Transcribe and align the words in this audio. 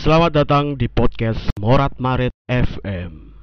Selamat 0.00 0.32
datang 0.32 0.80
di 0.80 0.88
podcast 0.88 1.52
Morat 1.60 2.00
Marit 2.00 2.32
FM. 2.48 3.36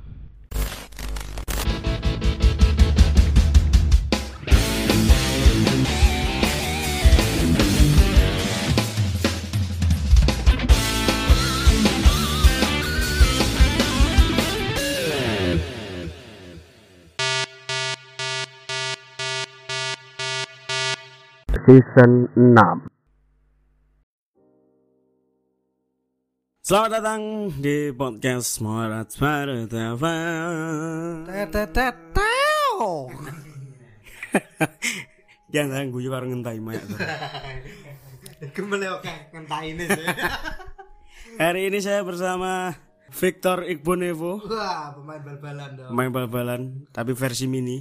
Season 21.69 22.25
6 22.33 22.96
Selamat 26.67 26.99
datang 26.99 27.47
di 27.63 27.95
podcast 27.95 28.59
Morat. 28.59 29.07
Teteteteo. 31.23 33.07
Jangan 35.55 35.87
guyu 35.95 36.11
karo 36.11 36.27
ngentai 36.27 36.59
mayat. 36.59 36.83
Kembali 38.59 38.83
oke 38.99 39.31
ngentaine 39.31 39.87
sih. 39.87 40.07
Hari 41.47 41.71
ini 41.71 41.79
saya 41.79 42.03
bersama 42.03 42.75
Victor 43.15 43.63
Igbonevo, 43.63 44.43
Wah, 44.51 44.91
pemain 44.91 45.23
bal-balan 45.23 45.71
dong. 45.71 45.95
main 45.95 46.11
bal-balan 46.11 46.83
tapi 46.91 47.15
versi 47.15 47.47
mini. 47.47 47.79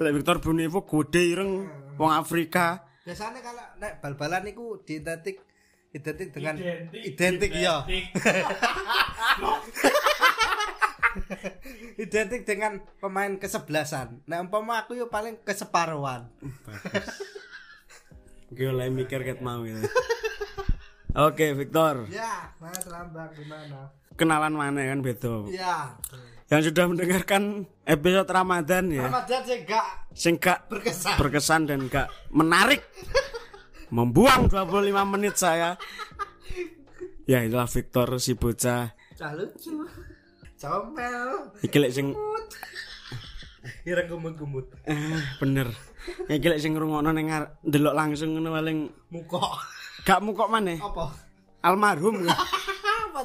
Victor 0.00 0.40
Bonevo 0.40 0.88
gede 0.88 1.20
ireng 1.20 1.68
wong 2.00 2.16
Afrika. 2.16 2.93
Biasanya 3.04 3.40
kalau 3.44 3.64
nek 3.76 4.00
bal-balan 4.00 4.48
itu 4.48 4.80
identik 4.88 5.36
identik 5.94 6.34
dengan 6.34 6.56
identik, 6.90 7.52
ya. 7.54 7.86
identik 12.04 12.42
dengan 12.42 12.82
pemain 12.98 13.38
kesebelasan. 13.38 14.26
Nah, 14.26 14.42
umpama 14.42 14.82
aku 14.82 14.98
yo 14.98 15.06
paling 15.06 15.38
keseparuhan. 15.46 16.26
Gue 18.50 18.74
lagi 18.74 18.90
mikir 18.90 19.22
ket 19.22 19.38
mau 19.38 19.62
gitu. 19.62 19.86
Oke, 21.14 21.54
Victor. 21.54 22.10
Ya, 22.10 22.50
Mas 22.58 22.82
Lambang 22.90 23.30
gimana? 23.38 23.94
Kenalan 24.18 24.54
mana 24.58 24.82
kan 24.82 24.98
beto. 24.98 25.46
Ya. 25.46 25.94
Yang 26.44 26.70
sudah 26.70 26.84
mendengarkan 26.86 27.42
episode 27.82 28.28
Ramadan 28.28 28.84
ya. 28.88 29.08
Ramadan 29.08 29.40
sih 29.42 29.58
gak 29.64 29.86
sing 30.12 30.34
gak 30.36 30.68
berkesan. 30.68 31.16
berkesan 31.16 31.60
dan 31.64 31.80
gak 31.86 32.06
menarik 32.30 32.84
membuang 33.88 34.46
25 34.46 34.60
menit 35.08 35.34
saya 35.34 35.74
ya 37.24 37.40
itulah 37.40 37.66
Victor 37.66 38.18
si 38.18 38.32
bocah 38.32 38.94
Cah 39.14 39.32
lucu. 39.32 39.82
Comel. 40.54 41.50
iki 41.60 41.76
lek 41.76 41.90
sing 41.90 42.14
Kira 43.84 44.04
gumut-gumut. 44.04 44.68
eh, 44.84 44.96
bener 45.36 45.72
iki 46.26 46.46
lek 46.46 46.58
sing 46.58 46.72
ngrungokno 46.72 47.10
ning 47.10 47.26
ndelok 47.62 47.94
langsung 47.94 48.32
ngono 48.32 48.52
paling 48.52 48.78
Muka. 49.08 49.40
gak 50.02 50.20
mu 50.20 50.30
kok 50.30 50.46
maneh 50.48 50.78
Apa? 50.78 51.10
almarhum 51.60 52.22
apa 53.04 53.20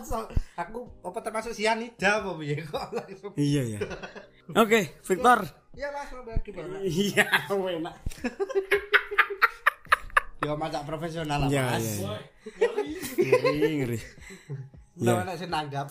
aku 0.60 0.80
apa 1.08 1.20
termasuk 1.24 1.56
sianida 1.56 2.20
apa 2.20 2.36
piye? 2.36 2.60
Kok 2.70 2.86
langsung 2.92 3.32
iya 3.40 3.64
ya 3.64 3.80
oke 4.56 5.00
Victor. 5.08 5.40
Ya 5.78 5.88
mas 5.96 6.12
lo 6.12 6.22
biar 6.28 6.40
gimana 6.44 6.84
iya 6.84 7.26
enak. 7.48 7.96
Ya 10.40 10.56
masak 10.56 10.88
profesional 10.88 11.36
lah 11.36 11.50
iya 11.52 11.64
mas. 11.68 12.00
iya 13.20 13.38
iya. 13.44 13.68
ngeri. 13.76 14.00
Ngeri 14.00 14.00
ya 15.04 15.12
mana 15.20 15.36
sih 15.36 15.48
nanggap. 15.52 15.88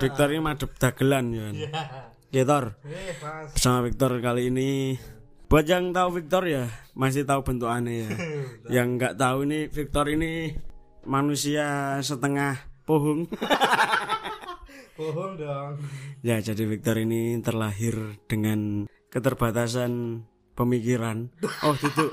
Victor 0.00 0.28
ini 0.32 0.40
madep 0.40 0.70
dagelan 0.80 1.24
ya. 1.32 1.52
Kan 1.52 1.54
Victor 2.32 2.64
eh 2.88 3.16
mas. 3.20 3.52
Bersama 3.52 3.78
Victor 3.84 4.10
kali 4.24 4.48
ini. 4.48 4.96
Buat 5.50 5.66
yang 5.66 5.90
tahu 5.90 6.22
Victor 6.22 6.46
ya 6.46 6.70
masih 6.94 7.26
tahu 7.26 7.42
bentukannya 7.42 8.06
ya. 8.06 8.08
Yang 8.80 8.88
nggak 8.96 9.14
tahu 9.18 9.38
ini 9.50 9.66
Victor 9.66 10.06
ini 10.06 10.54
manusia 11.02 11.98
setengah 12.06 12.69
pohong 12.90 13.22
bohong 14.98 15.32
dong. 15.38 15.78
Ya 16.26 16.42
jadi 16.42 16.66
Victor 16.66 16.98
ini 16.98 17.38
terlahir 17.38 18.18
dengan 18.26 18.90
keterbatasan 19.14 20.26
pemikiran. 20.58 21.30
Oh 21.62 21.78
itu 21.78 22.10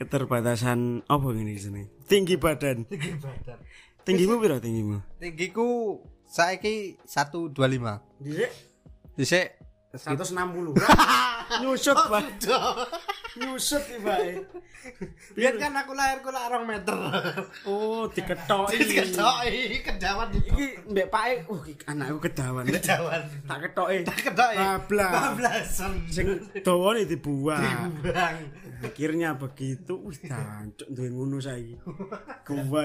keterbatasan 0.00 1.04
apa 1.04 1.28
ini 1.36 1.52
sini? 1.60 1.84
Tinggi 2.08 2.40
badan. 2.40 2.88
Tinggi 2.88 3.12
badan. 3.20 3.60
Tinggimu 4.08 4.40
berapa 4.40 4.62
tinggimu? 4.62 5.04
Tinggiku 5.20 6.00
saiki 6.24 6.96
125 7.04 7.52
Dhisik. 8.24 8.52
Dhisik 9.20 9.46
160 9.96 10.76
nyusut 11.62 11.96
pak. 11.96 12.24
Nyusut 13.36 13.82
tiba 13.84 14.16
biar 15.34 15.58
kan 15.58 15.74
aku 15.74 15.92
lahir 15.98 16.22
ku 16.22 16.30
lah 16.30 16.46
2 16.48 16.62
meter. 16.62 16.94
Oh 17.66 18.06
diketoki. 18.08 18.78
Ketoki 18.80 19.82
kedawan 19.82 20.30
iki 20.30 20.78
mbek 20.88 21.10
pake 21.10 21.34
uh 21.50 21.62
iki 21.66 21.84
anakku 21.90 22.18
kedawan. 22.22 22.64
Kedawan. 22.64 23.22
Tak 23.44 23.58
ketoke 23.66 23.94
ketoki. 24.06 24.56
Bablas. 24.56 25.12
Bablasan. 25.12 25.92
Sing 26.08 26.26
dawane 26.62 27.02
dibuang. 27.04 27.92
Bang 28.00 28.36
pikirnya 28.76 29.34
begitu 29.36 29.98
wis 30.06 30.22
jancuk 30.22 30.88
duwe 30.92 31.08
ngono 31.10 31.42
saiki. 31.42 31.76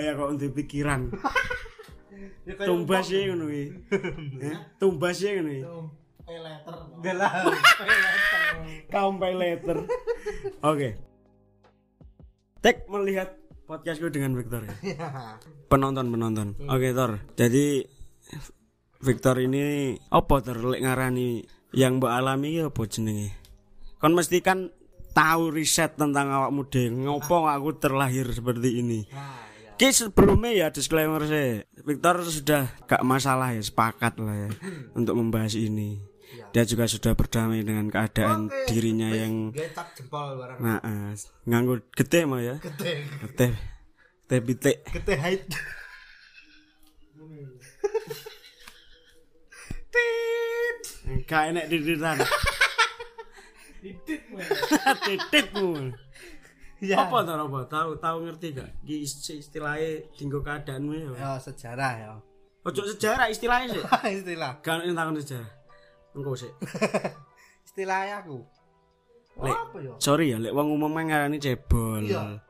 Ya 0.02 0.12
kok 0.18 0.32
duwe 0.36 0.50
pikiran. 0.52 1.12
Tumbas 2.68 3.08
ya 3.14 3.30
ngono 3.32 3.46
iki. 3.48 3.78
Tumbas 4.82 5.18
ya 5.22 5.38
ngono 5.38 5.52
iki 5.54 5.66
letter. 6.40 6.76
Gelah 7.02 7.32
kaum 8.94 9.18
pay 9.18 9.34
letter. 9.36 9.84
Oke. 10.62 11.00
Tek 12.62 12.86
melihat 12.88 13.42
podcastku 13.72 14.12
dengan 14.12 14.36
Victor 14.36 14.68
ya. 14.68 14.76
Penonton 15.72 16.12
penonton 16.12 16.60
oke 16.68 16.92
Tor 16.92 17.24
jadi 17.40 17.88
Victor 19.00 19.40
ini 19.40 19.96
apa 20.12 20.44
Tor 20.44 20.60
lek 20.68 20.84
ngarani 20.84 21.48
yang 21.72 22.04
mbok 22.04 22.12
alami 22.12 22.60
iki 22.60 22.62
apa 22.68 22.82
jenenge? 22.92 23.32
Kon 23.98 24.12
mesti 24.12 24.44
kan 24.44 24.68
tahu 25.16 25.56
riset 25.56 25.96
tentang 25.96 26.36
awakmu 26.36 26.68
dhewe 26.68 27.08
ngopo 27.08 27.48
aku 27.48 27.80
terlahir 27.80 28.28
seperti 28.30 28.84
ini? 28.84 29.08
Ki 29.80 29.90
sebelumnya 29.90 30.52
ya 30.52 30.68
disclaimer 30.70 31.24
saya. 31.26 31.64
Victor 31.82 32.22
sudah 32.28 32.70
gak 32.86 33.02
masalah 33.02 33.56
ya 33.56 33.64
sepakat 33.64 34.20
lah 34.20 34.36
ya 34.36 34.50
untuk 35.00 35.18
membahas 35.18 35.58
ini 35.58 36.11
dia 36.52 36.64
juga 36.64 36.86
sudah 36.88 37.14
berdamai 37.16 37.64
dengan 37.64 37.88
keadaan 37.92 38.48
dirinya 38.68 39.10
yang 39.12 39.52
getak 39.52 39.96
jempol 39.98 40.40
barang 40.40 40.58
nah 40.60 40.80
eh, 40.84 41.14
nganggo 41.48 41.84
gede 41.92 42.20
mah 42.28 42.40
ya 42.40 42.56
gede 42.60 43.04
gede 43.28 43.48
gede 44.28 44.38
pitik 44.44 44.78
gede 44.90 45.16
height 45.20 45.44
tit 49.92 50.82
Gak 51.28 51.52
enek 51.52 51.66
tititan. 51.72 52.18
Tititmu. 55.02 55.72
ya 56.84 56.98
Apa 57.08 57.18
to 57.24 57.32
apa? 57.36 57.60
Tahu 57.68 57.90
tahu 58.00 58.18
ngerti 58.28 58.48
gak? 58.56 58.70
Ki 58.86 59.04
istilahnya 59.06 60.06
dinggo 60.16 60.40
keadaanmu 60.44 60.92
ya. 60.92 61.10
ya 61.18 61.30
sejarah 61.40 61.94
ya 61.98 62.10
Ojo 62.62 62.86
sejarah 62.86 63.28
istilahnya 63.32 63.74
sih. 63.74 63.84
istilah 64.22 64.62
Gak 64.62 64.86
ono 64.86 64.94
takon 64.94 65.16
sejarah. 65.18 65.50
Engko 66.12 66.34
sih. 66.36 66.52
istilah 67.68 68.20
aku 68.20 68.44
Lek. 69.40 69.56
apa 69.56 69.78
ya 69.80 69.94
Sorry 69.98 70.26
ya, 70.30 70.38
lek 70.38 70.52
wong 70.52 70.76
umum 70.76 70.92
ngarani 70.92 71.40
cebol. 71.40 72.04
Iya. 72.04 72.44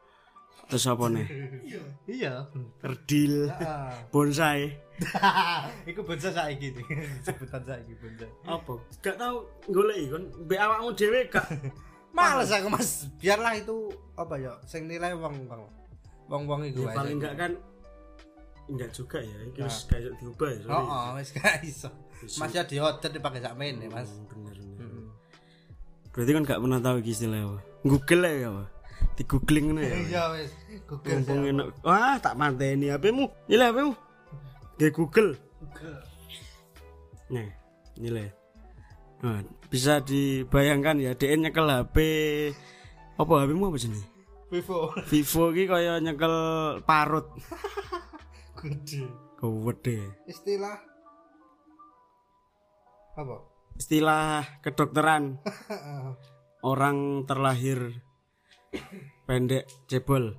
Terus 0.65 0.87
apa 0.87 1.05
nih? 1.07 1.27
iya 2.17 2.47
Kerdil, 2.79 3.51
Ah. 3.53 3.91
bonsai. 4.09 4.71
Iku 5.89 6.01
bonsai 6.01 6.31
saiki 6.31 6.71
iki. 6.71 6.83
Sebutan 7.21 7.61
saiki 7.61 7.93
bonsai. 7.97 8.29
Apa? 8.45 8.73
Gak 8.99 9.15
tahu 9.15 9.37
golek 9.67 10.09
kon 10.09 10.23
mbek 10.47 10.57
awakmu 10.57 10.89
dhewe 10.91 11.27
gak 11.27 11.45
Males 12.11 12.49
aku 12.49 12.67
Mas. 12.67 13.07
Biarlah 13.19 13.55
itu 13.55 13.87
apa 14.15 14.35
ya 14.35 14.51
sing 14.65 14.87
nilai 14.87 15.13
wong-wong. 15.13 15.63
Wong-wong 16.27 16.65
iku 16.65 16.87
Ya, 16.87 16.95
paling 16.95 17.19
enggak 17.19 17.35
kan 17.35 17.51
enggak 18.67 18.89
juga 18.89 19.19
ya, 19.19 19.37
iki 19.43 19.59
wis 19.61 19.75
Nah. 19.75 19.87
kayak 19.91 20.11
diubah 20.17 20.49
ya. 20.49 20.59
sorry. 20.61 20.71
Oh, 20.71 20.85
oh, 20.87 21.07
wis 21.15 21.29
gak 21.31 21.55
iso. 21.61 21.89
Mas 22.21 22.51
ya 22.53 22.63
diorder 22.65 23.09
dipakai 23.09 23.41
sak 23.41 23.57
mene, 23.57 23.89
Mas. 23.89 24.09
Hmm, 24.09 24.25
bener, 24.29 24.55
bener. 24.61 24.85
Hmm. 24.85 25.07
Berarti 26.13 26.31
kan 26.37 26.43
gak 26.45 26.59
pernah 26.61 26.79
tahu 26.79 26.95
iki 27.01 27.11
istilah 27.17 27.39
apa. 27.41 27.59
Google 27.81 28.21
ya 28.29 28.47
apa? 28.53 28.63
Di 29.17 29.23
googling 29.25 29.65
ngono 29.73 29.81
ya. 29.81 29.95
Iya 29.97 30.23
wis. 30.37 30.51
Google. 30.85 31.11
Mumpung 31.17 31.41
enak. 31.49 31.67
Wah, 31.81 32.15
tak 32.21 32.37
manteni 32.37 32.93
HP-mu. 32.93 33.25
Nyile 33.49 33.65
HP-mu. 33.69 33.93
Di 34.77 34.85
Google. 34.93 35.31
Nah, 37.31 37.47
nyile. 37.97 38.25
Nah, 39.21 39.41
bisa 39.69 40.01
dibayangkan 40.01 40.97
ya, 40.97 41.13
DN 41.13 41.49
nyekel 41.49 41.69
HP 41.69 41.97
apa 43.17 43.33
HP-mu 43.45 43.69
apa 43.69 43.77
jenis? 43.77 44.03
Vivo. 44.51 44.91
Vivo 45.07 45.43
ki 45.53 45.63
kaya 45.69 46.01
nyekel 46.01 46.35
parut. 46.83 47.29
Gede. 48.59 49.05
Gede. 49.39 49.97
Istilah 50.29 50.90
apa? 53.15 53.35
Istilah 53.75 54.61
kedokteran 54.61 55.41
orang 56.71 57.27
terlahir 57.27 58.03
pendek 59.27 59.67
cebol. 59.87 60.37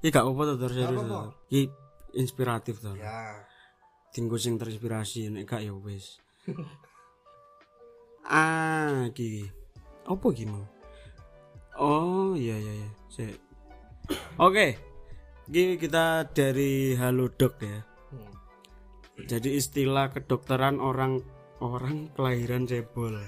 Iki 0.00 0.08
gak 0.12 0.24
apa-apa 0.24 0.56
serius. 0.56 0.88
apa-apa. 0.88 1.04
Dor. 1.08 1.28
Iki 1.52 1.62
inspiratif 2.16 2.80
to. 2.80 2.96
ya. 2.96 3.36
Tinggu 4.10 4.36
sing 4.40 4.56
terinspirasi 4.56 5.30
nek 5.30 5.44
gak 5.46 5.62
ya 5.62 5.74
wis. 5.76 6.18
ah, 8.26 9.06
iki. 9.12 9.46
Apa 10.08 10.26
iki 10.32 10.44
mau? 10.48 10.64
Oh, 11.80 12.32
iya 12.36 12.56
iya 12.58 12.72
iya. 12.86 12.90
Oke. 14.40 14.76
Iki 15.50 15.78
kita 15.78 16.30
dari 16.32 16.94
Halodoc 16.96 17.60
ya. 17.60 17.89
Hmm. 19.20 19.28
Jadi 19.28 19.60
istilah 19.60 20.08
kedokteran 20.10 20.80
orang 20.80 21.20
orang 21.60 22.08
kelahiran 22.16 22.64
cebol. 22.64 23.20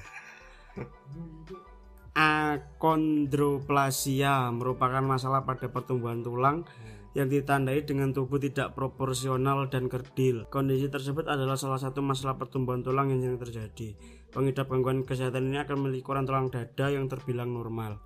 Akondroplasia 2.12 4.52
merupakan 4.52 5.00
masalah 5.00 5.48
pada 5.48 5.72
pertumbuhan 5.72 6.20
tulang 6.24 6.64
yang 7.12 7.28
ditandai 7.28 7.84
dengan 7.84 8.08
tubuh 8.12 8.40
tidak 8.40 8.72
proporsional 8.72 9.68
dan 9.68 9.88
kerdil. 9.88 10.44
Kondisi 10.48 10.88
tersebut 10.88 11.28
adalah 11.28 11.56
salah 11.60 11.76
satu 11.76 12.00
masalah 12.00 12.40
pertumbuhan 12.40 12.80
tulang 12.80 13.12
yang 13.12 13.20
sering 13.20 13.40
terjadi. 13.40 13.96
Pengidap 14.32 14.72
gangguan 14.72 15.04
kesehatan 15.04 15.52
ini 15.52 15.60
akan 15.60 15.76
memiliki 15.76 16.08
ukuran 16.08 16.24
tulang 16.24 16.48
dada 16.48 16.88
yang 16.88 17.04
terbilang 17.12 17.52
normal. 17.52 18.00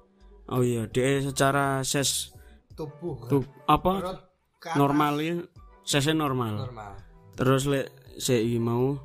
Oh 0.51 0.63
iya, 0.63 0.91
dia 0.91 1.23
secara 1.23 1.87
ses 1.87 2.35
Tubuh. 2.75 3.31
tuh 3.31 3.47
apa 3.71 4.27
normalnya 4.75 5.47
sesnya 5.87 6.19
normal. 6.19 6.67
normal. 6.67 7.06
Terus 7.37 7.69
lek 7.69 7.93
CI 8.17 8.57
mau 8.57 8.97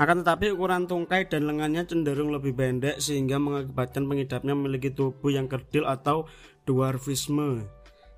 akan 0.00 0.24
tetapi 0.24 0.56
ukuran 0.56 0.88
tungkai 0.88 1.28
dan 1.28 1.46
lengannya 1.46 1.84
cenderung 1.86 2.32
lebih 2.32 2.56
pendek 2.56 2.98
sehingga 2.98 3.38
mengakibatkan 3.38 4.08
pengidapnya 4.08 4.54
memiliki 4.56 4.90
tubuh 4.90 5.30
yang 5.30 5.46
kerdil 5.46 5.86
atau 5.86 6.26
dwarfisme. 6.64 7.68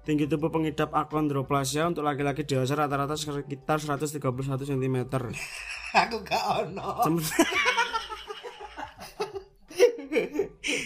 Tinggi 0.05 0.29
tubuh 0.29 0.53
pengidap 0.53 0.93
akondroplasia 0.93 1.89
untuk 1.89 2.05
laki-laki 2.05 2.45
dewasa 2.45 2.77
rata-rata 2.77 3.17
sekitar 3.17 3.81
131 3.81 4.21
cm. 4.69 4.97
Aku 6.05 6.17
gak 6.23 6.45
ono. 6.63 7.01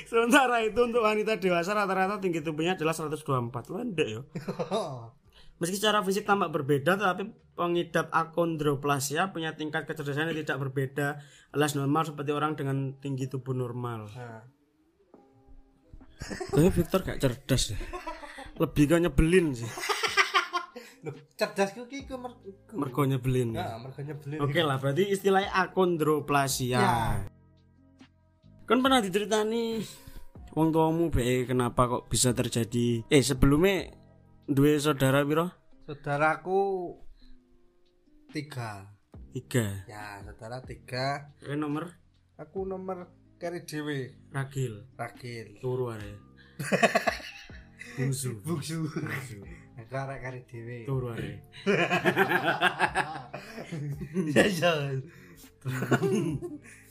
Sementara 0.09 0.65
itu 0.65 0.81
untuk 0.83 1.05
wanita 1.05 1.37
dewasa 1.37 1.75
rata-rata 1.77 2.23
tinggi 2.23 2.41
tubuhnya 2.41 2.79
adalah 2.79 2.94
124. 2.94 3.53
Pendek 3.53 4.09
ya. 4.09 4.23
Meski 5.58 5.75
secara 5.75 6.06
fisik 6.06 6.22
tampak 6.22 6.55
berbeda, 6.55 6.94
tetapi 6.94 7.34
pengidap 7.58 8.06
akondroplasia 8.14 9.34
punya 9.34 9.58
tingkat 9.58 9.90
kecerdasan 9.90 10.31
yang 10.31 10.38
tidak 10.46 10.62
berbeda 10.62 11.19
alias 11.50 11.75
normal 11.75 12.06
seperti 12.06 12.31
orang 12.31 12.55
dengan 12.55 12.94
tinggi 13.02 13.26
tubuh 13.26 13.58
normal. 13.58 14.06
Nah, 14.14 14.43
Kayaknya 16.50 16.72
Victor 16.75 17.00
gak 17.06 17.19
cerdas 17.22 17.62
deh. 17.75 17.81
Lebih 18.58 18.84
ke 18.90 18.96
nyebelin 18.99 19.46
sih. 19.55 19.70
Loh, 21.06 21.14
cerdas 21.38 21.70
ku 21.78 21.87
ki 21.87 22.10
ku 22.10 22.19
mer- 22.19 22.38
ku. 22.66 22.75
Mergo 22.75 23.06
nyebelin. 23.06 23.55
Nah, 23.55 23.78
mergo 23.78 24.02
nyebelin. 24.02 24.43
Oke 24.43 24.66
lah, 24.66 24.82
berarti 24.82 25.06
istilahnya 25.06 25.55
akondroplasia. 25.55 26.75
Ya. 26.82 27.22
Kan 28.66 28.82
pernah 28.82 28.99
diceritani 28.99 29.81
wong 30.52 30.75
tuamu 30.75 31.08
be 31.08 31.46
kenapa 31.46 31.87
kok 31.87 32.10
bisa 32.10 32.34
terjadi? 32.34 33.06
Eh 33.06 33.22
sebelumnya 33.22 33.94
dua 34.49 34.81
saudara 34.81 35.21
piro? 35.29 35.53
Saudaraku 35.85 36.97
tiga. 38.33 38.89
Tiga. 39.37 39.85
Ya, 39.85 40.25
saudara 40.25 40.65
tiga. 40.65 41.37
Eh 41.45 41.53
nomor 41.53 41.93
Aku 42.39 42.65
nomor 42.65 43.12
kari 43.37 43.67
dewe. 43.67 44.15
Ragil. 44.31 44.89
Ragil. 44.95 45.59
Turu 45.59 45.91
are. 45.91 46.12
Bungsu. 47.99 48.39
Aku 49.79 49.95
arek 49.95 50.19
kari 50.23 50.41
dewe. 50.49 50.79
Turu 50.89 51.12
are. 51.12 51.33
Ya, 54.33 54.47
ya. 54.49 54.73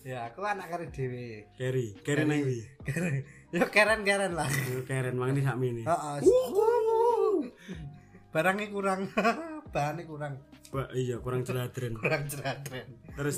Ya, 0.03 0.19
aku 0.29 0.43
anak 0.43 0.67
kari 0.67 0.87
dewe. 0.91 1.47
Keri, 1.55 1.95
keri 2.03 2.23
nang 2.27 2.43
ndi? 2.43 2.59
Keren. 2.83 3.23
Ya 3.55 3.65
keren-keren 3.71 4.35
lah. 4.35 4.51
Yo 4.67 4.83
keren 4.83 5.15
mangan 5.15 5.39
sak 5.41 5.57
mini. 5.57 5.87
Heeh. 5.87 6.17
Barangnya 8.31 8.67
kurang. 8.69 9.09
Bahannya 9.73 10.03
kurang. 10.07 10.33
Ba, 10.67 10.87
iya 10.91 11.15
kurang 11.19 11.47
jeladren. 11.47 11.95
Kurang 12.01 12.27
cerah-cerah. 12.27 12.85
Terus 13.15 13.37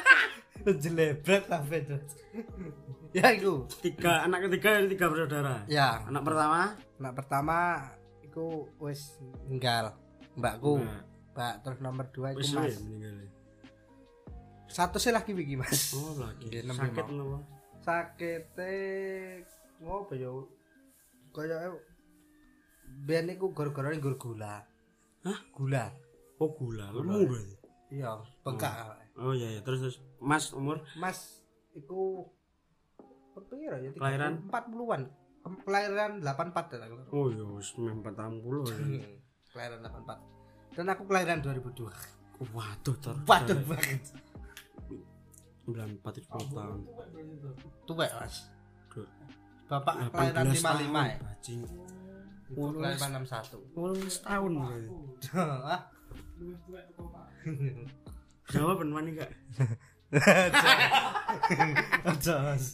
Jelebret 0.82 1.44
sampai 1.44 1.84
itu. 1.84 1.96
Ya 3.12 3.36
itu. 3.36 3.68
tiga 3.84 4.24
anak 4.24 4.48
ketiga 4.48 4.80
tiga 4.88 5.06
bersaudara. 5.12 5.68
Ya, 5.68 6.00
Anak 6.08 6.24
pertama 6.24 6.72
anak 6.96 7.12
pertama 7.20 7.56
iku 8.24 8.72
wis 8.80 9.20
ninggal. 9.44 9.92
Mbakku. 10.40 10.80
Mbak. 10.80 11.02
Mbak 11.36 11.54
terus 11.62 11.78
nomor 11.84 12.06
dua 12.16 12.32
suwe 12.40 12.64
Mas. 12.64 12.80
meninggal. 12.80 13.28
Satu 14.72 14.96
sih 14.96 15.12
lagi 15.12 15.36
iki 15.36 15.54
Mas. 15.54 15.92
Oh 15.92 16.16
lagi. 16.16 16.48
Enam 16.64 16.74
Sakit 16.80 17.06
napa? 17.12 17.38
Sakite 17.84 18.74
ngopo 19.84 20.12
ya? 20.16 20.32
Kaya 21.34 21.76
ben 23.02 23.26
iku 23.34 23.50
gara-gara 23.50 23.90
nggur 23.90 24.14
gula. 24.14 24.62
Hah? 25.26 25.38
Gula. 25.50 25.90
Oh 26.38 26.50
gula, 26.54 26.94
lemu 26.94 27.26
berarti. 27.26 27.56
Iya, 27.90 28.10
bengkak. 28.42 28.72
Oh 29.14 29.30
iya 29.30 29.58
iya 29.58 29.60
terus 29.62 29.78
terus 29.86 29.96
Mas 30.18 30.50
umur 30.50 30.82
Mas 30.98 31.42
iku 31.78 32.26
berapa 33.34 33.78
ya? 33.78 33.90
Kelahiran? 33.94 34.46
40-an. 34.50 35.02
Kelahiran 35.62 36.12
84 36.22 36.74
ya. 36.74 36.86
oh 37.14 37.26
iya 37.30 37.44
wis 37.54 37.70
meh 37.78 37.94
40 37.94 38.10
ya. 38.70 38.74
Hmm, 38.74 39.02
Kelahiran 39.54 39.78
84. 39.86 40.74
Dan 40.74 40.86
aku 40.90 41.02
kelahiran 41.06 41.38
2002. 41.42 42.50
Waduh 42.50 42.96
ter. 42.98 43.14
Waduh 43.22 43.58
banget. 43.70 44.02
94 45.64 46.18
itu 46.18 46.28
10 46.28 46.58
tahun. 46.58 46.80
Tua 47.86 48.06
Mas. 48.18 48.36
Bapak 49.64 49.94
18 50.10 50.12
kelahiran 50.12 50.44
55 50.50 50.60
tahun, 50.60 50.84
ya. 50.84 51.16
Bajing. 51.22 51.60
Ibu 52.52 52.60
Kelahiran 52.76 53.24
61. 53.24 53.72
18 53.72 54.26
tahun. 54.26 54.52
berarti. 54.60 54.88
Hah? 55.32 55.80
Jawab 58.52 58.76
beneran 58.84 59.06
enggak? 59.08 59.30
Jos. 62.20 62.64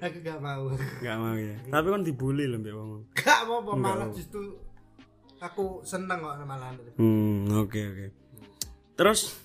Aku 0.00 0.18
gak 0.24 0.38
mau. 0.40 0.72
Enggak 0.72 1.16
mau 1.20 1.36
ya. 1.36 1.54
Tapi 1.68 1.86
kan 1.92 2.02
dibully 2.02 2.44
loh 2.48 2.58
mbak 2.58 2.74
wong. 2.74 3.04
Gak 3.14 3.40
mau 3.46 3.60
apa, 3.62 3.72
malah 3.76 4.08
justru 4.10 4.56
aku 5.38 5.84
seneng 5.84 6.18
kok 6.18 6.34
malah. 6.42 6.72
Hmm, 6.96 7.46
oke 7.54 7.78
oke. 7.78 8.06
Terus 8.96 9.36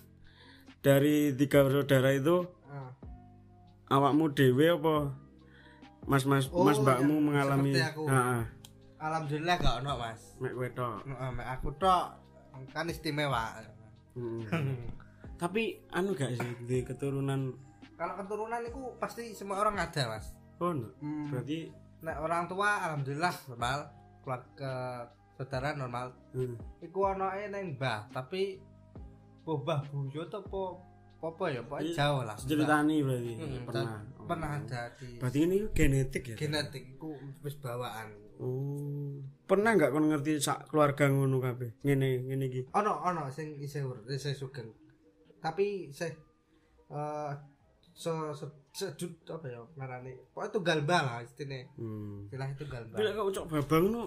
dari 0.80 1.32
tiga 1.36 1.64
bersaudara 1.64 2.12
itu 2.12 2.48
Ah. 2.66 2.90
awakmu 3.94 4.34
dewe 4.34 4.74
apa 4.74 5.14
mas 6.10 6.26
mas 6.26 6.50
Oh, 6.50 6.66
mas 6.66 6.82
mbakmu 6.82 7.14
ya, 7.14 7.22
mengalami 7.22 7.72
aku. 7.78 8.04
Heeh. 8.10 8.42
Alhamdulillah 9.04 9.56
gak 9.58 9.76
ono 9.78 9.94
Mas. 9.98 10.22
mek 10.38 10.54
kowe 10.54 10.70
tok. 10.72 11.04
Heeh, 11.04 11.30
mek 11.34 11.48
aku 11.50 11.70
tok 11.76 12.06
kan 12.70 12.88
istimewa. 12.88 13.60
Hmm. 14.14 14.40
Tapi 15.42 15.64
anu 15.92 16.14
gak 16.14 16.32
sih 16.34 16.52
di 16.64 16.82
keturunan 16.82 17.52
Kalau 17.94 18.16
keturunan 18.16 18.58
itu 18.60 18.80
pasti 18.98 19.34
semua 19.34 19.60
orang 19.60 19.76
ada 19.78 20.04
Mas. 20.10 20.32
oh 20.58 20.72
no. 20.72 20.88
Hmm. 20.98 21.28
berarti 21.28 21.68
Nek 22.00 22.18
orang 22.18 22.44
tua 22.46 22.84
alhamdulillah 22.84 23.32
normal, 23.48 23.80
keluarga 24.22 24.74
saudara 25.34 25.72
normal. 25.74 26.12
hmm. 26.32 26.56
Iku 26.82 27.00
onoke 27.06 27.44
ning 27.50 27.76
mbah, 27.76 28.08
tapi 28.10 28.60
mbah 29.42 29.84
buyut 29.86 30.28
apa 30.30 30.62
apa 31.22 31.44
ya, 31.48 31.64
pokoknya 31.64 31.84
Iya, 31.86 31.96
jauh 31.98 32.22
lah. 32.22 32.36
ceritani 32.36 33.00
berarti 33.00 33.34
Hmm, 33.34 33.64
pernah 33.64 34.04
dan 34.04 34.28
pernah 34.28 34.50
ada 34.54 34.82
di 34.94 35.08
berarti 35.16 35.40
ini 35.42 35.56
genetik 35.72 36.24
ya 36.26 36.36
genetik 36.36 36.84
iku 36.90 37.16
wis 37.40 37.56
bawaan. 37.56 38.12
Oh 38.40 39.14
pernah 39.44 39.76
nggak 39.76 39.92
kon 39.92 40.08
ngerti 40.08 40.40
sak 40.40 40.72
keluarga 40.72 41.12
ngono 41.12 41.38
kabeh 41.38 41.70
ngene 41.84 42.26
ngene 42.26 42.46
iki 42.48 42.62
Ono 42.74 42.94
ono 43.04 43.28
sing 43.30 43.60
isih 43.60 43.84
ur- 43.84 44.06
isih 44.08 44.34
sugeng. 44.34 44.72
Tapi 45.38 45.92
isih 45.92 46.10
eh 46.90 47.32
se 47.94 48.10
se 48.34 48.46
sejut 48.74 49.14
apa 49.30 49.46
ya 49.46 49.62
ngarane. 49.78 50.34
Pokoknya 50.34 50.50
tunggal 50.50 50.80
bal 50.82 51.04
lah 51.06 51.20
istine. 51.22 51.70
hmm. 51.78 52.26
Istilah 52.26 52.48
itu 52.50 52.64
tunggal 52.66 52.84
bal. 52.90 52.98
Bila 52.98 53.10
kok 53.14 53.26
ucok 53.30 53.46
babang 53.52 53.86
no 53.92 54.02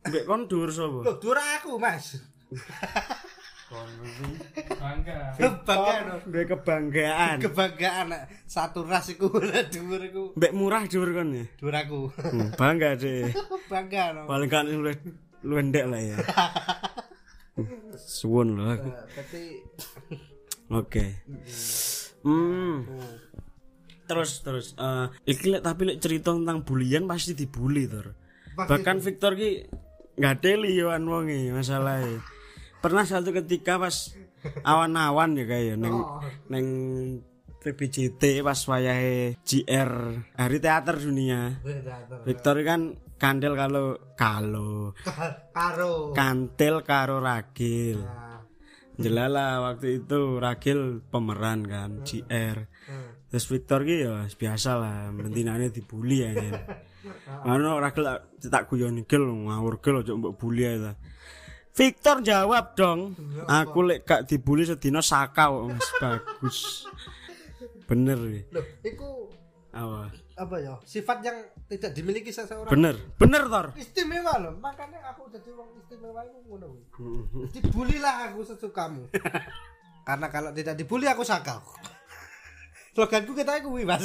mbek 0.00 0.24
kon 0.24 0.48
dhuwur 0.48 0.70
sapa 0.72 0.98
Loh, 1.04 1.16
dura 1.20 1.44
aku, 1.60 1.76
Mas. 1.76 2.16
Bangga. 3.70 5.18
Kebanggaan. 5.38 6.26
Duwe 6.26 6.44
kebanggaan. 6.50 7.36
Kebanggaan 7.38 8.06
satu 8.42 8.82
ras 8.82 9.06
iku 9.14 9.30
ora 9.30 9.62
dhuwur 9.62 10.02
iku 10.02 10.22
Mbek 10.34 10.52
murah 10.52 10.82
dhuwur 10.90 11.14
kon 11.14 11.30
ya. 11.30 11.44
dhuwur 11.54 11.74
aku. 11.78 12.00
Hmm, 12.18 12.50
Bangga 12.58 12.98
deh. 12.98 13.30
Bangga 13.72 14.02
no. 14.10 14.26
Paling 14.26 14.50
kan 14.50 14.66
lu 14.66 14.90
lu 15.46 15.54
ndek 15.62 15.86
lah 15.86 16.02
ya. 16.02 16.16
Suwun 17.94 18.58
loh 18.58 18.74
aku. 18.74 18.90
Eh, 18.90 19.04
Berarti 19.14 19.42
Oke. 20.70 21.04
Hmm. 22.26 22.86
Terus 24.10 24.30
terus 24.42 24.66
eh 24.74 25.06
iki 25.30 25.54
lek 25.54 25.62
tapi 25.62 25.86
lek 25.86 26.02
cerita 26.02 26.34
tentang 26.34 26.66
bulian 26.66 27.06
pasti 27.06 27.38
dibully 27.38 27.86
tur. 27.86 28.18
Bahkan 28.58 28.98
Victor 28.98 29.38
ki 29.38 29.70
nggak 30.18 30.36
teli 30.42 30.74
yo 30.74 30.90
an 30.90 31.06
wonge 31.06 31.54
masalahnya. 31.54 32.18
Pernah 32.80 33.04
satu 33.04 33.28
ketika 33.30 33.76
pas 33.76 34.16
awan-awan 34.64 35.36
ya 35.36 35.44
kayak 35.44 35.76
neng 35.76 36.00
neng 36.48 36.66
PBJT 37.60 38.40
pas 38.40 38.56
wayahe 38.56 39.36
GR 39.44 39.92
Hari 40.32 40.58
Teater 40.58 40.96
Dunia. 40.96 41.60
Teater. 41.60 42.24
Victor 42.24 42.56
kan 42.64 42.80
kandel 43.20 43.52
kalau 43.52 43.84
kalau 44.16 44.96
karo 45.52 46.16
kantil 46.16 46.80
karo 46.80 47.20
ragil. 47.20 48.00
Nah, 48.00 48.40
Jelala 49.00 49.64
waktu 49.64 50.04
itu 50.04 50.36
Ragil 50.36 51.00
pemeran 51.08 51.64
kan 51.64 52.04
GR. 52.04 52.58
hmm. 52.64 53.32
Terus 53.32 53.44
Victor 53.48 53.80
ki 53.84 53.96
ya 54.04 54.24
biasa 54.28 54.70
lah 54.76 54.96
mentinane 55.08 55.68
dibully 55.68 56.20
ya. 56.20 56.32
kan. 56.32 56.52
Ano 57.44 57.76
Ragil 57.76 58.04
tak- 58.42 58.68
guyon 58.68 59.04
gel 59.04 59.24
ngawur 59.24 59.80
gel 59.80 60.00
ojo 60.00 60.16
mbok 60.16 60.36
bully 60.36 60.64
ta. 60.80 60.96
Victor 61.80 62.20
jawab 62.20 62.76
dong. 62.76 63.16
Aku 63.48 63.80
lek 63.80 64.04
gak 64.04 64.28
dibully 64.28 64.68
sedina 64.68 65.00
sakau 65.00 65.72
Mas 65.72 65.88
bagus. 66.04 66.84
Bener. 67.88 68.20
Loh, 68.52 68.64
iku 68.84 69.32
Apa? 69.72 70.12
apa 70.12 70.56
ya? 70.60 70.76
Sifat 70.84 71.24
yang 71.24 71.40
tidak 71.72 71.96
dimiliki 71.96 72.28
seseorang. 72.28 72.68
Bener. 72.68 73.00
Bener 73.16 73.48
Tor. 73.48 73.66
Istimewa 73.80 74.36
loh, 74.36 74.52
makanya 74.60 75.00
aku 75.08 75.32
jadi 75.32 75.56
orang 75.56 75.72
istimewa 75.80 76.20
itu 76.28 76.38
ngono. 76.44 76.68
kuwi. 76.92 77.48
Dibulilah 77.48 78.28
aku 78.28 78.44
sesukamu. 78.44 79.08
Karena 80.08 80.26
kalau 80.28 80.52
tidak 80.52 80.76
dibully 80.76 81.08
aku 81.08 81.24
sakau. 81.24 81.64
Sloganku 82.96 83.32
kita 83.32 83.64
kuwi, 83.64 83.88
Mas. 83.88 84.04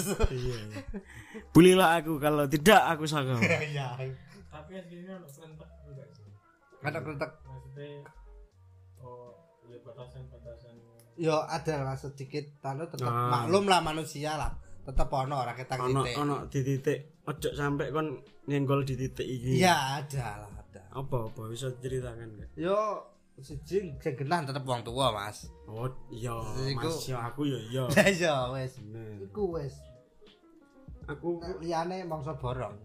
Bulilah 1.52 2.00
aku 2.00 2.24
kalau 2.24 2.48
tidak 2.48 2.88
aku 2.88 3.04
sakau. 3.04 3.36
Iya. 3.44 4.00
Tapi 4.48 4.72
aslinya 4.80 5.20
juga 5.20 6.04
sih. 6.08 6.32
Ada 6.86 7.00
kerentak. 7.04 7.32
Maksudnya 7.76 8.08
oh 8.98 9.36
ya 9.68 9.78
batasan-batasan 9.82 10.74
Yo 11.16 11.36
ada 11.38 11.76
lah 11.82 11.96
sedikit 11.96 12.44
tanu 12.60 12.84
tetap 12.86 13.08
Ah. 13.08 13.28
maklum 13.30 13.68
lah 13.68 13.80
manusia 13.80 14.36
lah. 14.36 14.52
Tetap 14.82 15.08
ono 15.10 15.36
orang 15.38 15.56
kita 15.56 15.76
Ono 15.78 16.04
titik. 16.04 16.16
ono 16.18 16.36
di 16.46 16.60
titik 16.62 17.00
ojo 17.26 17.50
sampai 17.52 17.88
kon 17.90 18.16
nyenggol 18.46 18.84
di 18.84 18.96
titik 18.96 19.24
iki. 19.26 19.58
Iya, 19.58 20.00
ada 20.00 20.44
lah, 20.44 20.52
ada. 20.54 20.82
Apa 20.94 21.16
apa 21.26 21.42
bisa 21.48 21.68
ceritakan 21.74 22.36
gak? 22.38 22.50
Yo 22.56 22.76
siji 23.36 23.92
sing 23.92 24.14
genah 24.16 24.44
tetep 24.44 24.64
wong 24.64 24.84
tua, 24.84 25.12
Mas. 25.12 25.52
Oh 25.66 25.88
iya, 26.08 26.32
Mas 26.76 27.04
yo 27.04 27.16
aku 27.18 27.44
yo 27.44 27.60
iya. 27.66 27.84
Lah 27.88 28.08
iya. 28.16 28.36
Bener. 28.52 29.20
Iku 29.26 29.44
wis. 29.52 29.76
Aku 31.06 31.40
Nek 31.40 31.60
liyane 31.60 32.04
mangsa 32.04 32.36
borong. 32.36 32.76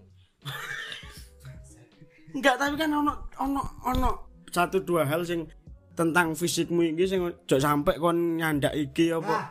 enggak 2.31 2.55
tapi 2.57 2.79
kan 2.79 2.95
ono 2.95 3.13
ono 3.37 3.59
ono 3.85 4.11
satu 4.51 4.83
dua 4.83 5.07
hal 5.07 5.23
sing 5.23 5.47
tentang 5.95 6.35
fisikmu 6.35 6.95
iki 6.95 7.07
sing 7.07 7.21
ojo 7.23 7.57
sampai 7.57 7.99
kon 7.99 8.39
nyandak 8.39 8.75
iki 8.75 9.11
apa. 9.11 9.27
Nah, 9.31 9.47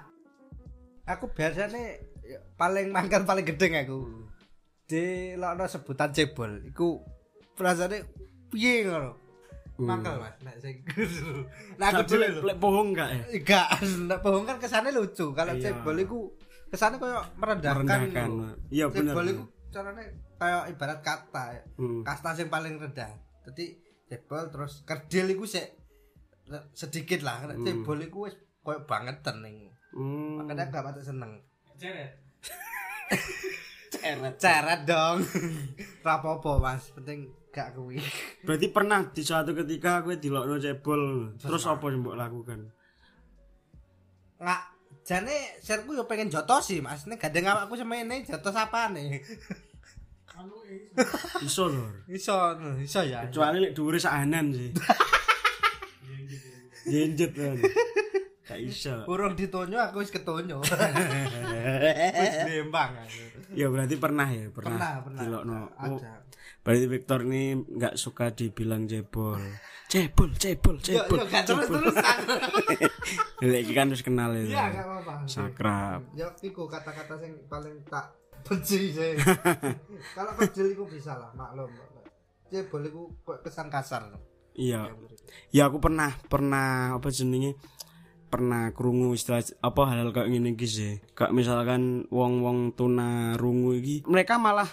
aku 1.07 1.31
biasanya 1.31 1.99
ya, 2.23 2.39
paling 2.55 2.93
mangkal 2.93 3.23
paling 3.23 3.45
gedeng 3.47 3.75
aku. 3.79 3.99
Di 4.89 5.33
lokno 5.37 5.69
sebutan 5.69 6.09
cebol, 6.09 6.65
iku 6.65 6.97
rasane 7.55 8.05
piye 8.49 8.85
ngono. 8.85 9.11
Mangkal 9.79 10.19
Mas, 10.19 10.35
nek 10.43 10.59
sing 10.59 10.75
Nah 11.79 11.87
aku 11.95 12.03
dulu 12.03 12.43
lek 12.43 12.57
bohong 12.59 12.91
enggak 12.91 13.09
ya? 13.15 13.23
Enggak, 13.31 13.67
nek 14.11 14.19
bohong 14.19 14.43
kan 14.43 14.57
kesannya 14.59 14.91
lucu. 14.91 15.31
Kalau 15.31 15.55
Iya. 15.55 15.71
cebol 15.71 15.95
iku 16.03 16.19
kesannya 16.67 16.99
koyo 16.99 17.23
merendahkan. 17.39 17.87
Merendahkan. 17.87 18.29
Iya 18.67 18.91
bener. 18.91 19.13
Cebol 19.15 19.25
iku 19.31 19.43
carane 19.71 20.03
kayak 20.35 20.63
ibarat 20.75 20.99
kata 20.99 21.43
ya. 21.55 21.63
Hmm. 21.79 22.01
Kasta 22.03 22.35
sing 22.35 22.51
paling 22.51 22.75
rendah. 22.75 23.07
Jadi 23.47 23.79
cebol 24.09 24.49
terus 24.49 24.81
kerdil 24.83 25.29
iku 25.37 25.45
sik 25.45 25.77
sedikit 26.73 27.21
lah. 27.21 27.45
Nek 27.45 27.61
cebol 27.61 28.01
iku 28.01 28.25
wis 28.25 28.35
koyo 28.65 28.83
banget 28.89 29.21
ning. 29.37 29.69
Hmm. 29.93 30.41
Makanya 30.41 30.69
gak 30.69 30.85
patut 30.85 31.05
seneng. 31.05 31.41
ceret. 31.79 32.11
Ceret, 33.89 34.35
ceret 34.37 34.81
dong. 34.85 35.23
Rapopo 36.05 36.61
mas, 36.61 36.93
penting 36.93 37.25
gak 37.49 37.73
kuwi. 37.73 37.97
Berarti 38.45 38.67
pernah 38.69 39.01
di 39.09 39.23
suatu 39.25 39.57
ketika 39.57 40.05
gue 40.05 40.21
dilokno 40.21 40.61
cebol, 40.61 41.33
terus 41.41 41.65
apa 41.65 41.81
yang 41.89 42.05
mbok 42.05 42.17
lakukan? 42.19 42.59
Nggak, 44.39 44.61
jane 45.03 45.37
serku 45.59 45.97
yo 45.97 46.05
pengen 46.05 46.29
jotos 46.29 46.69
sih 46.69 46.79
mas. 46.79 47.09
Nek 47.09 47.17
gandeng 47.17 47.49
awakku 47.49 47.73
semene 47.73 48.21
jotos 48.23 48.53
apa 48.53 48.93
nih? 48.93 49.19
Iso 51.47 51.71
lur. 51.71 51.93
Iso, 52.11 52.35
iso 52.83 52.99
ya. 53.03 53.23
Kecuali 53.27 53.57
lek 53.63 53.71
dhuwure 53.75 53.99
sahanan 53.99 54.51
sih. 54.51 54.71
Jenjet 56.91 57.31
kan. 57.35 57.55
Gak 58.49 58.59
iso. 58.65 59.05
Urung 59.05 59.37
ditonyo 59.37 59.77
aku 59.77 60.01
wis 60.01 60.09
ketonyo. 60.09 60.57
Wis 62.19 62.35
dembang. 62.49 62.97
Ya 63.53 63.69
berarti 63.69 63.95
pernah 63.97 64.27
ya, 64.29 64.49
pernah. 64.49 64.77
Pernah, 64.77 64.93
pernah. 65.05 65.21
Dilokno. 65.21 65.59
Oh, 65.85 66.01
berarti 66.65 66.85
Victor 66.89 67.19
ini 67.29 67.61
nggak 67.61 67.95
suka 67.97 68.33
dibilang 68.33 68.89
cebol. 68.89 69.37
Cebol, 69.89 70.29
cebol, 70.37 70.77
Yo 70.85 71.01
cebol. 71.01 71.25
yo 71.25 71.25
terus-terusan. 71.25 72.17
Lek 73.41 73.59
iki 73.65 73.73
kan 73.73 73.89
wis 73.89 74.05
kenal 74.05 74.37
itu. 74.37 74.53
Iya, 74.53 74.69
gak 74.69 74.85
apa-apa. 74.85 75.13
Sakrab. 75.25 76.01
Ya 76.13 76.29
iku 76.45 76.69
kata-kata 76.69 77.17
sing 77.17 77.33
paling 77.49 77.81
tak 77.89 78.13
benci 78.45 78.93
sih. 78.93 79.13
Kalau 80.17 80.33
kecil 80.39 80.73
iku 80.73 80.87
bisa 80.87 81.15
lah, 81.15 81.31
maklum. 81.35 81.69
Cebol 82.49 82.89
iku 82.89 83.01
kok 83.23 83.45
kesan 83.45 83.69
kasar. 83.69 84.09
Iya. 84.57 84.91
Ya 85.53 85.69
aku 85.69 85.77
pernah 85.79 86.11
pernah 86.27 86.97
apa 86.97 87.07
jenenge 87.13 87.55
pernah 88.29 88.69
krungu 88.75 89.17
istilah 89.17 89.41
apa 89.61 89.81
hal 89.89 90.11
kayak 90.11 90.29
ngene 90.29 90.57
iki 90.57 90.67
sih. 90.67 90.93
Kayak 91.13 91.33
misalkan 91.33 92.05
wong-wong 92.09 92.73
tuna 92.73 93.39
rungu 93.39 93.77
iki 93.77 94.03
mereka 94.09 94.41
malah 94.41 94.67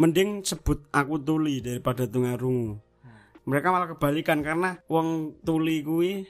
mending 0.00 0.42
sebut 0.42 0.88
aku 0.90 1.20
tuli 1.22 1.62
daripada 1.62 2.08
tuna 2.08 2.34
rungu. 2.34 2.80
Mereka 3.44 3.68
malah 3.68 3.88
kebalikan 3.92 4.40
karena 4.40 4.80
wong 4.88 5.40
tuli 5.44 5.84
kuwi 5.84 6.24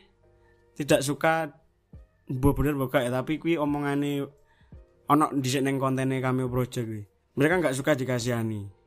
tidak 0.75 1.06
suka 1.06 1.54
mbok 2.26 2.59
bener 2.59 2.75
mbok 2.75 2.90
gak 2.90 3.06
ya, 3.06 3.11
tapi 3.14 3.38
kuwi 3.38 3.54
omongane 3.54 4.26
ono 5.04 5.28
dhisik 5.34 5.62
ning 5.62 5.76
kontene 5.76 6.18
kami 6.18 6.46
project 6.46 6.87
kuwi. 6.87 7.02
Mereka 7.34 7.54
nggak 7.61 7.75
suka 7.75 7.92
dikasihani. 7.92 8.84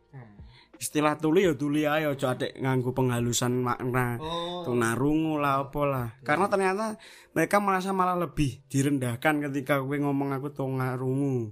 Istilah 0.78 1.18
tuli 1.18 1.42
ya 1.42 1.58
tuli 1.58 1.90
ae 1.90 2.06
aja 2.06 2.38
atik 2.38 2.54
nganggo 2.62 2.94
penghalusan 2.94 3.50
makna 3.66 4.22
Oh. 4.22 4.62
tunarungu 4.62 5.42
lah 5.42 5.66
apa 5.66 5.82
lah. 5.90 6.08
Karena 6.22 6.46
ternyata 6.46 7.02
mereka 7.34 7.58
merasa 7.58 7.90
malah 7.90 8.14
lebih 8.14 8.62
direndahkan 8.70 9.42
ketika 9.50 9.82
gue 9.82 9.98
ngomong 9.98 10.38
aku 10.38 10.54
tunarungu. 10.54 11.50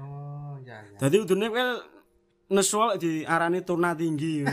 Oh, 0.00 0.56
ya 0.64 0.80
ya. 0.88 0.96
Jadi 1.04 1.16
udune 1.20 1.52
kowe 1.52 1.64
nesu 2.48 2.80
di 2.96 3.28
arani 3.28 3.60
tuna 3.60 3.92
tinggi. 3.92 4.40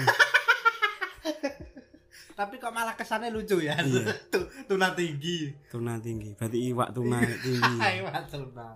Tapi 2.39 2.55
kok 2.55 2.71
malah 2.71 2.95
kesannya 2.95 3.31
lucu 3.31 3.59
ya. 3.59 3.75
Tu- 4.31 4.47
Tuna 4.67 4.91
tinggi. 4.95 5.51
tuna 5.67 5.95
tinggi. 5.99 6.35
Berarti 6.35 6.59
iwak 6.71 6.91
tuna 6.91 7.19
tinggi. 7.23 7.79
Ayo 7.87 8.07
tuna. 8.27 8.67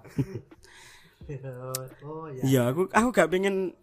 Oh 2.08 2.28
ya. 2.28 2.42
Iya, 2.44 2.62
aku 2.72 2.92
aku 2.92 3.08
gak 3.16 3.30
pengen 3.32 3.76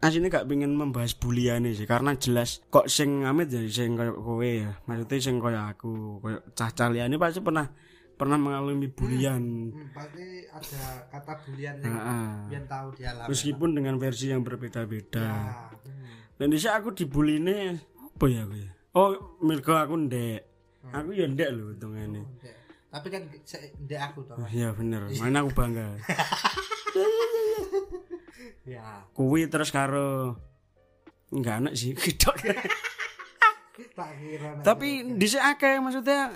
aslinya 0.00 0.32
gak 0.32 0.48
pengen 0.48 0.72
membahas 0.74 1.12
buliane 1.12 1.76
sih 1.76 1.84
karena 1.84 2.16
jelas 2.16 2.64
kok 2.72 2.88
sing 2.88 3.28
amit 3.28 3.52
ya 3.52 3.60
sing 3.68 3.94
koyo 3.94 4.16
kowe 4.18 4.44
ya. 4.44 4.80
Maksudnya 4.88 5.16
sing 5.20 5.36
koyo 5.38 5.60
aku, 5.60 6.18
koyo 6.24 6.38
cah-cah 6.56 6.88
liyane 6.88 7.20
pasti 7.20 7.44
pernah 7.44 7.68
pernah 8.20 8.36
mengalami 8.36 8.88
bulian. 8.92 9.72
Hmm, 9.72 9.96
pasti 9.96 10.44
ada 10.44 11.08
kata 11.08 11.32
bulian 11.40 11.74
yang 11.80 11.96
Heeh. 11.96 12.28
biar 12.52 12.64
tahu 12.68 12.88
dia 12.92 13.10
lah. 13.16 13.26
Meskipun 13.32 13.72
dengan 13.72 13.96
versi 13.96 14.28
yang 14.28 14.44
berbeda-beda. 14.44 15.24
Ah, 15.24 15.72
hmm. 15.72 16.36
Dan 16.36 16.52
dhisik 16.52 16.68
aku 16.68 16.92
dibuline 16.92 17.80
apa 17.96 18.24
ya 18.28 18.44
aku 18.44 18.54
ya? 18.60 18.70
Oh, 18.92 19.10
mergo 19.40 19.72
aku 19.72 19.96
ndek. 19.96 20.40
Aku 20.92 21.16
ya 21.16 21.24
ndek 21.32 21.48
lho 21.48 21.72
hitungane. 21.72 22.20
Oke. 22.20 22.52
Tapi 22.90 23.06
kan 23.08 23.22
ndek 23.88 24.00
aku 24.02 24.20
toh. 24.28 24.36
Iya 24.52 24.76
bener, 24.76 25.08
mana 25.22 25.40
aku 25.40 25.50
bangga. 25.56 25.96
Ya. 28.64 29.04
Kuwi 29.16 29.50
terus 29.50 29.74
karo 29.74 30.36
enggak 31.30 31.56
anak 31.62 31.74
sih 31.74 31.94
nek- 31.98 32.70
Tapi 34.62 35.16
dhisik 35.16 35.40
akeh 35.40 35.80
maksudnya 35.80 36.30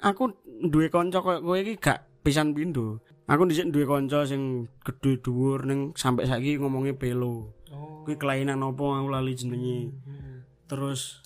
aku 0.00 0.32
duwe 0.44 0.88
kanca 0.88 1.20
koyo 1.20 1.44
kowe 1.44 1.58
iki 1.58 1.76
gak 1.78 2.06
pisan 2.24 2.56
pindho. 2.56 2.98
Aku 3.28 3.44
dhisik 3.44 3.68
duwe 3.68 3.84
kanca 3.84 4.24
sing 4.24 4.66
gedhe 4.82 5.20
dhuwur 5.20 5.68
ning 5.68 5.92
sampai 5.94 6.24
saiki 6.24 6.56
ngomongnya 6.56 6.96
pelo. 6.96 7.52
Oh. 7.68 8.02
Kuwi 8.08 8.16
kelainan 8.16 8.64
apa 8.64 8.80
aku 8.80 9.08
lali 9.12 9.36
jenenge. 9.36 9.92
Hmm. 10.08 10.36
Terus 10.64 11.20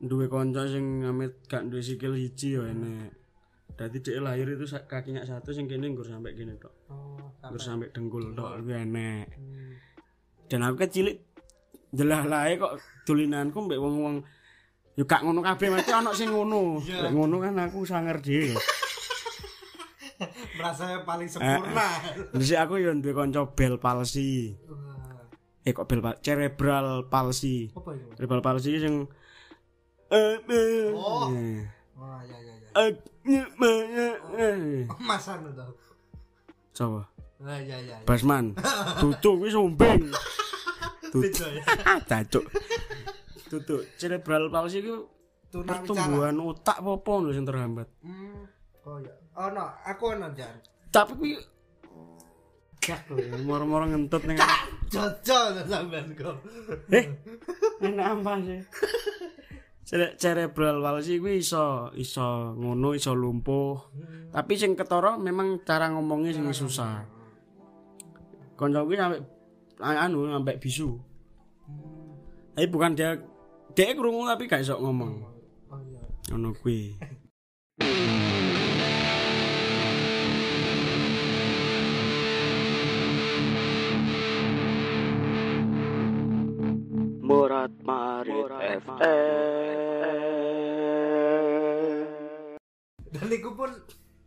duwe 0.00 0.32
kanca 0.32 0.64
sing 0.64 1.04
amit 1.04 1.44
gak 1.46 1.68
duwe 1.68 1.84
sikil 1.84 2.16
siji 2.16 2.56
ya 2.56 2.64
enek. 2.64 3.19
Dadi 3.80 3.96
dhek 4.04 4.20
lahir 4.20 4.44
itu 4.44 4.68
kakinya 4.84 5.24
satu 5.24 5.56
sing 5.56 5.64
kene 5.64 5.88
nggur 5.88 6.04
sampai 6.04 6.36
kene 6.36 6.52
tok. 6.60 6.68
Oh, 6.92 7.16
Nggur 7.40 7.56
sampai 7.56 7.88
dengkul 7.88 8.36
tok 8.36 8.60
kuwi 8.60 8.76
enek. 8.76 9.32
Hmm. 9.40 9.72
Dan 10.52 10.68
aku 10.68 10.84
kecilik 10.84 11.16
jelah 11.88 12.28
lae 12.28 12.60
kok 12.60 12.76
dolinanku 13.08 13.56
mbek 13.64 13.80
wong-wong 13.80 14.20
yo 15.00 15.08
gak 15.08 15.24
ngono 15.24 15.40
kabeh 15.40 15.72
mesti 15.72 15.96
ana 15.96 16.12
sing 16.12 16.28
ngono. 16.28 16.84
Lek 16.84 17.08
ngono 17.08 17.40
kan 17.40 17.56
aku 17.56 17.88
sanger 17.88 18.20
dhewe. 18.20 18.52
Merasa 20.60 21.00
paling 21.08 21.32
sempurna. 21.32 21.88
Dhisik 22.36 22.60
aku 22.60 22.84
yo 22.84 22.92
duwe 22.92 23.16
kanca 23.16 23.48
bel 23.56 23.80
palsi. 23.80 24.52
Eh 25.64 25.72
kok 25.72 25.88
bel 25.88 26.04
cerebral 26.20 27.08
palsi. 27.08 27.72
Apa 27.72 27.96
itu? 27.96 28.12
Cerebral 28.20 28.44
palsi 28.44 28.76
sing 28.76 29.08
eh 30.12 30.36
eh, 30.36 30.92
Oh. 30.92 31.32
eh, 31.32 31.64
Wah, 31.96 32.20
ya 32.28 32.36
ya 32.36 32.52
ya. 32.60 32.68
Masan 35.00 35.38
itu. 35.50 35.66
Coba 36.76 37.02
Wah, 37.40 37.56
ya 37.56 37.80
ya. 37.80 37.96
ya. 37.96 38.04
Basman. 38.04 38.52
Tutuk. 41.10 41.24
Beda 41.24 41.46
ya. 41.56 41.62
Cacuk. 42.04 42.44
Tutuk 43.48 43.82
cerebral 43.96 44.52
ku 44.84 45.08
Tunawicara. 45.50 45.82
pertumbuhan 45.82 46.36
otak 46.38 46.78
apa 46.78 47.10
lho 47.18 47.30
sing 47.34 47.42
terhambat. 47.42 47.88
Hmm. 48.06 48.46
Oh 48.86 49.02
ya. 49.02 49.10
Oh 49.34 49.50
no, 49.50 49.66
aku 49.82 50.14
ono 50.14 50.30
jan. 50.38 50.54
Tapi 50.94 51.12
kuwi 51.18 51.34
gak 52.78 53.10
lho 53.10 53.18
moro-moro 53.48 53.90
ngentut 53.90 54.22
ning 54.30 54.38
to 54.90 55.36
sampean 55.66 56.14
kok. 56.14 56.38
Eh, 56.94 57.10
enak 57.82 58.06
apa 58.20 58.32
sih? 58.46 58.60
Cere- 59.90 60.14
cerebral 60.14 60.78
palsy 60.78 61.18
kuwi 61.18 61.42
iso 61.42 61.90
iso 61.98 62.54
ngono 62.54 62.94
iso 62.94 63.10
lumpuh. 63.10 63.74
Tapi 64.30 64.54
sing 64.54 64.78
ketara 64.78 65.18
memang 65.18 65.66
cara 65.66 65.90
ngomongnya 65.90 66.30
sing 66.30 66.46
susah. 66.54 67.02
Kanca 68.54 68.86
kuwi 68.86 68.94
sampe 68.94 69.18
anu 69.82 70.30
sampe 70.30 70.62
bisu. 70.62 70.94
Tapi 72.54 72.70
bukan 72.70 72.94
dia 72.94 73.18
dia 73.74 73.90
krungu 73.98 74.30
tapi 74.30 74.46
gak 74.46 74.62
iso 74.62 74.78
ngomong. 74.78 75.26
Oh. 75.74 75.82
Ngono 76.30 76.54
kuwi. 76.54 76.94
Murat 87.30 87.70
Marit 87.86 88.50
Dan 93.10 93.26
itu 93.30 93.50
pun 93.54 93.70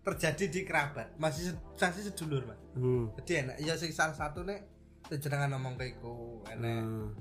terjadi 0.07 0.45
di 0.47 0.61
kerabat, 0.63 1.11
masih 1.19 1.51
masih 1.75 2.07
sedulur, 2.07 2.47
Mas. 2.47 2.59
Hmm. 2.79 3.11
Jadi 3.19 3.31
enak, 3.43 3.55
ya 3.59 3.75
sing 3.75 3.91
salah 3.91 4.15
satu 4.15 4.47
nek 4.47 4.63
sejenengan 5.11 5.51
ngomong 5.55 5.75
kayak 5.75 5.99
iku 5.99 6.43
enak. 6.47 6.79
Hmm. 6.79 7.11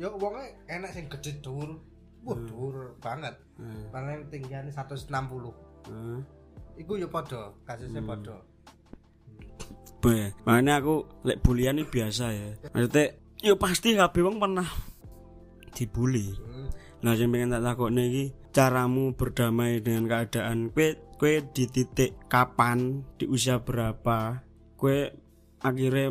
Ya 0.00 0.08
wonge 0.08 0.56
enak 0.72 0.96
sing 0.96 1.12
gede 1.12 1.44
dhuwur. 1.44 1.84
Wah, 2.24 2.36
dhuwur 2.48 2.96
banget. 3.04 3.36
Hmm. 3.60 3.92
Paling 3.92 4.32
tinggiane 4.32 4.72
160. 4.72 5.04
Hmm. 5.88 6.24
Iku 6.80 6.96
ya 6.96 7.12
padha, 7.12 7.52
kasusnya 7.68 8.00
padha. 8.00 8.40
Be, 10.00 10.32
makanya 10.48 10.80
aku 10.80 11.04
lek 11.28 11.44
bulian 11.44 11.76
ini 11.76 11.84
biasa 11.88 12.24
ya. 12.32 12.48
Maksudnya, 12.72 13.04
ya 13.40 13.52
pasti 13.56 13.96
kabeh 13.96 14.20
wong 14.24 14.36
pernah 14.40 14.68
dibully. 15.76 16.32
Hmm. 16.32 16.72
Nah, 17.04 17.12
sing 17.12 17.28
pengen 17.28 17.52
tak 17.52 17.64
takokne 17.68 18.08
iki, 18.08 18.24
caramu 18.56 19.12
berdamai 19.12 19.84
dengan 19.84 20.08
keadaan. 20.08 20.72
Kue 20.72 20.96
kue 21.20 21.44
di 21.52 21.68
titik 21.68 22.16
kapan, 22.32 23.04
di 23.20 23.28
usia 23.28 23.60
berapa, 23.60 24.40
kue 24.80 25.12
akhirnya 25.60 26.08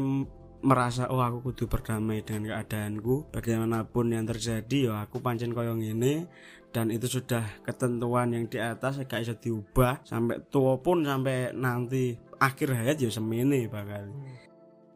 merasa 0.65 1.06
oh 1.13 1.21
aku 1.21 1.54
kudu 1.54 1.69
berdamai 1.69 2.25
dengan 2.25 2.49
keadaanku 2.49 3.30
bagaimanapun 3.30 4.17
yang 4.17 4.25
terjadi 4.25 4.89
ya 4.89 5.06
aku 5.06 5.21
pancen 5.21 5.54
koyo 5.54 5.78
ngene 5.78 6.25
dan 6.73 6.89
itu 6.89 7.06
sudah 7.06 7.45
ketentuan 7.62 8.34
yang 8.34 8.49
di 8.49 8.58
atas 8.58 8.97
gak 9.06 9.21
bisa 9.21 9.38
diubah 9.38 10.01
sampai 10.01 10.41
tua 10.49 10.82
pun 10.82 11.06
sampai 11.06 11.54
nanti 11.54 12.17
akhir 12.41 12.73
hayat 12.73 12.97
ya 12.97 13.13
semene 13.13 13.69
bakal 13.69 14.10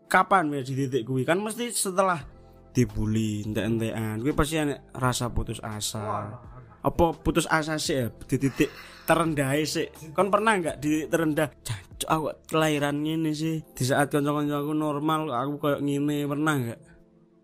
kapan 0.10 0.50
ya 0.58 0.66
di 0.66 0.74
titik 0.74 1.06
kuwi 1.06 1.22
kan 1.22 1.38
mesti 1.38 1.70
setelah 1.70 2.26
dibully 2.74 3.44
entek-entekan. 3.46 4.22
Kuwi 4.22 4.34
pasti 4.34 4.62
rasa 4.96 5.32
putus 5.34 5.60
asa. 5.64 6.34
Apa 6.80 7.12
putus 7.12 7.46
asa 7.50 7.76
sih 7.76 7.96
ya? 8.00 8.08
Di 8.14 8.38
titik 8.40 8.70
terendah 9.04 9.58
sih 9.66 9.90
kan 10.14 10.30
pernah 10.30 10.54
nggak 10.62 10.78
di 10.78 11.10
terendah? 11.10 11.50
Jancuk, 11.66 12.08
aku 12.08 12.26
kelahiran 12.46 13.02
ini 13.02 13.34
sih. 13.34 13.60
Di 13.74 13.84
saat 13.84 14.14
kanca-kanca 14.14 14.62
aku 14.62 14.74
normal 14.78 15.34
aku 15.34 15.54
kayak 15.58 15.82
ngene 15.82 16.30
pernah 16.30 16.56
nggak? 16.56 16.80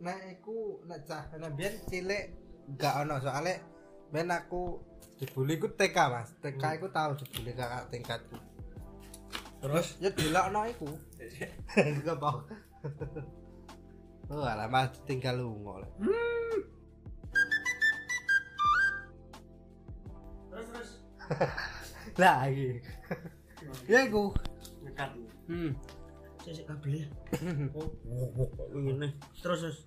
Nek 0.05 0.19
iku 0.39 0.85
nek 0.85 0.99
cah 1.09 1.25
nek 1.41 1.51
biyen 1.57 1.73
cilik 1.89 2.23
gak 2.77 3.03
ono. 3.03 3.17
Soalnya 3.17 3.59
ben 4.13 4.29
aku 4.29 4.77
dibully 5.17 5.57
ku 5.57 5.67
TK 5.73 5.97
Mas. 6.11 6.29
TK 6.39 6.63
iku 6.79 6.88
tau 6.93 7.17
dibully 7.17 7.51
kakak 7.57 7.89
tingkatku. 7.89 8.38
terus? 9.65 9.97
Ya 9.97 10.13
dilokno 10.13 10.61
iku. 10.69 10.85
Iku 11.97 12.09
apa? 12.21 12.45
Oh, 14.25 14.41
alah 14.41 14.65
Mas 14.65 14.89
tinggal 15.05 15.38
lunga. 15.38 15.85
lho. 15.85 15.89
terus 20.49 20.67
terus 20.71 20.89
Lah 22.21 22.47
iki. 22.49 22.81
Ya 23.85 24.05
iku. 24.07 24.33
ngekat 24.85 25.09
Hmm. 25.45 25.71
sih 26.45 26.61
kabel 26.61 27.09
oh 27.73 27.89
oh 28.05 28.45
kok 28.53 28.69
ngene 28.73 29.17
terus 29.41 29.59
terus 29.65 29.77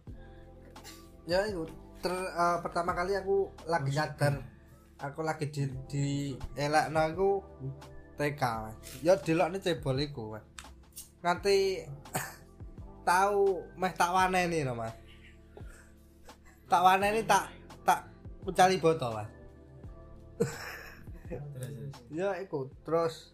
Ya 1.26 1.46
iku. 1.46 1.66
Ter, 1.98 2.14
eh, 2.14 2.56
pertama 2.62 2.94
kali 2.94 3.18
aku 3.18 3.50
lagi 3.66 3.90
sadar 3.90 4.38
aku 4.98 5.22
lagi 5.22 5.50
di 5.50 5.66
di 5.90 6.04
elakno 6.54 6.98
aku 6.98 7.30
TK. 8.18 8.42
Mas. 8.42 8.74
Ya 9.02 9.14
dilokne 9.18 9.58
cebol 9.62 9.98
iku, 10.02 10.34
Mas. 10.34 10.46
Nganti 11.22 11.86
tahu 13.08 13.64
meh 13.80 13.92
tak 13.96 14.12
waneni 14.12 14.68
lho, 14.68 14.76
Mas. 14.76 14.92
Tak 16.68 16.84
waneni 16.84 17.24
tak 17.24 17.48
tak 17.88 18.04
mencari 18.44 18.76
botol, 18.76 19.16
Mas. 19.16 19.30
ya 22.12 22.36
iku 22.40 22.68
terus 22.84 23.32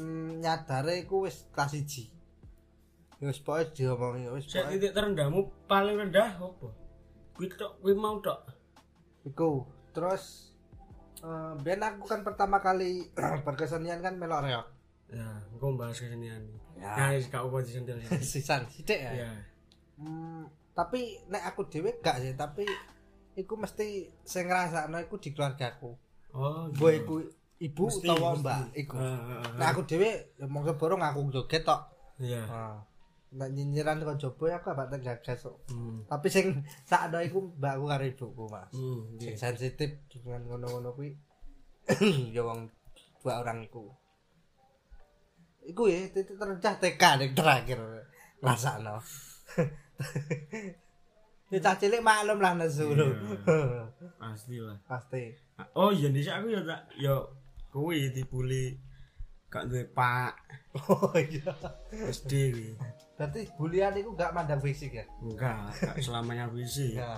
mm, 0.00 0.40
nyadare 0.40 1.04
iku 1.04 1.28
wis 1.28 1.44
kelas 1.52 1.76
1. 1.76 3.20
Ya 3.20 3.24
wis 3.28 3.40
pokoke 3.44 3.76
diomongi 3.76 4.28
wis 4.32 4.48
Sik 4.48 4.64
pokoke 4.64 4.72
titik 4.80 4.92
terendahmu 4.96 5.40
paling 5.68 5.96
rendah 6.00 6.40
apa? 6.40 6.68
Kuwi 7.36 7.52
tok, 7.52 7.76
kuwi 7.84 7.92
mau 7.92 8.16
tok. 8.24 8.40
Iku 9.28 9.68
terus 9.92 10.52
eh 11.20 11.52
ben 11.60 11.80
aku 11.80 12.08
kan 12.08 12.24
pertama 12.24 12.60
kali 12.64 13.12
berkesenian 13.46 14.00
kan 14.00 14.16
melok 14.16 14.48
reok. 14.48 14.66
Ya, 15.12 15.28
engko 15.52 15.76
bahas 15.76 16.00
kesenian. 16.00 16.65
Ya. 16.76 17.16
Wis 17.16 17.28
gak 17.32 17.42
apa 17.44 17.56
sih. 17.64 17.80
Sisan 18.36 18.68
sithik 18.68 19.00
ya. 19.00 19.12
Ya. 19.26 19.30
Hmm, 19.96 20.44
tapi 20.76 21.16
nek 21.32 21.42
aku 21.52 21.66
dhewe 21.72 21.96
gak 22.04 22.20
sih, 22.20 22.36
tapi 22.36 22.68
iku 23.36 23.56
mesti 23.56 24.08
sing 24.24 24.48
ngrasakno 24.48 25.00
iku 25.00 25.16
di 25.20 25.32
keluargaku. 25.32 25.96
Oh, 26.36 26.68
Mbok 26.68 26.92
iku 26.92 27.14
ibu 27.56 27.88
Mesti, 27.88 28.04
utawa 28.04 28.36
mesti. 28.36 28.40
mbak 28.44 28.60
iku. 28.76 28.94
Ah, 29.00 29.16
ah. 29.40 29.52
Nek 29.56 29.68
aku 29.72 29.82
dhewe 29.88 30.10
ya 30.36 30.46
monggo 30.48 30.76
borong 30.76 31.00
aku 31.00 31.32
joget 31.32 31.64
tok. 31.64 31.80
Iya. 32.20 32.44
Nah, 32.44 32.76
nek 33.36 33.48
nyinyiran 33.56 34.04
kok 34.04 34.20
jobo 34.20 34.48
ya 34.48 34.60
aku 34.60 34.72
abak 34.72 34.92
tegagas 34.92 35.48
kok. 35.48 35.56
Hmm. 35.72 36.04
Tapi 36.08 36.28
sing 36.28 36.60
sakno 36.84 37.20
iku 37.24 37.40
mbakku 37.56 37.84
karo 37.88 38.04
ibuku, 38.04 38.44
Mas. 38.52 38.68
Hmm, 38.76 39.16
sing 39.16 39.32
iya. 39.32 39.40
sensitif 39.40 39.90
dengan 40.12 40.44
ngono-ngono 40.44 40.92
kuwi 40.92 41.16
ya 42.36 42.42
wong 42.44 42.68
dua 43.24 43.40
orang 43.40 43.64
iku 45.66 45.90
ya 45.90 46.06
titik 46.14 46.38
terendah 46.38 46.74
TK 46.78 47.02
ning 47.18 47.32
terakhir 47.34 47.78
rasakno 48.38 49.02
Ya 51.46 51.62
cah 51.62 51.78
cilik 51.78 52.02
maklum 52.02 52.42
lah 52.42 52.58
nesu 52.58 52.90
lho. 52.90 53.06
Pasti 54.22 54.58
lah. 54.58 54.74
Pasti. 54.82 55.30
Oh, 55.78 55.94
iya 55.94 56.10
dhisik 56.10 56.34
aku 56.34 56.50
ya 56.50 56.60
tak 56.66 56.90
ya 56.98 57.14
kuwi 57.70 58.10
dibully 58.10 58.74
gak 59.46 59.70
duwe 59.70 59.86
pak 59.94 60.34
Oh 60.90 61.14
iya. 61.14 61.54
SD 62.10 62.32
kuwi. 62.50 62.74
Berarti 63.14 63.46
bulian 63.54 63.94
iku 63.94 64.10
gak 64.18 64.34
mandang 64.34 64.58
fisik 64.58 64.90
ya? 64.90 65.06
Enggak, 65.22 65.70
gak 65.70 66.02
selamanya 66.02 66.50
visi. 66.50 66.98
Ya. 66.98 67.14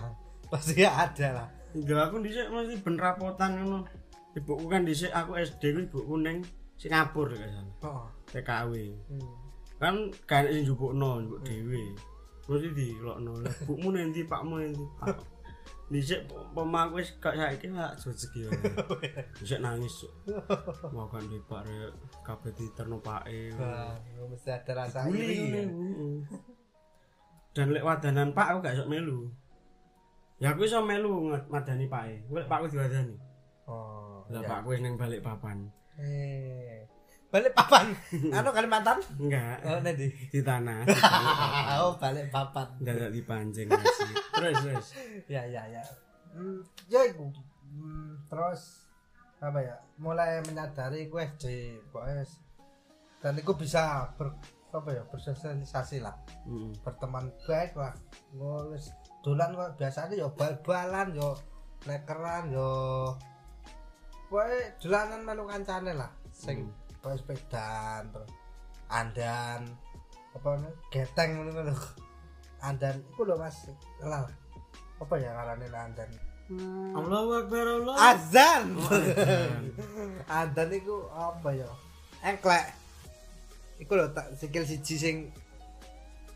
Pasti 0.53 0.85
ada 0.85 1.29
lah. 1.33 1.49
Enggak 1.73 2.13
aku 2.13 2.21
dhisik 2.21 2.53
mesti 2.53 2.77
ben 2.85 3.01
rapotan 3.01 3.65
ngono. 3.65 3.89
ibuku 4.37 4.69
kan 4.69 4.85
dhisik 4.85 5.09
aku 5.11 5.41
SD 5.41 5.73
ku 5.73 5.81
ibuku 5.89 6.15
ning 6.21 6.45
Singapura 6.79 7.35
gak 7.35 7.51
salah. 7.51 7.75
Oh. 7.83 8.07
TKW. 8.31 8.73
Hmm. 9.11 9.35
Kan 9.83 9.95
kan 10.31 10.47
sing 10.47 10.63
njupukno 10.63 11.19
njupuk 11.19 11.43
dhewe. 11.43 11.83
Terus 12.47 12.63
dilokno. 12.73 13.33
Bukmu 13.67 13.91
nanti 13.91 14.23
pakmu 14.23 14.55
nanti. 14.63 14.85
Dhisik 15.89 16.29
pemaku 16.53 17.01
wis 17.01 17.17
kok 17.17 17.33
saiki 17.33 17.73
lak 17.73 17.97
rezeki 17.97 18.41
wae. 18.47 19.09
Dhisik 19.41 19.59
nangis. 19.59 20.05
Mau 20.95 21.09
kan 21.09 21.25
di 21.27 21.41
Pak 21.49 21.65
rek 21.65 21.93
kabeh 22.23 22.53
diterno 22.53 23.01
pake. 23.01 23.57
Wah, 23.57 23.97
mesti 24.29 24.53
ada 24.53 24.73
rasa 24.85 25.09
iri 25.09 25.49
ya. 25.49 25.65
Dan 27.57 27.73
lek 27.73 27.85
wadanan 27.85 28.37
Pak 28.37 28.47
aku 28.53 28.59
gak 28.69 28.77
iso 28.77 28.85
melu. 28.85 29.33
Ya 30.39 30.53
aku 30.53 30.69
iso 30.69 30.85
melu 30.85 31.33
madani 31.49 31.89
pake. 31.89 32.29
Lek 32.29 32.47
Pakku 32.47 32.69
diwadani. 32.69 33.17
Oh. 33.65 34.29
Lah 34.29 34.45
ya. 34.45 34.49
Pakku 34.49 34.77
wis 34.77 34.85
ning 34.85 35.01
balik 35.01 35.25
papan. 35.25 35.73
Eh. 35.99 36.87
Balik 37.29 37.53
papan. 37.53 37.93
anu 38.37 38.51
Kalimantan? 38.51 38.99
Enggak. 39.21 39.61
Oh, 39.63 39.79
nanti. 39.85 40.09
Di 40.33 40.41
tanah. 40.41 40.89
oh, 41.85 41.93
balik 42.01 42.33
papan. 42.33 42.65
Dadak 42.81 43.13
dipancing 43.13 43.69
masih. 43.69 44.11
Terus 44.33 44.55
terus. 44.65 44.87
Ya, 45.29 45.45
ya, 45.45 45.63
ya. 45.69 45.83
Hmm, 46.33 46.65
ya 46.89 47.05
iku. 47.05 47.29
Hmm, 47.69 48.17
terus 48.27 48.89
apa 49.39 49.61
ya? 49.61 49.77
Mulai 50.01 50.41
menyadari 50.41 51.07
gue 51.07 51.23
SD, 51.37 51.45
pokoknya 51.93 52.25
s- 52.25 52.41
dan 53.19 53.35
iku 53.35 53.53
bisa 53.53 54.09
ber 54.15 54.33
apa 54.69 54.93
ya 54.93 55.01
bersosialisasi 55.09 56.05
lah 56.05 56.13
Heeh. 56.45 56.71
berteman 56.85 57.33
baik 57.49 57.73
lah 57.73 57.97
ngulis 58.37 58.93
dolan 59.25 59.57
kok 59.57 59.81
biasanya 59.81 60.13
yo 60.15 60.29
bal-balan 60.37 61.17
yo 61.17 61.33
nekeran 61.83 62.53
yo 62.53 62.69
pokoknya 64.29 64.61
dolanan 64.79 65.21
melu 65.25 65.45
kancane 65.49 65.93
lah 65.97 66.13
sing 66.31 66.69
hmm. 66.69 67.17
sepedaan 67.17 68.13
terus 68.13 68.31
andan 68.93 69.65
apa 70.37 70.47
namanya 70.55 70.73
geteng 70.93 71.31
ngono 71.41 71.61
lho 71.65 71.77
andan 72.61 72.97
iku 73.13 73.25
lho 73.25 73.37
Mas 73.41 73.69
lah 74.05 74.29
apa 75.01 75.15
ya 75.17 75.33
ngarane 75.33 75.67
andan 75.73 76.11
Allahu 76.97 77.45
Akbar 77.45 77.61
Allah. 77.61 77.95
azan 78.17 78.73
Oh, 78.81 78.89
azan. 78.89 79.61
andan 80.41 80.69
iku 80.73 81.09
apa 81.13 81.49
ya 81.53 81.69
engklek 82.25 82.73
iku 83.81 83.93
lho 83.97 84.13
tak 84.13 84.33
sikil 84.37 84.65
siji 84.65 84.95
sing 84.97 85.17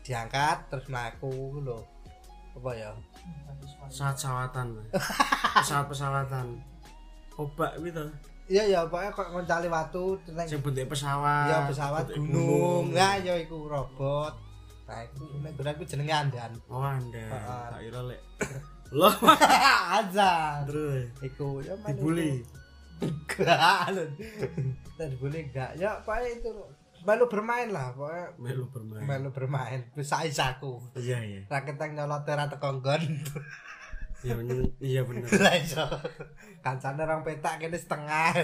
diangkat 0.01 0.69
terus 0.69 0.89
mlaku 0.89 1.61
lho 1.61 1.79
apa 2.57 2.71
ya 2.73 2.91
Pesawat 3.83 4.15
pesawatan. 4.15 4.67
Pesawat 5.61 5.85
pesawatan. 5.91 6.47
Obak 7.35 7.71
gitu. 7.79 8.03
iya 8.45 8.63
ya 8.67 8.79
pokoknya 8.83 9.09
kok 9.09 9.27
ngoncali 9.29 9.67
watu 9.67 10.03
neng 10.29 10.45
Sing 10.45 10.59
bentuk 10.59 10.85
pesawat. 10.87 11.47
ya 11.47 11.57
pesawat 11.65 12.05
gunung 12.11 12.91
nah 12.91 13.15
ya 13.17 13.33
iku 13.35 13.65
robot 13.65 14.33
nah 14.83 14.99
iku 15.01 15.23
nek 15.39 15.73
aku 15.73 15.83
jenenge 15.83 16.11
andan 16.11 16.51
Oh, 16.67 16.79
Anda. 16.79 17.23
Heeh. 17.23 17.63
Tak 17.69 17.79
kira 17.81 18.01
lek. 18.03 18.21
Loh, 18.93 19.15
azan 19.97 20.67
terus 20.67 21.07
iku 21.19 21.57
ya 21.59 21.73
dibully. 21.83 22.43
enggak 22.99 23.89
lho 23.89 24.03
dibully 25.01 25.39
enggak 25.43 25.73
ya 25.73 25.97
pokoknya 25.99 26.29
itu 26.31 26.49
melu 27.01 27.25
bermain 27.25 27.67
lah 27.67 27.89
pokoknya 27.91 28.27
Melu 28.37 28.63
bermain. 28.69 29.03
melu 29.03 29.29
bermain 29.29 29.79
bisa 29.91 30.21
isaku 30.21 30.77
Iya, 30.93 31.19
iya. 31.19 31.41
raketang 31.47 31.97
nyolot 31.97 32.23
ora 32.23 32.45
teko 32.45 32.69
nggon 32.77 33.01
Iya 34.23 34.33
bener. 34.35 34.55
Iya 34.79 35.01
bener. 35.03 35.27
Lah 35.43 35.55
iso. 35.55 35.83
Kancane 36.59 37.01
orang 37.03 37.21
petak 37.21 37.59
kene 37.59 37.75
setengah. 37.75 38.31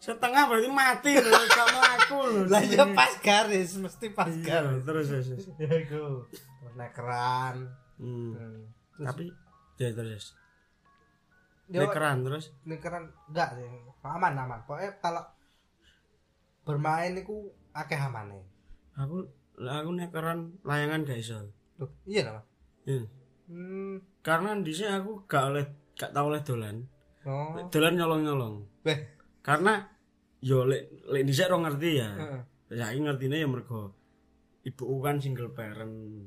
Setengah 0.00 0.48
berarti 0.48 0.68
mati 0.68 1.12
loh, 1.14 1.42
gak 1.46 1.68
mlaku 1.68 2.18
loh. 2.24 2.44
Lah 2.48 2.62
ya 2.64 2.84
pas 2.92 3.12
garis, 3.20 3.76
mesti 3.76 4.06
pas 4.10 4.28
Iya, 4.28 4.40
garis. 4.42 4.80
terus 4.82 5.06
terus. 5.08 5.26
terus. 5.28 5.44
Ya 5.60 5.70
iku. 5.76 6.24
Nekeran. 6.74 7.56
Hmm. 8.00 8.32
Hmm. 8.32 8.60
Terus 8.96 9.06
Tapi 9.06 9.24
ya 9.76 9.88
terus. 9.92 10.24
yo, 11.66 11.82
Nekeran 11.82 12.22
terus. 12.22 12.44
nekeran 12.64 13.04
enggak 13.28 13.48
sih. 13.54 13.66
Aman 14.02 14.32
aman. 14.34 14.60
Pokoknya 14.64 14.90
kalau 15.00 15.22
bermain 16.62 17.12
iku 17.12 17.50
akeh 17.72 17.98
amane. 17.98 18.40
Aku 18.96 19.26
aku 19.58 19.90
nekeran 19.92 20.56
layangan 20.62 21.04
gak 21.04 21.20
iso. 21.20 21.36
Loh, 21.76 21.90
iya 22.06 22.22
lah. 22.32 22.44
Iya. 22.86 23.04
Hmm. 23.46 24.02
Karena 24.22 24.58
di 24.58 24.72
sini 24.74 24.90
aku 24.90 25.26
gak 25.26 25.44
oleh 25.54 25.64
gak 25.94 26.10
tau 26.12 26.28
oleh 26.30 26.42
dolan. 26.42 26.76
Oh. 27.26 27.58
Dolan 27.70 27.94
nyolong-nyolong. 27.98 28.54
Beh. 28.82 28.98
Karena 29.42 29.82
yo 30.42 30.66
lek 30.66 30.90
lek 31.10 31.22
dhisik 31.26 31.50
ora 31.50 31.66
ngerti 31.66 31.90
ya. 31.98 32.10
Heeh. 32.14 32.40
Saiki 32.66 33.00
ngertine 33.02 33.36
ya 33.38 33.46
mergo 33.46 33.94
ibuku 34.66 34.96
kan 34.98 35.22
single 35.22 35.54
parent. 35.54 36.26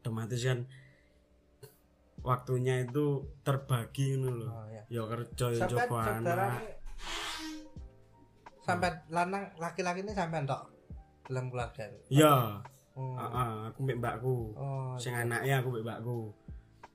Otomatis 0.00 0.40
kan 0.40 0.64
waktunya 2.24 2.82
itu 2.82 3.22
terbagi 3.44 4.16
ngono 4.16 4.30
lho. 4.40 4.48
Oh, 4.48 4.66
iya. 4.72 4.82
Ya 4.88 5.02
kerja 5.04 5.46
ya 5.52 5.60
Sampai 5.68 5.86
coba 5.86 5.98
anak. 6.16 6.52
sampai 8.66 8.90
lanang 9.14 9.44
laki-laki 9.62 10.02
ini 10.02 10.10
sampai 10.10 10.42
tok 10.42 10.66
dalam 11.30 11.54
keluarga. 11.54 11.86
Ya, 12.10 12.58
Oh. 12.96 13.12
heeh, 13.12 13.52
aku 13.68 13.78
mbek 13.84 14.00
mbakku. 14.00 14.36
Oh, 14.56 14.96
Sing 14.96 15.12
anaknya 15.12 15.60
aku 15.60 15.68
mbek 15.68 15.84
mbakku. 15.84 16.32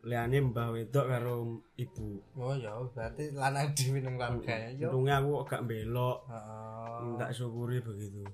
Liane 0.02 0.42
mbah 0.42 0.74
wedok 0.74 1.06
karo 1.14 1.62
ibu. 1.78 2.18
Oh 2.34 2.58
ya, 2.58 2.74
berarti 2.90 3.30
lanang 3.38 3.70
dhewe 3.78 4.02
ning 4.02 4.18
keluarga 4.18 4.54
ya. 4.66 4.70
Yo. 4.82 4.90
Untungnya 4.90 5.22
aku 5.22 5.46
gak 5.46 5.62
belok. 5.70 6.26
Heeh. 6.26 7.22
Tak 7.22 7.30
syukuri 7.30 7.78
begitu. 7.86 8.26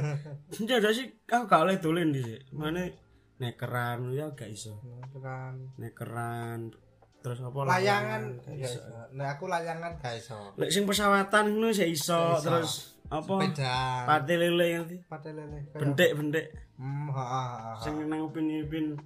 Jadi 0.68 0.88
sih 0.96 1.06
aku 1.28 1.44
gak 1.44 1.62
oleh 1.68 1.76
dolen 1.76 2.08
di 2.08 2.24
Mana 2.56 2.88
nekeran 3.36 4.16
ya 4.16 4.32
gak 4.32 4.48
iso. 4.48 4.80
kan 5.20 5.56
Nekeran 5.76 6.72
terus 7.20 7.44
apa 7.44 7.68
layangan 7.68 8.40
gak 8.40 8.56
ya 8.56 8.64
iso. 8.64 8.80
iso. 8.80 9.12
Nah, 9.12 9.36
aku 9.36 9.44
layangan 9.44 9.92
gak 10.00 10.16
iso. 10.16 10.40
Lek 10.56 10.72
sing 10.72 10.88
pesawatan 10.88 11.52
ngono 11.52 11.68
sik 11.68 11.92
iso, 11.92 12.16
iso. 12.40 12.44
terus 12.48 12.70
apa 13.10 13.26
Sepeda. 13.42 13.74
pate 14.06 14.34
lele 14.34 14.66
ngerti. 14.72 14.96
Pate 15.04 15.30
lele. 15.30 15.58
Kayak- 15.64 15.80
Bentik-bentik 15.80 16.46
Hmm, 16.74 17.10
heeh, 17.10 17.48
heeh. 17.58 17.76
sing 17.76 17.94
nang 18.06 18.20
upin-upin. 18.22 18.96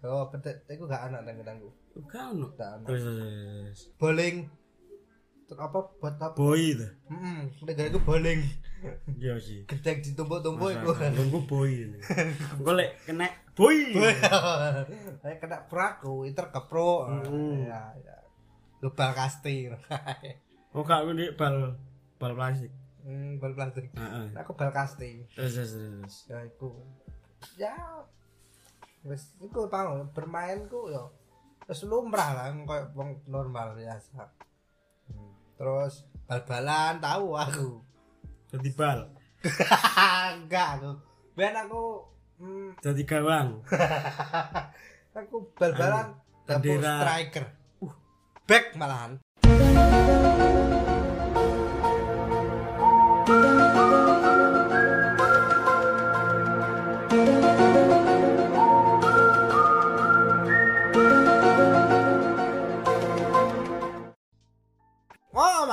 Oh, 0.00 0.28
bentik 0.28 0.68
iku 0.68 0.84
gak 0.84 1.08
ana 1.08 1.18
nang 1.20 1.34
nangku. 1.38 1.72
Gak 2.04 2.30
ono. 2.30 2.52
Gak 2.52 2.70
ana. 2.70 2.86
Terus. 2.86 3.88
Bowling. 3.96 4.46
Apa 5.50 5.78
buat 5.94 6.16
apa? 6.16 6.34
boy 6.34 6.60
itu. 6.70 6.84
Heeh, 7.08 7.38
nek 7.48 7.88
iku 7.88 8.00
bowling. 8.00 8.40
Iya 9.16 9.34
sih. 9.38 9.64
Gedeng 9.64 9.98
ditumpuk-tumpuk 9.98 10.68
iku. 10.70 10.92
Gue 10.92 11.42
boy. 11.42 11.70
Gue 12.60 12.74
lek 12.74 13.00
kena 13.02 13.26
boy. 13.52 13.96
Saya 15.18 15.36
kena 15.42 15.64
praku, 15.64 16.24
itu 16.24 16.36
keprok. 16.44 17.08
Hmm. 17.08 17.64
Ya, 17.64 17.80
ya. 17.96 18.16
Lubal 18.78 19.10
kasti. 19.10 19.72
Oh 20.70 20.82
gak 20.82 21.08
ini 21.08 21.32
bal 21.32 21.80
bal 22.14 22.32
plastik. 22.34 22.68
Hmm, 23.04 23.36
bal 23.36 23.52
plastik. 23.52 23.92
Heeh. 23.92 24.32
Aku 24.34 24.52
bal 24.52 24.70
kasti. 24.70 25.28
Terus 25.30 25.52
terus 25.54 25.72
terus. 25.72 26.14
ya 26.24 26.38
iku 26.42 26.68
ya 27.54 27.74
wis 29.04 29.36
iku 29.38 29.68
tau 29.68 30.00
bermain 30.10 30.64
ku 30.64 30.88
ya 30.88 31.04
wis 31.62 31.84
lumrah 31.84 32.32
lah 32.32 32.48
koyo 32.58 32.88
wong 32.92 33.20
normal 33.26 33.76
biasa 33.76 34.24
Hmm. 35.04 35.36
terus 35.54 36.08
bal-balan 36.24 36.96
tahu 36.96 37.36
aku 37.36 37.68
Jadi 38.48 38.72
bal. 38.72 39.04
enggak 40.32 40.80
aku 40.80 40.96
ben 41.34 41.52
aku 41.52 42.08
hmm, 42.40 42.80
Jadi 42.80 43.04
gawang. 43.04 43.60
aku 45.20 45.36
bal-balan 45.52 46.16
dapur 46.42 46.80
Bendera. 46.80 46.96
striker 46.98 47.44
uh 47.78 47.92
back 48.48 48.72
malahan 48.74 49.20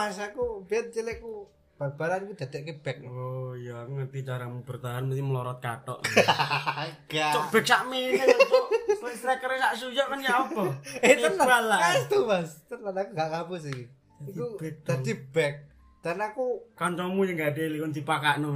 aku 0.10 0.66
biar 0.66 0.90
cilikku 0.90 1.46
bal-balan 1.82 2.30
ku 2.30 2.38
dadekke 2.38 2.78
back. 2.86 3.02
Oh 3.10 3.58
iya 3.58 3.82
aku 3.82 3.98
ngerti 3.98 4.22
caramu 4.22 4.62
bertahan 4.62 5.02
mesti 5.10 5.26
melorot 5.26 5.58
katok. 5.58 5.98
Cok 7.10 7.46
bek 7.50 7.66
sak 7.66 7.90
mene 7.90 8.22
cok. 8.22 8.66
Striker 9.18 9.50
sak 9.58 9.74
sujak 9.82 10.06
kan 10.06 10.22
ya 10.22 10.46
apa? 10.46 10.62
Eh 11.02 11.18
tenan. 11.18 11.66
Mas 11.66 12.06
tuh 12.06 12.30
mas, 12.30 12.62
tenan 12.70 12.94
aku 12.94 13.18
gak 13.18 13.30
ngapus 13.34 13.62
sih. 13.74 13.90
Iku 14.30 14.62
back 14.62 14.76
dadi 14.86 15.14
back. 15.34 15.56
Dan 16.06 16.22
aku 16.22 16.70
Kancamu 16.78 17.26
yang 17.26 17.42
gak 17.42 17.58
ada 17.58 17.82
kon 17.82 17.94
dipakakno 17.94 18.50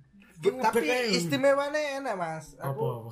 tapi 0.64 0.80
back 0.88 1.12
istimewanya 1.12 2.00
enak 2.00 2.16
mas. 2.16 2.56
Apa? 2.56 2.72
Aku 2.72 2.82
apa? 3.04 3.10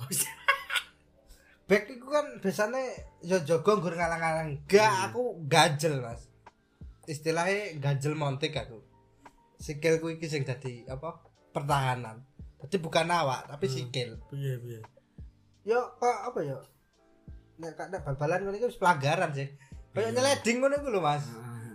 back 1.68 1.84
iku 1.84 2.08
kan 2.08 2.26
biasanya 2.40 2.80
yo 3.20 3.36
jogo 3.44 3.76
nggur 3.76 3.92
ngalang-ngalang. 3.92 4.56
Gak 4.64 4.88
Hmm. 4.88 5.04
aku 5.12 5.22
ganjel 5.44 6.00
mas. 6.00 6.29
Istilahnya 7.10 7.74
ganjel 7.82 8.14
montik 8.14 8.54
aku. 8.54 8.78
Sikilku 9.58 10.14
iki 10.14 10.30
sing 10.30 10.46
dadi 10.46 10.86
apa 10.86 11.18
pertahanan. 11.50 12.22
Jadi 12.62 12.76
bukan 12.78 13.10
awak 13.10 13.50
tapi 13.50 13.66
sikil. 13.66 14.22
Piye 14.30 14.54
piye? 14.62 14.80
Yo 15.66 15.98
kok 15.98 16.30
apa 16.30 16.38
yo 16.46 16.62
nek 17.60 17.76
kak 17.76 17.88
nek 17.92 18.00
bal-balan 18.06 18.46
ngono 18.46 18.56
iku 18.56 18.70
wis 18.70 18.80
pelanggaran 18.80 19.34
sih. 19.34 19.48
Kayak 19.92 20.16
nyeleding 20.16 20.56
ngono 20.62 20.74
iku 20.78 20.88
lho 20.88 21.00
Mas. 21.02 21.24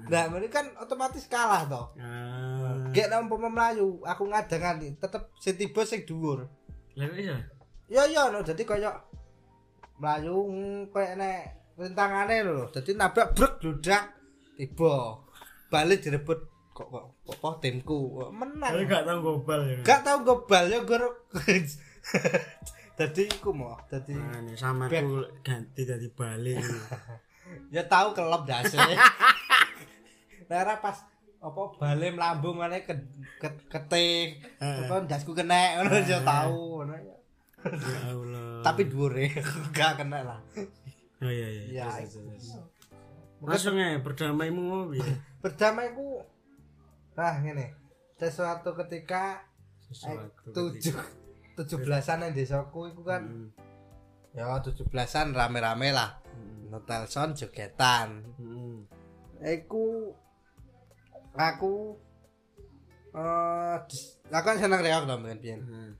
Nah 0.09 0.23
ngono 0.31 0.47
kan 0.49 0.65
otomatis 0.81 1.27
kalah 1.29 1.67
toh 1.67 1.93
ah. 1.99 2.89
Gek 2.95 3.11
nang 3.11 3.27
umpama 3.27 3.51
mlayu 3.51 3.99
aku 4.07 4.23
ngadangan 4.31 4.81
tetep 4.81 5.29
sing 5.37 5.59
tiba 5.59 5.81
sing 5.83 6.07
dhuwur. 6.07 6.47
Lha 6.95 7.05
iya? 7.19 7.37
Ya 7.91 8.07
ya 8.09 8.31
no 8.31 8.41
dadi 8.41 8.63
kaya 8.65 8.93
mlayu 9.99 10.37
mm, 10.47 10.95
kaya 10.95 11.13
nek 11.19 11.41
rintangane 11.77 12.45
lho. 12.45 12.71
Dadi 12.73 12.97
nabrak 12.97 13.35
brek 13.37 13.53
bludak 13.61 14.03
tiba 14.55 15.24
balik 15.75 15.99
direbut 15.99 16.39
kok 16.71 16.87
kok 16.87 17.05
kok, 17.27 17.35
kok 17.39 17.55
timku 17.59 18.19
menang 18.31 18.71
Tapi 18.71 18.83
gak 18.87 19.03
tau 19.03 19.19
gobal 19.19 19.61
ya. 19.67 19.79
gak 19.83 19.99
tau 20.07 20.17
gobal 20.23 20.63
ya 20.71 20.79
gur 20.87 21.03
dadi 22.97 23.23
iku 23.27 23.51
mau 23.51 23.75
dadi 23.91 24.15
Nah, 24.15 24.39
ini 24.39 24.55
sama 24.55 24.87
aku 24.87 25.19
ganti 25.43 25.83
dari 25.83 26.07
Bali. 26.07 26.55
ya 27.75 27.83
tahu 27.85 28.15
kelop 28.15 28.47
dase 28.47 28.79
nah 30.47 30.55
ora 30.63 30.79
pas 30.79 30.97
apa 31.45 31.61
bale 31.77 32.07
mlambung 32.09 32.57
ngene 32.57 32.81
ke, 32.87 32.93
ke, 33.37 33.49
ketik 33.69 34.41
terus 34.57 35.05
dasku 35.05 35.31
kena 35.37 35.77
ngono 35.77 35.93
ya 36.01 36.19
tahu 36.25 36.81
ngono 36.81 36.93
ya. 36.97 37.15
ya 37.69 37.99
Allah. 38.09 38.65
tapi 38.65 38.89
dhuwure 38.89 39.29
gak 39.75 40.01
kena 40.01 40.25
lah 40.25 40.39
oh 41.21 41.31
iya 41.31 41.47
iya. 41.47 41.63
Ya, 41.69 41.85
Terus, 42.01 42.17
terus, 42.17 42.43
terus. 42.49 42.74
Langsung 43.41 43.75
ya 43.75 43.97
berdamaimu 43.97 44.61
ngopi. 44.61 44.99
berdamai 45.43 45.91
ku 45.91 46.23
nah 47.15 47.39
ngene 47.39 47.71
sesuatu 48.15 48.75
ketika 48.75 49.39
eh, 49.81 49.93
Sesuatu. 49.93 50.51
tujuh 50.51 50.95
tujuh 51.55 51.77
belasan 51.79 52.21
yang 52.21 52.33
desaku 52.33 52.91
itu 52.91 53.01
kan 53.01 53.23
Hmm. 53.23 53.47
ya 54.31 54.51
tujuh 54.59 54.83
belasan 54.85 55.31
rame-rame 55.31 55.91
lah 55.91 56.19
Hmm. 56.27 56.67
Notelson 56.69 57.31
jogetan 57.33 58.23
Hmm. 58.35 58.83
Aku 61.35 61.95
eh 63.13 63.75
dis- 63.87 64.19
aku 64.27 64.43
kan 64.45 64.57
seneng 64.57 64.79
reok 64.79 65.03
dong 65.05 65.23
biyen 65.23 65.39
biyen. 65.39 65.59
Hmm. 65.61 65.91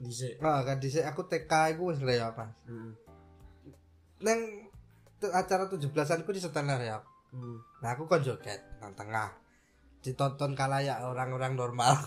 Dhisik. 0.00 0.40
Nah, 0.40 0.64
kan 0.64 0.80
dhisik 0.80 1.04
aku 1.04 1.28
TK 1.28 1.76
iku 1.76 1.92
wis 1.92 2.00
reok, 2.00 2.32
Mas. 2.34 2.56
Hmm. 2.64 2.96
Neng 4.18 4.63
acara 5.32 5.70
17-an 5.70 6.26
ku 6.26 6.34
disetel 6.34 6.66
reok. 6.66 7.14
Hmm. 7.34 7.58
Nah, 7.82 7.98
aku 7.98 8.06
kon 8.06 8.22
joget 8.22 8.62
nang 8.78 8.94
tengah. 8.94 9.34
Ditonton 9.98 10.54
kalayak 10.54 11.02
orang-orang 11.02 11.58
normal. 11.58 11.98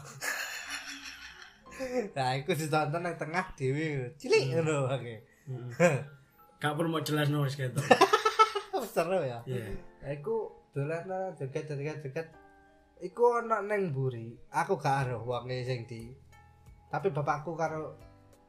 nah, 2.16 2.38
aku 2.38 2.56
ditonton 2.56 3.04
nang 3.04 3.20
tengah 3.20 3.44
dhewe. 3.60 4.16
Cilik 4.16 4.56
ngono 4.56 4.88
oke. 4.88 5.16
Hmm. 5.52 5.68
Gak 6.64 6.74
perlu 6.74 6.90
mau 6.90 7.06
jelas 7.06 7.30
nulis 7.30 7.54
gitu. 7.54 7.78
Seru 8.88 9.22
ya. 9.22 9.44
Iya. 9.46 9.78
Aku 10.18 10.50
dolan 10.74 11.06
nang 11.06 11.36
joget 11.36 11.68
joget 11.68 12.00
joget. 12.02 12.28
Iku 13.04 13.44
ana 13.44 13.62
neng 13.62 13.94
mburi. 13.94 14.34
Aku 14.50 14.80
gak 14.82 15.06
ero 15.06 15.22
wonge 15.22 15.62
sing 15.62 15.86
di. 15.86 16.10
Tapi 16.90 17.14
bapakku 17.14 17.54
karo 17.54 17.94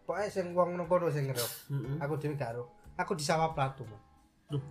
pokoke 0.09 0.25
sing 0.33 0.57
wong 0.57 0.79
nang 0.79 0.89
kono 0.89 1.13
sing 1.13 1.29
ero. 1.29 1.45
Heeh. 1.69 2.01
Aku 2.01 2.17
dhewe 2.17 2.33
gak 2.33 2.57
ero. 2.57 2.65
Aku 2.97 3.13
di 3.13 3.27
sawah 3.27 3.53
platu. 3.53 3.85
Mas. 3.85 4.08
Loh. 4.51 4.63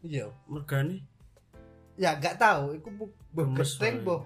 Iya. 0.00 0.28
Mergane 0.44 1.04
Ya 1.94 2.18
gak 2.18 2.36
tahu 2.36 2.74
iku 2.74 2.90
geting 3.54 3.96
wae. 3.96 4.04
boh. 4.04 4.22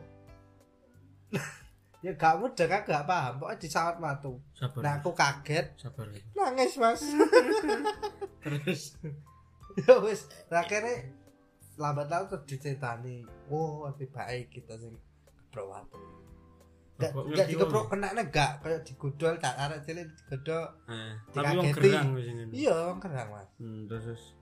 ya 2.04 2.12
gak 2.14 2.38
mudah 2.38 2.66
aku 2.66 2.88
gak 2.88 3.04
paham. 3.04 3.32
Pokoknya 3.36 3.58
di 3.58 3.68
sawah 3.68 3.94
platu. 3.94 4.32
sabar. 4.52 4.80
Nah 4.80 4.92
aku 4.96 5.10
kaget 5.12 5.66
sabar. 5.76 6.06
nangis 6.32 6.74
mas. 6.76 7.02
Terus 8.42 8.82
ya 9.78 9.94
wis 10.00 10.26
akhirnya 10.48 11.12
lambat 11.76 12.08
laun 12.08 12.26
terus 12.26 12.42
diceritani 12.48 13.22
oh 13.46 13.86
lebih 13.86 14.10
baik 14.10 14.50
kita 14.50 14.74
sing 14.74 14.90
keprok 15.22 15.70
watu 15.70 16.00
Gak, 16.98 17.14
gak 17.14 17.46
dikeprok 17.46 17.86
wong. 17.86 18.02
kena 18.02 18.26
gak 18.26 18.58
kayak 18.58 18.82
digudol 18.82 19.38
tak 19.38 19.54
arek 19.54 19.86
cilik 19.86 20.10
digodol 20.10 20.66
eh, 20.90 21.14
tapi 21.30 21.54
wong 21.54 21.70
gerang 21.70 22.08
wis 22.10 22.26
ngene. 22.26 22.50
iya 22.50 22.74
kerang 22.98 23.28
mas 23.30 23.46
Hmm, 23.54 23.86
terus. 23.86 24.34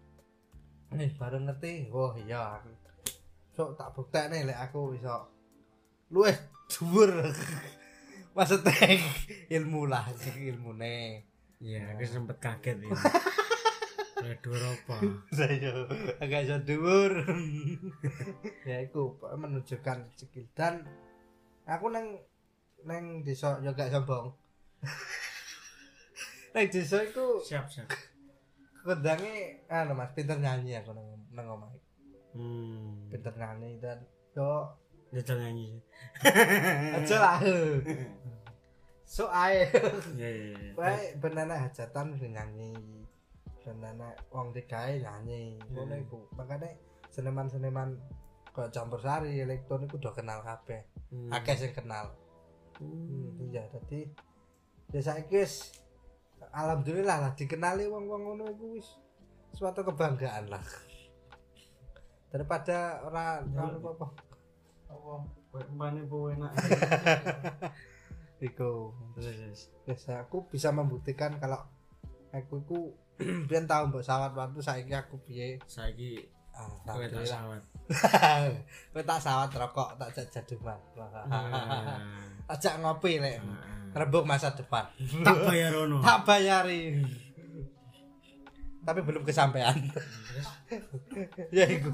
Nih 0.94 1.11
baru 1.18 1.42
ngerti. 1.42 1.90
Oh 1.90 2.14
iya 2.14 2.62
so 3.57 3.72
tak 3.72 3.96
bukti 3.96 4.20
nih 4.29 4.46
lek 4.46 4.59
aku 4.70 4.94
bisa. 4.94 5.27
Luwes 6.12 6.37
dhuwur. 6.70 7.11
Maksudnya 8.37 9.01
ilmu 9.57 9.88
lah 9.88 10.05
ilmu 10.53 10.77
nih 10.77 11.25
Iya, 11.57 11.96
aku 11.96 12.05
sempet 12.05 12.37
kaget 12.37 12.85
ini. 12.85 12.92
Aduh 14.20 14.53
apa? 14.61 15.01
saya 15.33 15.72
agak 16.20 16.44
iso 16.44 16.57
dhuwur. 16.68 17.25
Ya 18.68 18.85
iku 18.85 19.16
menunjukkan 19.16 20.12
skill. 20.20 20.44
Dan 20.53 20.85
aku 21.64 21.88
neng 21.88 22.20
neng 22.85 23.25
desa 23.27 23.59
yo 23.64 23.75
gak 23.75 23.90
sombong 23.90 24.31
neng 26.55 26.66
desa 26.70 27.03
iku 27.03 27.42
Siap, 27.42 27.66
siap. 27.66 27.88
Kondange 28.87 29.35
anu 29.68 29.92
Mas 29.92 30.14
pinter 30.14 30.38
nyanyi 30.38 30.79
aku 30.79 30.94
nang 30.94 31.09
nang 31.35 31.46
omah 31.51 31.70
Hmm. 32.37 33.09
pinter 33.09 33.35
nyanyi 33.35 33.81
dan 33.81 33.99
yo 34.33 34.68
Jajal 35.09 35.38
nyanyi. 35.38 35.81
aja 36.99 37.16
lah 37.16 37.38
so 39.07 39.31
ae 39.31 39.70
iya, 40.18 40.29
iya. 40.29 40.55
wae 40.75 41.14
benana 41.16 41.55
hajatan 41.62 42.18
nyanyi 42.18 42.75
benana 43.62 44.11
wong 44.29 44.51
digawe 44.51 44.92
nyanyi 44.92 45.57
ngono 45.70 45.94
Hmm. 45.94 46.05
iku 46.05 46.18
makane 46.35 46.75
seniman-seniman 47.09 47.94
kok 48.51 48.68
campur 48.68 48.99
sari 48.99 49.40
elektron 49.40 49.87
iku 49.87 49.96
udah 49.96 50.12
kenal 50.12 50.42
kabeh 50.42 50.83
Hmm. 51.09 51.31
akeh 51.31 51.55
sing 51.55 51.72
kenal 51.72 52.11
Hmm. 52.77 52.92
Hmm, 53.33 53.49
iya 53.49 53.64
dadi 53.72 54.05
ya 54.90 55.01
saiki 55.01 55.40
wis 55.40 55.72
alhamdulillah 56.52 57.16
lah 57.22 57.32
dikenali 57.35 57.88
wong-wong 57.88 58.22
ngono 58.22 58.44
iku 58.52 58.66
wis 58.76 58.88
suatu 59.56 59.82
kebanggaan 59.87 60.52
lah 60.52 60.62
daripada 62.30 63.00
ora 63.06 63.40
ora 63.40 63.72
apa 63.72 64.09
Apa? 64.87 65.16
Kayak 65.56 65.72
empane 65.72 66.00
apa 66.04 66.16
enak. 66.37 66.52
iku 68.46 68.92
Terus, 69.16 70.04
aku 70.12 70.44
bisa 70.52 70.68
membuktikan 70.68 71.40
kalau 71.40 71.64
aku 72.30 72.61
iku 72.61 72.78
biyen 73.48 73.64
tau 73.64 73.88
mbok 73.88 74.04
sawat 74.04 74.37
waktu 74.37 74.61
saiki 74.61 74.92
aku 74.92 75.16
piye 75.24 75.56
Saiki 75.64 76.36
ah 76.56 76.68
kowe 76.86 77.04
tak 77.04 77.22
sawat. 77.22 77.62
kowe 78.92 79.02
tak 79.02 79.20
sawat 79.20 79.50
rokok 79.52 79.90
tak 79.96 80.08
jak 80.10 80.26
jaduman 80.32 80.78
Ah. 81.28 82.00
ajak 82.48 82.80
ngopi 82.80 83.18
lek 83.18 83.38
Ah. 83.38 83.60
rembuk 83.94 84.24
masa 84.24 84.50
depan 84.50 84.84
Tak 85.22 85.36
bayar 85.44 85.72
ono. 85.74 86.00
tak 86.00 86.24
bayari 86.24 87.00
tapi 88.82 89.02
belum 89.02 89.22
kesampaian 89.22 89.74
ya 91.50 91.66
iku 91.66 91.90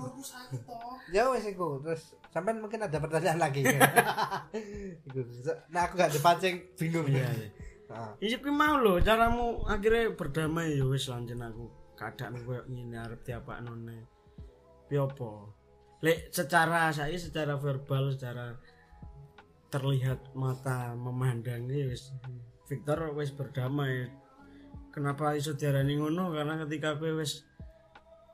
ya 1.08 1.24
wes 1.26 1.46
iku 1.46 1.80
terus 1.80 2.12
sampean 2.28 2.60
mungkin 2.60 2.84
ada 2.84 3.00
pertanyaan 3.00 3.40
lagi 3.40 3.64
nah 5.72 5.82
aku 5.82 5.94
gak 5.94 6.12
dipancing 6.12 6.60
bingung 6.76 7.08
Iya, 7.08 7.28
iya. 7.28 7.48
Iya 8.20 8.36
kuwi 8.38 8.48
mau 8.50 8.76
lho 8.76 9.00
caramu 9.00 9.64
akhirnya 9.64 10.12
berdamai 10.12 10.76
ya 10.76 10.84
wis 10.84 11.08
lanjen 11.08 11.40
aku 11.40 11.64
keadaan 11.92 12.40
koyo 12.40 12.64
ngene 12.66 12.96
arep 12.98 13.20
diapakno 13.22 13.72
ne. 13.78 14.04
Apa? 14.96 15.30
Lek 16.02 16.34
secara 16.34 16.90
saya 16.90 17.14
secara 17.14 17.54
verbal 17.54 18.10
secara 18.10 18.58
terlihat 19.70 20.34
mata 20.34 20.92
memandangi 20.92 21.88
wis 21.88 22.12
Victor 22.68 23.12
wis 23.14 23.30
berdamai. 23.30 24.08
Kenapa 24.92 25.32
iso 25.32 25.56
diarani 25.56 25.96
ngono? 25.96 26.32
Karena 26.32 26.60
ketika 26.64 26.96
kowe 26.96 27.20
wis 27.20 27.44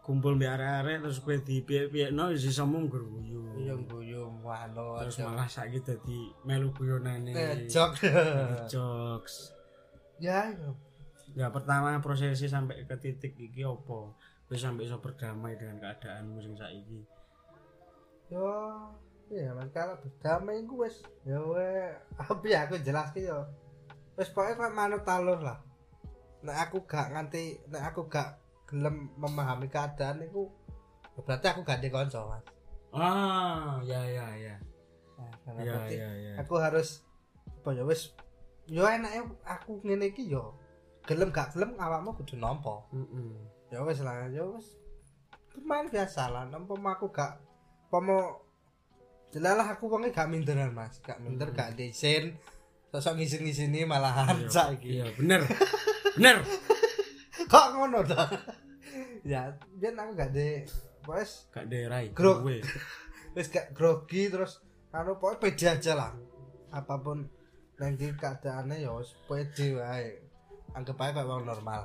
kumpul 0.03 0.35
mbek 0.35 0.49
arek-arek 0.57 0.97
terus 1.05 1.19
kowe 1.21 1.37
dipiye-piyekno 1.37 2.33
wis 2.33 2.43
iso 2.43 2.65
mung 2.65 2.89
guyu. 2.89 3.45
iya 3.59 3.75
guyu 3.75 4.25
wano 4.41 4.97
Terus 5.03 5.19
malah 5.21 5.51
saiki 5.51 5.83
dadi 5.83 6.31
melu 6.47 6.71
guyonane. 6.73 7.35
ngejok 7.35 7.93
Jokes. 8.71 9.53
ya 10.23 10.49
iya. 10.51 10.71
Ya 11.37 11.47
pertama 11.53 11.99
prosesnya 12.01 12.49
sampai 12.49 12.83
ke 12.89 12.97
titik 12.99 13.35
iki 13.37 13.63
opo? 13.63 14.17
Wis 14.49 14.61
sampai 14.61 14.85
iso 14.85 14.97
berdamai 14.99 15.55
dengan 15.55 15.77
keadaanmu 15.79 16.41
sing 16.41 16.55
saiki. 16.55 17.01
yo 18.29 18.45
iya 19.29 19.53
man 19.53 19.73
kalau 19.73 19.97
berdamai 19.99 20.61
iku 20.61 20.85
wis 20.85 21.01
ya 21.25 21.41
we 21.41 21.65
apa 22.13 22.33
ya 22.45 22.69
aku 22.69 22.77
jelas 22.79 23.09
yo 23.13 23.41
wis 24.17 24.29
pokoknya 24.29 24.57
kayak 24.59 24.77
manut 24.77 25.01
talur 25.01 25.41
lah 25.41 25.57
nek 26.41 26.69
aku 26.69 26.85
gak 26.85 27.09
nganti 27.09 27.57
nek 27.67 27.89
aku 27.89 28.05
gak 28.05 28.37
gelem 28.65 29.09
memahami 29.17 29.65
keadaan 29.67 30.21
iku 30.23 30.53
ya 31.17 31.21
berarti 31.25 31.47
aku 31.49 31.61
gak 31.65 31.81
di 31.81 31.89
konco 31.89 32.21
mas 32.27 32.45
Ah, 32.89 33.81
ya 33.85 34.01
ya 34.01 34.27
ya. 34.33 34.57
Nah, 35.17 35.33
Ya 35.57 35.73
berarti 35.77 35.97
ya 35.97 36.09
ya. 36.09 36.33
aku 36.41 36.55
harus 36.57 37.05
apa 37.49 37.73
ya 37.73 37.85
wis 37.85 38.13
yo 38.65 38.85
enake 38.85 39.25
aku 39.41 39.81
ngene 39.81 40.09
iki 40.09 40.29
yo 40.29 40.53
gelem 41.05 41.33
gak 41.33 41.57
gelem 41.57 41.73
awakmu 41.77 42.13
kudu 42.13 42.37
nampa 42.37 42.85
Heeh. 42.93 43.33
Ya 43.69 43.85
wis 43.85 44.01
lah 44.01 44.29
ya 44.29 44.43
wis 44.45 44.77
bermain 45.53 45.89
biasa 45.89 46.31
lah 46.33 46.45
nampa 46.49 46.75
aku 46.77 47.13
gak 47.13 47.37
pomo 47.89 48.45
jelalah 49.29 49.77
aku 49.77 49.91
wonge 49.93 50.09
gak 50.15 50.31
minderan 50.31 50.73
mas 50.73 51.01
gak 51.05 51.21
minder 51.21 51.53
gak 51.53 51.77
desain 51.77 52.37
sosok 52.89 53.21
ngisin-ngisini 53.21 53.85
malahan 53.85 54.49
saiki 54.49 54.97
Iya, 54.97 55.13
bener. 55.21 55.45
bener. 56.17 56.41
kok 57.53 57.67
ngono 57.77 58.01
to 58.01 58.17
ya 59.33 59.53
biar 59.77 59.93
aku 59.97 60.13
gak 60.17 60.33
de 60.33 60.65
wes 61.05 61.49
Gak 61.53 61.69
derai. 61.69 62.13
Grok. 62.17 62.45
Gue. 62.49 62.61
wis 63.37 63.53
gak 63.53 63.77
grogi 63.77 64.33
terus 64.33 64.65
anu 64.89 65.21
pokoknya 65.21 65.41
pede 65.45 65.67
aja 65.69 65.93
lah 65.93 66.13
apa 66.73 66.95
pun 66.97 67.29
nanti 67.77 68.09
keadaannya 68.17 68.81
ya 68.81 68.97
wis 68.97 69.13
pede 69.29 69.77
wae 69.77 70.09
anggap 70.73 70.97
aja 70.97 71.21
kayak 71.21 71.29
orang 71.29 71.45
normal 71.45 71.83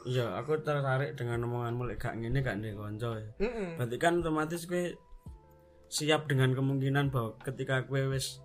Iya, 0.00 0.32
aku 0.34 0.56
tertarik 0.58 1.12
dengan 1.12 1.44
omonganmu 1.44 1.84
lek 1.84 2.00
gak 2.00 2.16
ngene 2.16 2.40
gak 2.40 2.56
ndek 2.58 2.72
kanca. 2.74 3.20
ya. 3.20 3.28
Heeh. 3.38 3.76
Berarti 3.76 3.96
kan 4.00 4.24
otomatis 4.24 4.64
gue 4.64 4.96
siap 5.86 6.24
dengan 6.24 6.56
kemungkinan 6.56 7.12
bahwa 7.12 7.36
ketika 7.38 7.84
gue 7.84 8.08
wis 8.08 8.40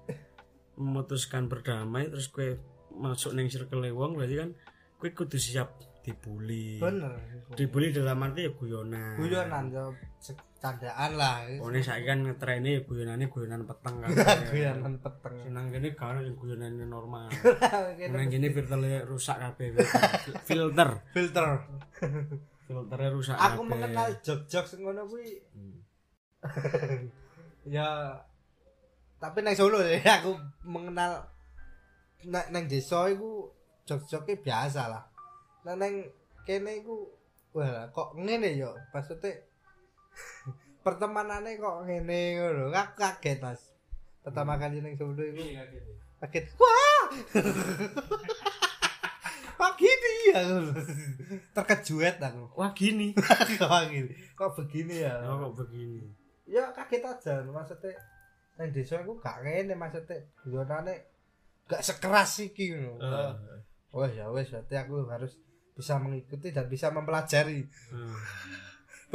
memutuskan 0.75 1.47
berdamai 1.47 2.11
terus 2.11 2.27
gue 2.27 2.59
masuk 2.91 3.31
neng 3.31 3.47
circle 3.47 3.87
wong 3.93 4.19
berarti 4.19 4.35
kan 4.35 4.49
gue 4.99 5.09
kudu 5.09 5.39
siap 5.39 5.79
dibully. 6.03 6.77
bener 6.77 7.15
Dibully 7.55 7.89
dalam 7.89 8.19
arti 8.19 8.43
ya 8.43 8.51
guyonan. 8.51 9.15
guyonan 9.15 9.71
yo 9.71 9.95
se- 10.19 10.35
candaan 10.65 11.11
lah 11.13 11.45
Oh 11.61 11.69
ini 11.69 11.77
saya 11.79 12.01
kan 12.01 12.25
ngetrene 12.25 12.65
ya 12.65 12.81
guyonannya 12.81 13.29
guyonan 13.29 13.61
peteng 13.63 14.01
kan. 14.01 14.09
guyonan 14.49 14.97
peteng 14.97 15.35
Senang 15.45 15.69
gini 15.69 15.93
kalau 15.93 16.19
yang 16.19 16.33
guyonannya 16.33 16.85
normal. 16.85 17.29
Senang 18.01 18.27
gini 18.27 18.49
filternya 18.49 19.05
rusak 19.05 19.37
kabeh. 19.37 19.77
Filter. 20.41 20.89
filter 21.15 21.47
Filternya 22.65 23.09
rusak 23.13 23.37
aku 23.37 23.61
kabeh. 23.61 23.69
mengenal 23.69 24.07
jog-jog 24.19 24.65
ngono 24.81 25.05
kuwi 25.05 25.37
Hmm. 25.53 25.77
ya 27.65 28.13
tapi 29.17 29.41
nang 29.41 29.57
Solo 29.57 29.81
ya 29.81 29.97
aku 30.21 30.37
mengenal 30.61 31.25
nang 32.21 32.45
nang 32.49 32.65
desa 32.65 33.09
iku 33.09 33.49
jog-joge 33.81 34.37
biasa 34.37 34.85
lah 34.85 35.01
nang 35.65 35.81
nang 35.81 35.93
kene 36.45 36.85
iku 36.85 37.09
wah 37.49 37.89
kok 37.89 38.13
ngene 38.13 38.53
yo 38.53 38.77
maksudnya 38.93 39.33
pertemanannya 40.81 41.57
kok 41.57 41.77
ngene 41.85 42.19
ngono. 42.37 42.63
Aku 42.69 42.93
kaget 42.97 43.39
mas. 43.41 43.61
Pertama 44.21 44.57
kali 44.57 44.81
nang 44.81 44.93
Solo 44.97 45.21
iku. 45.21 45.41
Kaget 46.21 46.45
wah! 46.57 47.03
Kok 49.55 49.73
gini 49.79 50.11
ya. 50.35 50.41
Terkejut 51.55 52.17
aku. 52.19 52.43
Wah 52.59 52.71
gini. 52.75 53.15
kok 53.59 53.71
gini. 53.87 54.11
Kok 54.35 54.51
begini 54.59 54.95
ya? 55.05 55.15
Oh 55.25 55.49
kok 55.49 55.63
begini. 55.63 56.03
ya 56.45 56.69
kaget 56.75 57.01
aja. 57.01 57.33
Maksudnya 57.41 57.95
nang 58.55 58.69
desa 58.71 59.01
iku 59.01 59.19
gak 59.19 59.43
ngene 59.43 59.75
maksudnya 59.75 60.15
guyonane 60.43 60.95
gak 61.65 61.81
sekeras 61.81 62.39
iki 62.43 62.75
ngono. 62.75 62.99
Eh, 62.99 63.33
Oh 63.95 64.03
ya 64.03 64.27
wes. 64.27 64.51
Berarti 64.51 64.75
aku 64.75 65.07
harus 65.07 65.39
bisa 65.71 65.95
mengikuti 65.97 66.51
dan 66.51 66.67
bisa 66.67 66.91
mempelajari. 66.91 67.63
eh. 67.63 68.17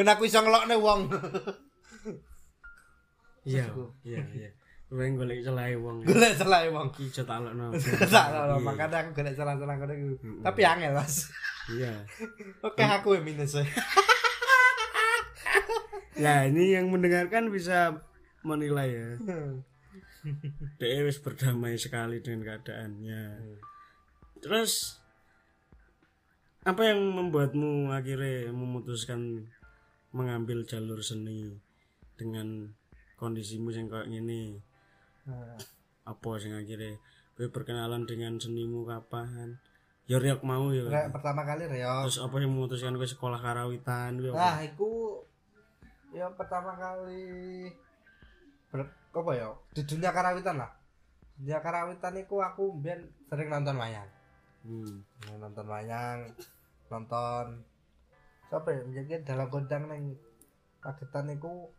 Ben 0.01 0.09
aku 0.09 0.25
iso 0.25 0.41
ngelokne 0.41 0.81
wong. 0.81 1.13
Iya, 3.45 3.69
iya, 4.01 4.25
iya. 4.33 4.49
Gue 4.89 5.13
golek 5.13 5.45
celah 5.45 5.69
wong. 5.77 6.09
Golek 6.09 6.41
celah 6.41 6.65
wong. 6.73 6.89
Iki 6.97 7.21
aja 7.21 7.23
tak 7.29 7.45
lokno. 7.45 7.69
Tak 8.17 8.27
lho 8.33 8.57
Iya. 8.57 8.65
makanya 8.65 8.97
aku 9.05 9.13
golek 9.13 9.37
celah-celah 9.37 9.77
ngono 9.77 9.93
iku. 9.93 10.09
Mm-mm. 10.25 10.41
Tapi 10.41 10.61
angel, 10.65 10.97
Mas. 10.97 11.29
Iya. 11.69 11.93
Oke 12.65 12.81
aku 12.81 13.21
yang 13.21 13.29
minus. 13.29 13.61
Ya, 16.17 16.45
ini 16.49 16.77
yang 16.77 16.89
mendengarkan 16.89 17.53
bisa 17.53 18.01
menilai 18.41 18.89
ya. 18.93 19.09
Dia 20.81 21.05
wis 21.05 21.21
berdamai 21.21 21.77
sekali 21.77 22.25
dengan 22.25 22.45
keadaannya. 22.45 23.41
Terus 24.41 25.01
apa 26.65 26.89
yang 26.89 27.01
membuatmu 27.05 27.93
akhirnya 27.93 28.53
memutuskan 28.53 29.49
mengambil 30.11 30.67
jalur 30.67 30.99
seni 31.03 31.55
dengan 32.19 32.71
kondisimu 33.17 33.71
yang 33.71 33.87
kayak 33.87 34.11
gini? 34.11 34.59
Nah, 35.27 35.57
Apa 36.09 36.41
sing 36.43 36.57
akhirnya 36.57 36.99
gue 37.39 37.47
perkenalan 37.49 38.05
dengan 38.09 38.37
senimu 38.41 38.85
kapan? 38.89 39.61
Ya 40.11 40.19
riok 40.19 40.43
mau 40.43 40.75
ya. 40.75 40.91
Rek, 40.91 41.15
pertama 41.15 41.47
kali 41.47 41.71
Reok. 41.71 42.11
Terus 42.11 42.19
apa 42.19 42.35
yang 42.43 42.51
memutuskan 42.51 42.99
gue 42.99 43.07
sekolah 43.07 43.39
karawitan? 43.39 44.19
Gue 44.19 44.35
Nah, 44.35 44.59
iku 44.67 45.23
ya 46.11 46.27
pertama 46.35 46.75
kali 46.75 47.71
ber, 48.75 48.91
apa 48.91 49.31
ya? 49.39 49.55
Di 49.71 49.87
dunia 49.87 50.11
karawitan 50.11 50.59
lah. 50.59 50.71
Dunia 51.39 51.63
karawitan 51.63 52.19
iku 52.19 52.43
aku 52.43 52.75
mbiyen 52.75 53.07
sering 53.31 53.49
nonton 53.55 53.79
wayang. 53.79 54.11
Hmm. 54.61 55.01
nonton 55.41 55.67
wayang 55.73 56.29
nonton 56.93 57.65
siapa 58.51 58.69
ya 58.69 58.83
menjadi 58.83 59.23
dalam 59.25 59.47
gondang 59.47 59.87
neng 59.87 60.19
kagetan 60.83 61.31
niku 61.31 61.71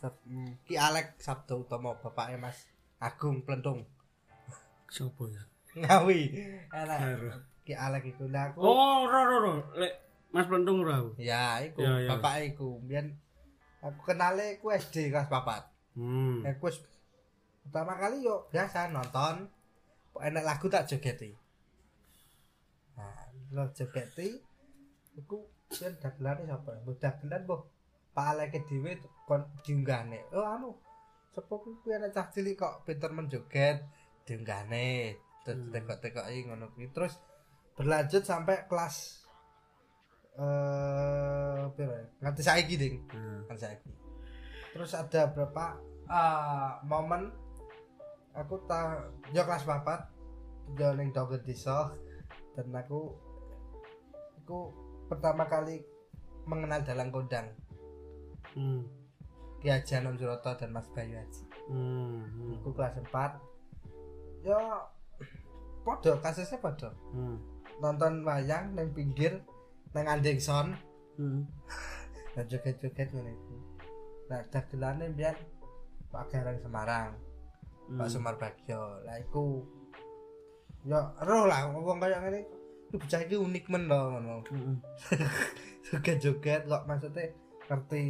hmm, 0.00 0.62
Ki 0.62 0.78
Alek 0.78 1.18
Sabdo 1.18 1.66
Utomo 1.66 1.98
bapaknya 1.98 2.38
Mas 2.38 2.70
Agung 2.98 3.42
Plentung 3.42 3.82
Siapa 4.88 5.20
ya? 5.28 5.42
ngawi 5.76 6.32
enak. 6.70 6.98
Ki 7.62 7.74
Alek 7.74 8.08
iku 8.08 8.24
nah 8.26 8.48
aku 8.48 8.62
Oh, 8.62 9.04
ro 9.04 9.20
ro 9.20 9.36
ro. 9.42 9.54
Lek 9.74 9.92
Mas 10.28 10.46
Pentung 10.46 10.80
ora. 10.80 11.00
aku. 11.00 11.18
ya 11.18 11.58
iku 11.60 11.80
Ya, 11.82 11.98
ya. 11.98 12.08
bapak 12.14 12.46
iku 12.46 12.78
biyen 12.80 13.18
aku 13.80 14.00
kenale 14.06 14.58
ku 14.58 14.70
SD 14.70 15.10
kelas 15.10 15.26
papat 15.26 15.66
Hmm. 15.98 16.46
aku 16.46 16.70
wis 16.70 16.78
pertama 17.66 17.98
kali 17.98 18.22
yo 18.22 18.46
biasa 18.48 18.86
nonton 18.88 19.50
enak 20.14 20.46
lagu 20.46 20.70
tak 20.70 20.86
jogeti 20.86 21.34
nah 22.94 23.18
lo 23.50 23.66
jogeti 23.74 24.38
iku 25.18 25.42
yen 25.82 25.98
dagelane 25.98 26.46
sapa 26.46 26.70
mbok 26.86 26.96
dagelan 27.02 27.42
mbok 27.44 27.62
Pak 28.14 28.26
Aleke 28.34 28.62
dhewe 28.66 28.92
kon 29.26 29.42
diunggahne 29.66 30.30
oh 30.34 30.46
anu 30.46 30.70
sapa 31.34 31.54
kuwi 31.58 31.90
anak 31.94 32.14
cah 32.14 32.26
cilik 32.32 32.54
kok 32.58 32.86
pinter 32.86 33.10
menjoget 33.10 33.82
diunggahne 34.26 35.18
terus 35.44 35.58
Hmm. 35.58 35.72
tekok-tekoki 35.72 36.44
ngono 36.46 36.66
kuwi 36.76 36.92
terus 36.92 37.14
berlanjut 37.76 38.22
sampai 38.26 38.68
kelas 38.68 38.96
eh 40.38 41.62
ya? 41.78 41.86
nganti 42.22 42.42
saiki 42.46 42.74
ding 42.78 42.94
Hmm. 43.10 43.42
kan 43.50 43.56
saiki. 43.58 43.90
Terus 44.74 44.92
ada 44.94 45.32
berapa 45.34 45.74
ah, 46.06 46.78
momen 46.86 47.32
aku 48.36 48.54
tak 48.70 49.08
yo 49.34 49.42
kelas 49.42 49.66
papat 49.66 50.00
yo 50.78 50.94
ning 50.94 51.10
doget 51.10 51.42
desa 51.42 51.90
dan 52.54 52.70
aku 52.76 53.16
aku 54.44 54.58
pertama 55.08 55.44
kali 55.44 55.82
mengenal 56.44 56.80
dalang 56.80 57.10
kondang 57.10 57.48
Hmm. 58.52 58.80
Ki 59.58 59.68
Haji 59.68 59.92
Anom 59.96 60.16
Suroto 60.16 60.50
dan 60.54 60.72
Mas 60.72 60.88
Bayu 60.90 61.14
Haji. 61.14 61.42
Hmm. 61.68 62.24
Hmm. 62.24 62.56
Aku 62.56 62.70
kelas 62.72 62.96
4 62.96 63.38
yo 64.42 64.56
podo 65.82 66.16
kasusnya 66.18 66.56
podo 66.58 66.88
Hmm. 67.12 67.36
nonton 67.78 68.24
wayang 68.24 68.72
neng 68.72 68.90
pinggir 68.92 69.42
neng 69.92 70.06
Andengson 70.06 70.74
Hmm. 71.18 71.44
dan 72.34 72.46
joget-joget 72.46 73.10
ngene 73.10 73.34
iku. 73.34 73.54
Nah, 74.30 74.40
dagelane 74.48 75.10
mbiyen 75.10 75.34
Pak 76.08 76.30
Garang 76.30 76.58
Semarang, 76.58 77.10
Pak 77.90 78.06
Hmm. 78.06 78.12
Sumar 78.12 78.38
Bagio. 78.38 79.02
Lah 79.02 79.18
iku 79.18 79.60
ya 80.86 81.12
roh 81.20 81.44
lah 81.44 81.68
wong 81.68 81.98
kaya 81.98 82.22
ngene. 82.22 82.46
Lu 82.88 82.96
bocah 82.96 83.20
iki 83.20 83.36
unik 83.36 83.64
men 83.68 83.84
lho 83.90 84.00
ngono. 84.16 84.36
Hmm. 84.48 84.76
Joget-joget 85.88 86.64
kok 86.64 86.84
maksudnya 86.88 87.24
ngerti 87.68 88.02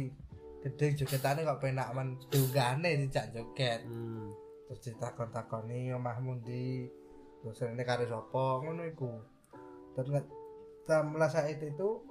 gede 0.59 0.85
jogetane 1.03 1.43
kok 1.43 1.59
penak 1.59 1.91
men 1.91 2.15
diunggahne 2.31 2.89
dijak 3.05 3.35
joget. 3.35 3.83
Hmm. 3.83 4.31
Terus 4.69 4.79
ditakon-takoni 4.87 5.91
omahmu 5.95 6.39
ndi? 6.43 6.87
Terus 7.43 7.59
ini 7.67 7.83
karo 7.83 8.03
sapa 8.07 8.43
ngono 8.63 8.83
iku. 8.87 9.11
Dan 10.87 11.11
mulai 11.11 11.29
saat 11.29 11.59
itu 11.59 12.01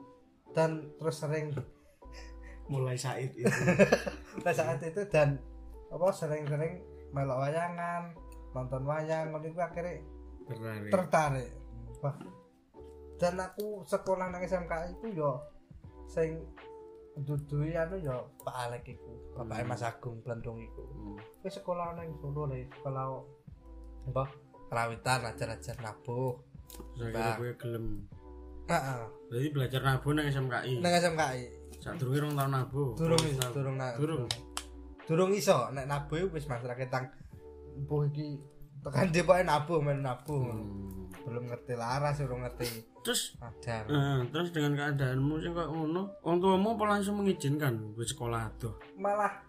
dan 0.52 0.92
terus 1.00 1.16
sering 1.18 1.52
Mulai 2.72 3.00
saat 3.00 3.24
itu. 3.24 3.48
pada 4.44 4.52
saat 4.52 4.80
itu 4.84 5.00
dan 5.08 5.40
apa 5.88 6.06
sering-sering 6.12 6.84
melok 7.16 7.48
wayangan 7.48 8.12
nonton 8.52 8.84
wayang 8.84 9.32
ngono 9.32 9.48
iku 9.48 9.60
akhirnya 9.64 10.04
tertarik 10.48 10.92
tertarik 10.92 11.50
Wah. 11.98 12.14
Dan 13.18 13.34
aku 13.36 13.82
sekolah 13.84 14.30
nang 14.30 14.40
SMK 14.40 14.72
itu 14.92 15.18
yo 15.18 15.42
sing 16.06 16.38
dudui 17.18 17.74
anu 17.74 17.98
yo 17.98 18.14
Pak 18.40 18.54
Alek 18.64 18.86
iku 18.88 19.10
bapake 19.34 19.66
Mas 19.66 19.82
Agung 19.82 20.22
Blendong 20.22 20.62
iku. 20.62 20.82
Hmm. 20.86 21.18
wis 21.42 21.52
sekolah 21.52 21.92
nang 21.92 22.14
Solo 22.16 22.46
le 22.46 22.70
sekolah 22.72 23.04
apa? 24.06 24.24
Kerawitan 24.68 25.24
ajar-ajar 25.24 25.76
nabuh. 25.78 26.36
Akhirnya 26.94 27.34
gue 27.34 27.50
gelem. 27.56 27.86
Heeh. 28.66 29.00
Jadi 29.28 29.46
belajar 29.50 29.80
nabuh 29.82 30.12
nang 30.12 30.26
SMKI. 30.26 30.72
nang 30.78 30.92
SMKI 30.94 31.42
Sak 31.78 31.94
durunge 31.96 32.18
rong 32.20 32.34
tahun 32.34 32.52
nabuh. 32.52 32.90
durung 32.94 33.22
iso 33.24 33.46
durung 33.50 33.76
na- 33.76 33.96
Durung. 33.96 34.26
durung 35.04 35.32
iso 35.32 35.70
nek 35.70 35.86
nabuh 35.86 36.28
wis 36.28 36.44
masyarakat 36.44 36.86
tang 36.86 37.06
empuh 37.74 38.04
iki 38.04 38.38
tekan 38.80 39.08
depoke 39.08 39.42
nabuh 39.42 39.78
men 39.80 40.02
nabuh. 40.02 40.38
Hmm. 40.44 40.87
Belum 41.22 41.44
ngerti 41.46 41.74
laras 41.74 42.18
belum 42.18 42.40
ngerti 42.42 42.68
Terus 43.00 43.34
ada 43.38 43.84
eh, 43.84 44.18
terus 44.28 44.50
dengan 44.50 44.76
keadaanmu 44.76 45.34
sing 45.38 45.52
kok 45.52 45.68
ngono, 45.68 46.12
wong 46.20 46.36
tuamu 46.38 46.76
apa 46.76 46.84
langsung 46.88 47.16
mengizinkan 47.16 47.92
gue 47.92 48.04
sekolah 48.04 48.46
adoh? 48.46 48.76
malah 48.94 49.40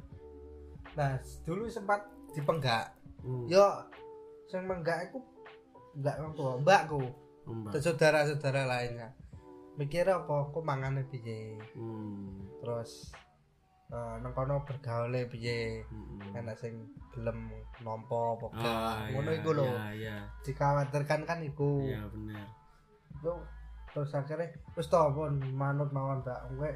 nah 0.94 1.14
dulu 1.44 1.66
sempat 1.66 2.02
dipenggak 2.32 2.96
Hmm. 3.20 3.44
yo 3.46 3.68
sing 4.46 4.64
menggak 4.64 5.06
iku 5.06 5.20
enggak 5.94 6.16
wong 6.18 6.32
tua 6.34 6.54
mbakku 6.56 7.04
Oh, 7.44 7.52
Mbak. 7.52 7.72
dan 7.74 7.82
saudara-saudara 7.82 8.64
lainnya 8.64 9.10
mikir 9.76 10.06
apa 10.06 10.48
aku 10.48 10.62
mangane 10.62 11.04
piye 11.04 11.60
Hmm. 11.74 12.40
terus 12.58 13.12
eh 13.90 14.14
nang 14.22 14.32
kono 14.32 14.62
bergaule 14.64 15.26
piye? 15.26 15.82
Hmm. 15.90 16.38
enak 16.38 16.54
sing 16.56 16.78
gelem 17.10 17.50
nampa 17.82 18.38
apa 18.38 18.46
Ah, 18.54 18.62
gak? 18.62 19.18
ngono 19.18 19.30
iya, 19.30 19.40
iku 19.42 19.50
lho. 19.52 19.66
Iya, 19.66 19.86
iya. 19.98 20.18
dikhawatirkan 20.46 21.22
kan 21.26 21.40
iku. 21.42 21.82
Iya, 21.82 22.06
bener. 22.08 22.46
Yo, 23.20 23.34
terus 23.90 24.14
akhirnya 24.14 24.54
tau 24.86 25.10
pun 25.10 25.34
manut 25.52 25.90
mawon 25.90 26.22
mbak. 26.22 26.38
Gue 26.54 26.72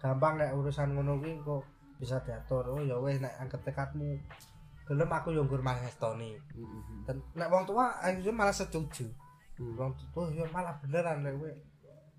gampang 0.00 0.40
nek 0.40 0.56
urusan 0.56 0.96
ngono 0.96 1.20
kuwi 1.20 1.36
kok 1.38 1.62
bisa 2.00 2.16
diatur. 2.20 2.64
Oh 2.66 2.80
ya 2.80 2.96
wes 2.96 3.20
nek 3.20 3.36
angkat 3.38 3.60
tekadmu. 3.62 4.16
Gelem 4.84 5.08
aku 5.08 5.32
yo 5.32 5.44
nggur 5.44 5.60
Mas 5.60 5.80
Estoni 5.80 6.32
Hmm. 6.52 7.04
dan 7.04 7.16
nek 7.34 7.48
wong 7.48 7.64
tua 7.64 7.92
akhirnya 8.00 8.32
malah 8.32 8.52
setuju. 8.52 9.04
Wong 9.60 9.92
tua 10.10 10.28
yo 10.30 10.48
malah 10.48 10.80
beneran 10.80 11.20
nek 11.20 11.36
gue 11.36 11.52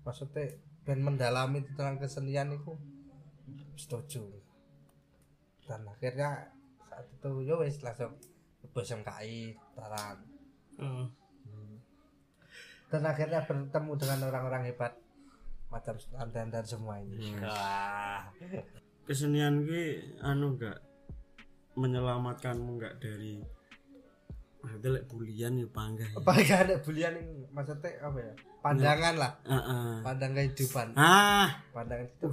maksudnya 0.02 0.46
ben 0.86 1.02
mendalami 1.02 1.66
tentang 1.66 1.98
kesenian 1.98 2.54
itu 2.54 2.70
setuju 3.76 4.24
dan 5.62 5.84
akhirnya 5.84 6.50
saat 6.80 7.06
itu 7.06 7.30
yo 7.42 7.58
wes 7.58 7.80
langsung 7.80 8.16
bos 8.66 8.88
MKI 8.88 9.38
taran 9.72 10.18
Oh. 10.76 11.08
dan 12.86 13.02
akhirnya 13.02 13.40
bertemu 13.42 13.92
dengan 13.94 14.18
orang-orang 14.26 14.62
hebat 14.66 14.92
macam 15.66 15.96
dan 16.30 16.48
dan 16.48 16.62
semua 16.62 16.96
ini 16.98 17.32
Hmm. 17.32 17.42
Wah. 17.42 18.22
Kesenian 19.02 19.62
gue 19.62 19.86
anu 20.20 20.54
enggak 20.54 20.78
menyelamatkanmu 21.74 22.70
enggak 22.72 22.94
dari 22.98 23.40
ada 24.62 24.88
lek 24.90 25.06
bulian 25.06 25.56
ya 25.56 25.66
bangga 25.66 26.04
ya. 26.04 26.16
apa 26.16 26.30
gak 26.42 26.60
ada 26.60 26.74
bulian 26.80 27.14
ini 27.14 27.46
maksudnya 27.48 27.90
apa 28.02 28.18
ya 28.18 28.32
pandangan 28.60 29.14
lah 29.14 29.32
Heeh. 29.44 29.92
pandang 30.02 30.32
kehidupan 30.32 30.86
Ah. 30.92 31.48
pandangan 31.70 32.04
itu 32.04 32.28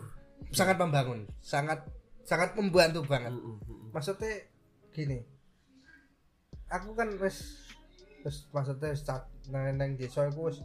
sangat 0.52 0.76
membangun 0.76 1.24
sangat 1.40 1.80
sangat 2.24 2.52
membantu 2.54 3.04
banget 3.04 3.32
maksudnya 3.92 4.44
gini 4.90 5.22
aku 6.68 6.92
kan 6.94 7.10
wis 7.18 7.70
wis 8.24 8.48
maksudnya 8.50 8.92
wis 8.92 9.04
cat 9.04 9.24
nang 9.48 9.76
nang 9.76 9.94
desa 9.94 10.26
iku 10.26 10.50
wis 10.50 10.60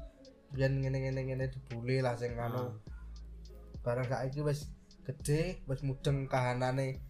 biyen 0.51 0.81
ngene-ngene 0.81 1.20
ngene 1.22 1.45
dibully 1.47 2.01
lah 2.01 2.16
sing 2.16 2.33
anu 2.35 2.57
Ah. 2.59 2.72
barang 3.85 4.07
saiki 4.07 4.41
wis 4.41 4.72
gede 5.05 5.61
wis 5.64 5.81
mudeng 5.81 6.24
kahanane 6.24 7.01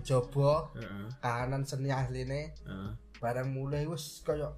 jaba 0.00 0.70
Heeh. 0.78 1.06
kahanan 1.18 1.66
seni 1.66 1.90
asline 1.90 2.54
barang 3.18 3.50
mulai 3.50 3.84
wis 3.84 4.22
kaya 4.22 4.52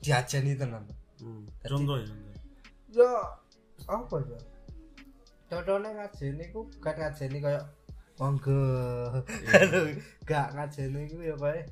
diajeni 0.00 0.54
tenan 0.54 0.84
Hmm. 1.14 1.46
Contoh 1.62 1.94
ya. 1.94 2.10
contoh. 2.10 2.34
yo 2.90 3.06
apa 3.86 4.16
ya 4.26 4.38
contohnya 5.54 5.90
ngajeni 5.94 6.44
ku 6.50 6.66
gak 6.82 6.98
ngajeni 6.98 7.38
kaya 7.38 7.60
monggo. 8.18 8.62
Gak 10.28 10.48
ngajeni 10.54 11.06
ku 11.10 11.18
ya 11.22 11.36
kaya 11.38 11.62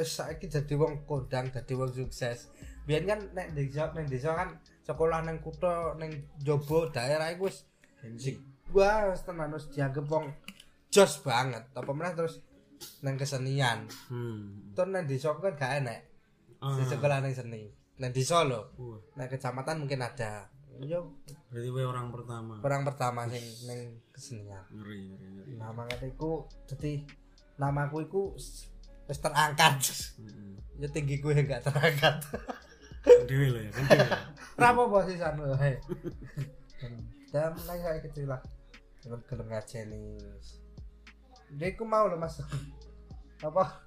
wis 0.00 0.16
saiki 0.16 0.48
dadi 0.48 0.74
wong 0.80 1.04
kondang 1.04 1.52
dadi 1.52 1.76
wong 1.76 1.92
sukses. 1.92 2.48
Biyen 2.88 3.04
kan 3.04 3.20
nek 3.36 3.52
desa 3.52 3.92
nek 3.92 4.08
desa 4.08 4.32
kan 4.32 4.56
sekolah 4.80 5.20
nang 5.20 5.44
kutha 5.44 5.92
ning 6.00 6.24
jaba 6.40 6.88
daerah 6.88 7.28
iku 7.36 7.52
wis 7.52 7.68
sing 8.16 8.40
wah 8.72 9.12
wis 9.12 9.20
tenan 9.28 9.52
wis 9.52 9.68
dianggep 9.68 10.08
wong 10.08 10.32
jos 10.88 11.20
banget. 11.20 11.68
Apa 11.76 11.90
meneh 11.92 12.16
terus 12.16 12.40
nang 13.04 13.20
kesenian. 13.20 13.84
Hmm. 14.08 14.72
terus 14.72 14.88
nang 14.88 15.04
desa 15.04 15.36
kan 15.36 15.52
gak 15.52 15.84
enek. 15.84 16.00
Ah. 16.64 16.76
di 16.80 16.84
sekolah 16.88 17.20
nang 17.20 17.36
seni. 17.36 17.68
Nang 18.00 18.10
desa 18.16 18.40
lho. 18.48 18.72
Nah 19.20 19.28
kecamatan 19.28 19.84
mungkin 19.84 20.00
ada. 20.00 20.48
Yo 20.80 21.12
berarti 21.52 21.68
gue 21.68 21.84
orang 21.84 22.08
pertama. 22.08 22.56
orang 22.60 22.82
pertama 22.82 23.20
sing 23.28 23.44
ning 23.68 23.80
kesenian. 24.10 24.64
Ngeri, 24.72 25.12
ngeri, 25.12 25.26
ngeri. 25.36 25.52
Nah 25.60 25.70
makanya 25.70 26.08
iku 26.08 26.48
dadi 26.64 27.04
namaku 27.56 28.08
iku 28.08 28.22
wis 28.32 28.68
terangkat. 29.20 29.76
Mm, 30.16 30.56
Ya 30.80 30.88
tinggi 30.88 31.20
gue 31.20 31.36
enggak 31.36 31.60
terangkat. 31.60 32.24
mm. 33.04 33.28
Dewe 33.28 33.48
lah 33.52 33.62
ya, 33.62 33.70
kan 33.76 33.84
dewe. 33.86 34.08
Kenapa 34.56 34.80
posisi 34.92 35.20
anu 35.20 35.44
he. 35.56 35.72
Dan 37.28 37.52
mulai 37.52 37.78
saya 37.78 38.00
kecil 38.00 38.26
lah. 38.26 38.40
Gelem 39.00 39.20
gelem 39.28 39.46
ngajeni. 39.52 40.16
Dia 41.50 41.68
iku 41.68 41.84
mau 41.84 42.08
loh 42.08 42.16
Mas. 42.16 42.40
Apa? 43.40 43.84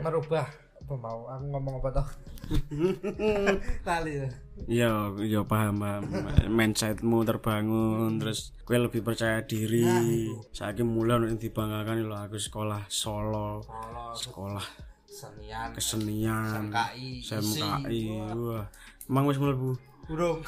Merubah 0.00 0.48
apa 0.90 1.06
mau 1.06 1.22
aku 1.30 1.44
ngomong 1.54 1.74
apa 1.78 2.02
toh 2.02 2.08
kali 3.86 4.26
ya 4.26 4.28
Iya, 4.66 4.92
iya 5.22 5.40
paham, 5.46 5.80
paham. 5.80 6.04
Mindsetmu 6.52 7.24
terbangun, 7.24 8.20
terus 8.20 8.52
gue 8.68 8.76
lebih 8.76 9.00
percaya 9.00 9.40
diri. 9.40 10.28
Saiki 10.52 10.84
mulai 10.84 11.16
untuk 11.16 11.40
dibanggakan 11.40 12.04
lho 12.04 12.12
aku 12.12 12.36
sekolah 12.36 12.84
solo, 12.90 13.64
Solo 13.64 14.12
sekolah 14.12 14.66
senian 15.08 15.72
kesenian, 15.72 16.68
SMKI 16.68 17.08
SMKI. 17.24 18.02
Wah, 18.36 18.66
emang 19.08 19.24
wis 19.30 19.38
mlebu. 19.40 19.78
burung 20.10 20.42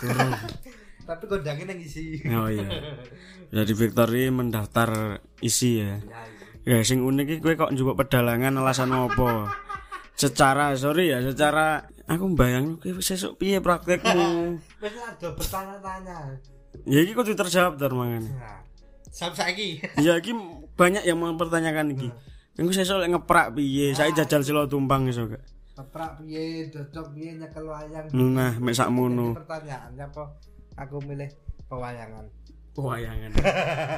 tapi 1.08 1.24
kondangnya 1.30 1.70
yang 1.70 1.80
isi 1.80 2.18
Oh 2.34 2.50
iya. 2.50 2.66
Jadi 3.48 3.72
Victory 3.78 4.26
mendaftar 4.28 5.22
isi 5.38 5.80
ya. 5.86 6.02
Ya 6.68 6.82
sing 6.82 7.00
unik 7.00 7.26
iki 7.26 7.40
kowe 7.40 7.54
kok 7.56 7.72
njupuk 7.72 7.96
pedalangan 7.96 8.58
alasan 8.60 8.90
apa? 8.90 9.50
Secara 10.22 10.78
sorry 10.78 11.10
ya, 11.10 11.18
secara 11.18 11.82
aku 12.06 12.30
bayang 12.38 12.78
kowe 12.78 12.94
sesuk 13.02 13.42
piye 13.42 13.58
praktekmu? 13.58 14.54
Wes 14.82 14.94
ada 14.94 15.28
bertanya-tanya. 15.34 16.38
ya 16.86 17.02
iki 17.02 17.10
kudu 17.10 17.34
terjawab 17.34 17.74
tar 17.74 17.90
mangane. 17.90 18.30
Nah, 18.30 18.62
sampai 19.10 19.50
saiki. 19.50 19.68
Ya 20.06 20.14
iki 20.22 20.30
banyak 20.78 21.02
yang 21.02 21.18
mempertanyakan 21.18 21.98
iki. 21.98 22.14
Engko 22.54 22.70
sesuk 22.70 23.02
lek 23.02 23.10
ngeprak 23.10 23.58
piye? 23.58 23.98
Saya 23.98 24.14
jajal 24.14 24.46
silo 24.46 24.70
tumpang 24.70 25.10
iso 25.10 25.26
gak? 25.26 25.42
Keprak 25.74 26.22
piye, 26.22 26.70
dodok 26.70 27.10
piye 27.18 27.42
nyekel 27.42 27.66
wayang. 27.66 28.06
Nah, 28.14 28.54
mek 28.62 28.78
sakmono. 28.78 29.34
Pertanyaannya 29.34 30.06
apa? 30.06 30.38
Aku 30.86 31.02
milih 31.02 31.34
pewayangan. 31.66 32.30
Wayangan. 32.78 33.30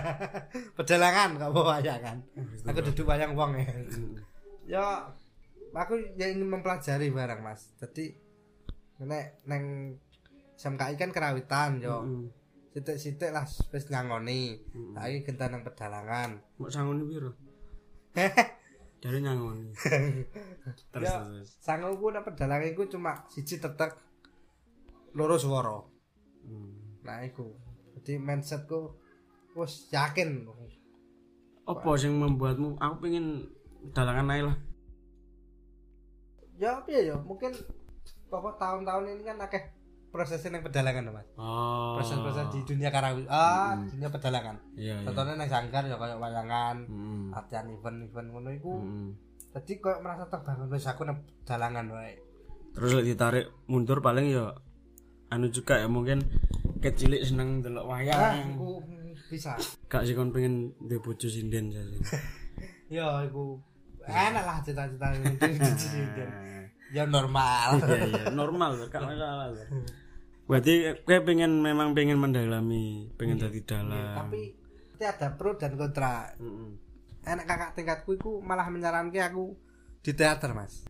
Pedalangan 0.81 1.29
kok 1.37 1.53
pewayangan. 1.53 2.17
Aku 2.65 2.81
duduk 2.81 3.13
wayang 3.13 3.37
wong 3.37 3.61
ya. 3.61 3.69
Ya 4.65 4.85
aku 5.75 5.95
ya 6.15 6.31
ingin 6.31 6.47
mempelajari 6.47 7.11
barang 7.11 7.41
Mas. 7.43 7.75
Jadi 7.83 8.15
nek 9.03 9.43
neng 9.51 9.97
SMKI 10.55 10.95
kan 10.95 11.11
kerawitan 11.11 11.83
yo. 11.83 12.07
Heeh. 12.07 12.25
Sitik-sitik 12.75 13.31
lah 13.31 13.47
wis 13.47 13.87
nyangoni. 13.87 14.59
Saiki 14.95 15.27
gentan 15.27 15.55
nang 15.55 15.63
pedalangan. 15.63 16.43
Mbok 16.59 16.71
sangoni 16.71 17.03
piro? 17.07 17.31
Dari 19.03 19.19
nyangoni. 19.23 19.71
Terus 20.95 21.07
Ya. 21.07 21.23
terus. 21.23 21.49
Sanguku 21.63 22.11
nang 22.11 22.27
pedalangan 22.27 22.67
iku 22.67 22.89
cuma 22.91 23.27
siji 23.31 23.63
tetek 23.63 23.95
loro 25.15 25.39
swara. 25.39 25.79
Hmm. 26.43 26.99
Nah 27.07 27.23
iku. 27.23 27.47
Jadi 27.95 28.19
mindsetku 28.19 28.91
wis 29.55 29.87
yakin. 29.95 30.49
Apa 31.65 31.95
sing 31.95 32.19
membuatmu 32.19 32.75
aku 32.83 32.95
pengen 33.07 33.55
dalangan 33.95 34.35
ae 34.35 34.43
lah. 34.51 34.57
Ya 36.57 36.79
piye 36.83 37.11
ya, 37.11 37.17
mungkin 37.19 37.51
pokok 38.29 38.57
tahun-tahun 38.57 39.11
ini 39.11 39.23
kan 39.23 39.39
akeh 39.39 39.63
prosesnya 40.09 40.55
nang 40.55 40.63
pedalangan 40.63 41.11
Mas. 41.11 41.27
Oh. 41.35 41.99
Proses-proses 41.99 42.47
di 42.55 42.61
dunia 42.63 42.89
karawi 42.89 43.27
ah, 43.27 43.75
dunia 43.75 44.07
pedalangan. 44.07 44.57
Iya, 44.79 45.03
iya. 45.03 45.07
Contohnya 45.07 45.35
nang 45.35 45.51
sanggar 45.51 45.83
ya 45.83 45.99
kayak 45.99 46.19
wayangan, 46.19 46.77
Hmm. 46.87 47.35
latihan 47.35 47.67
event-event 47.67 48.29
ngono 48.31 48.51
iku. 48.55 48.73
Hmm. 48.79 49.11
Jadi 49.51 49.79
kok 49.79 49.99
merasa 49.99 50.27
terbangun 50.27 50.71
wis 50.71 50.87
aku 50.87 51.03
nang 51.03 51.19
pedalangan 51.43 51.87
wae. 51.91 52.15
terus 52.75 53.07
ditarik 53.07 53.55
mundur 53.71 54.03
paling 54.03 54.35
ya 54.35 54.51
anu 55.31 55.47
juga 55.47 55.79
ya 55.79 55.87
mungkin 55.87 56.27
kecilik 56.83 57.23
seneng 57.23 57.63
delok 57.63 57.87
ah 57.87 58.03
wayang 58.03 58.59
aku 58.59 58.83
bisa 59.31 59.55
gak 59.87 60.03
sih 60.03 60.11
kon 60.11 60.35
pengen 60.35 60.75
duwe 60.83 60.99
bojo 60.99 61.31
sinden 61.31 61.71
saja 61.71 61.95
ya 62.99 63.07
aku 63.23 63.63
enak 64.09 64.45
lah 64.45 64.59
cita-cita 64.63 65.07
ya 66.95 67.05
normal. 67.09 67.83
Iya 67.83 68.07
iya 68.07 68.25
normal 68.31 68.87
gak 68.87 69.03
masalah 69.03 69.51
berarti 70.45 71.01
gue 71.09 71.19
pengen 71.25 71.65
memang 71.65 71.97
pengen 71.97 72.21
mendalami 72.21 73.09
pengen 73.17 73.41
jadi 73.41 73.61
dalam 73.65 74.13
tapi 74.13 74.65
itu 74.95 75.03
ada 75.03 75.35
pro 75.35 75.59
dan 75.59 75.75
kontra. 75.75 76.31
Mm-mm. 76.39 76.79
enak 77.27 77.45
kakak 77.51 77.71
tingkatku 77.75 78.15
iku 78.15 78.33
malah 78.39 78.71
menyarankan 78.71 79.27
aku 79.33 79.59
di 80.05 80.13
teater 80.15 80.55
mas. 80.55 80.87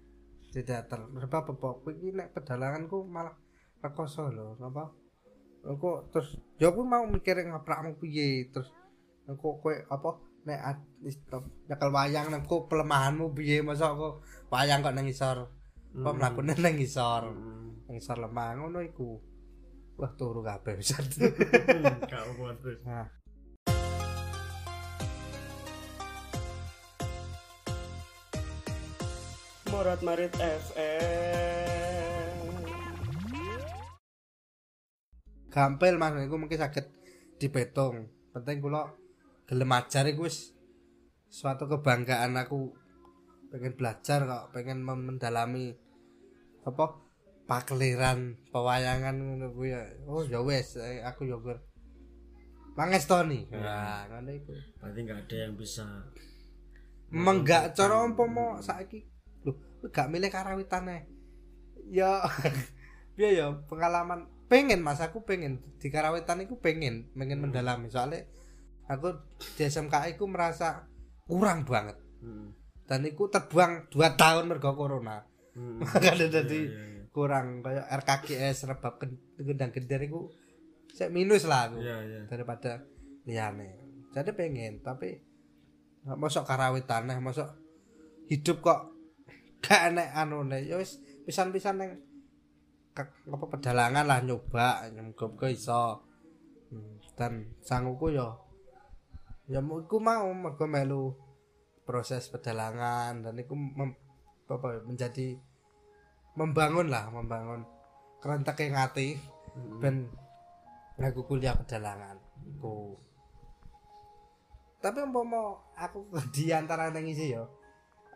Di 0.53 0.61
teater. 0.61 1.09
Sebab 1.09 1.57
apa 1.57 1.67
aku 1.79 1.89
ini 1.95 2.13
nek 2.13 2.37
pedalanganku 2.37 3.01
malah 3.09 3.33
rekoso 3.81 4.29
lho 4.29 4.61
apa? 4.61 4.93
Aku 5.65 6.11
terus 6.13 6.37
ya 6.61 6.69
aku 6.69 6.85
mau 6.85 7.09
mikir 7.09 7.41
ngaprakmu 7.41 7.97
piye? 7.97 8.53
Terus 8.53 8.69
aku 9.25 9.63
kowe 9.63 9.73
apa 9.73 10.21
nek 10.45 10.61
istop 11.09 11.49
nyekel 11.69 11.89
wayang 11.89 12.29
nek 12.29 12.45
aku 12.45 12.69
pelemahanmu 12.69 13.33
piye 13.33 13.65
masa 13.65 13.97
aku 13.97 14.21
wayang 14.53 14.85
kok 14.85 14.93
nang 14.93 15.09
isor 15.09 15.49
apa 15.97 16.11
mlakune 16.13 16.53
nang 16.61 16.77
isor 16.77 17.33
nang 17.89 17.97
isor 17.97 18.17
lemah 18.21 18.61
ngono 18.61 18.85
iku. 18.85 19.17
Wah 19.95 20.11
turu 20.19 20.43
kabeh 20.43 20.75
bisa 20.75 20.99
gak 20.99 22.23
apa 22.27 22.45
terus 22.59 22.83
nah. 22.83 23.07
Morat 29.71 30.03
Marit 30.03 30.35
FM 30.35 31.55
gampil 35.55 35.95
mas 35.95 36.19
iku 36.19 36.35
mungkin 36.35 36.59
sakit 36.59 36.91
dipetung 37.39 38.11
penting 38.35 38.59
kula 38.59 39.04
gelem 39.45 39.71
ajar 39.77 40.09
iku 40.09 40.25
wis 40.25 40.57
suatu 41.29 41.69
kebanggaan 41.69 42.39
aku 42.41 42.73
pengen 43.53 43.77
belajar 43.77 44.25
kok 44.25 44.57
pengen 44.57 44.83
mendalami 44.83 45.77
apa 46.65 46.97
pakliran 47.45 48.41
pewayangan 48.49 49.15
ngono 49.21 49.53
kuwi 49.53 49.77
ya. 49.77 49.85
Oh 50.09 50.25
ya 50.25 50.41
wis 50.41 50.81
eh, 50.81 51.05
aku 51.05 51.29
ya 51.29 51.37
gur 51.37 51.61
mangestoni 52.75 53.53
nah 53.53 54.09
ngono 54.09 54.31
iku. 54.33 54.53
Berarti 54.81 55.01
gak 55.05 55.21
ada 55.29 55.37
yang 55.37 55.55
bisa 55.55 55.85
memang 57.13 57.45
gak 57.45 57.77
cara 57.77 58.01
umpama 58.01 58.65
saiki. 58.65 59.05
Lho 59.45 59.53
kowe 59.85 59.89
gak 59.93 60.09
milih 60.09 60.33
karawitane 60.33 61.07
ya 61.93 62.25
piye 63.13 63.35
ya 63.39 63.53
pengalaman 63.69 64.25
pengen 64.49 64.81
mas 64.81 65.05
aku 65.05 65.21
pengen. 65.29 65.61
Di 65.77 65.93
karawitan 65.93 66.41
pengen 66.65 67.13
pengen 67.13 67.39
mendalami. 67.45 67.93
Soalnya 67.93 68.25
aku 68.89 69.09
di 69.57 69.63
SMK 69.65 70.17
iku 70.17 70.25
merasa 70.29 70.85
kurang 71.25 71.65
banget. 71.65 71.97
Dan 72.85 73.01
iku 73.09 73.33
terbuang 73.33 73.89
2 73.89 74.21
tahun 74.21 74.45
mergo 74.49 74.77
corona. 74.77 75.25
Makanya 75.81 76.29
jadi 76.43 76.61
kurang 77.15 77.63
kayak 77.63 77.87
RKGS 78.03 78.67
rebab 78.67 78.99
gendang 79.39 79.71
gender 79.71 80.03
iku 80.03 80.27
sik 80.91 81.15
minus 81.15 81.47
lah 81.47 81.71
aku 81.71 81.79
iya 81.79 82.03
iya. 82.03 82.21
daripada 82.27 82.83
liane 83.23 83.79
jadi 84.11 84.35
pengen 84.35 84.83
tapi 84.83 85.23
masuk 86.03 86.43
karawitan 86.43 87.07
nah 87.07 87.23
masuk 87.23 87.47
hidup 88.27 88.59
kok 88.67 88.81
gak 89.63 89.95
enek 89.95 90.11
anu 90.11 90.43
nih 90.43 90.71
ya 90.71 90.77
wis 90.77 90.99
pisan-pisan 91.23 91.81
yang 91.81 91.93
apa 93.31 93.45
pedalangan 93.51 94.07
lah 94.07 94.23
nyoba 94.23 94.87
ke 95.35 95.47
iso. 95.51 95.99
Hmm, 96.71 97.03
dan 97.19 97.59
sangguku 97.59 98.15
yo 98.15 98.44
ya 99.45 99.61
mau 99.61 99.81
iku 99.81 100.01
mau 100.01 100.29
mergo 100.33 100.65
melu 100.65 101.13
proses 101.85 102.33
pedalangan 102.33 103.21
dan 103.21 103.35
iku 103.37 103.53
mem- 103.53 104.01
apa 104.49 104.67
ya, 104.77 104.81
menjadi 104.85 105.29
membangun 106.37 106.89
lah 106.89 107.13
membangun 107.13 107.65
kerentek 108.25 108.65
yang 108.65 108.81
hati 108.81 109.21
ben 109.81 110.09
aku 110.97 111.29
kuliah 111.29 111.55
pedalangan 111.55 112.17
iku. 112.57 112.97
Tapi 114.81 115.01
umpama 115.01 115.61
aku 115.77 116.09
di 116.35 116.53
antara 116.53 116.89
nang 116.89 117.05
isi 117.05 117.33
yo 117.33 117.49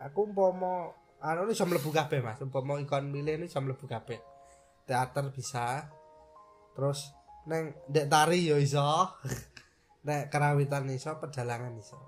aku 0.00 0.32
umpama 0.32 0.92
anu 1.20 1.44
ini 1.44 1.52
bisa 1.52 1.68
mlebu 1.68 1.90
kabeh 1.92 2.24
Mas. 2.24 2.40
Umpama 2.40 2.80
ikon 2.80 3.12
milih 3.12 3.36
ini 3.36 3.46
bisa 3.48 3.60
mlebu 3.60 3.84
kabeh. 3.84 4.20
Teater 4.88 5.28
bisa 5.32 5.92
terus 6.72 7.12
neng 7.44 7.76
dek 7.88 8.08
tari 8.08 8.48
yo 8.48 8.56
iso 8.56 8.80
nek 10.04 10.30
karawitan 10.30 10.86
iso 10.90 11.16
pedalangan 11.18 11.74
iso. 11.78 11.98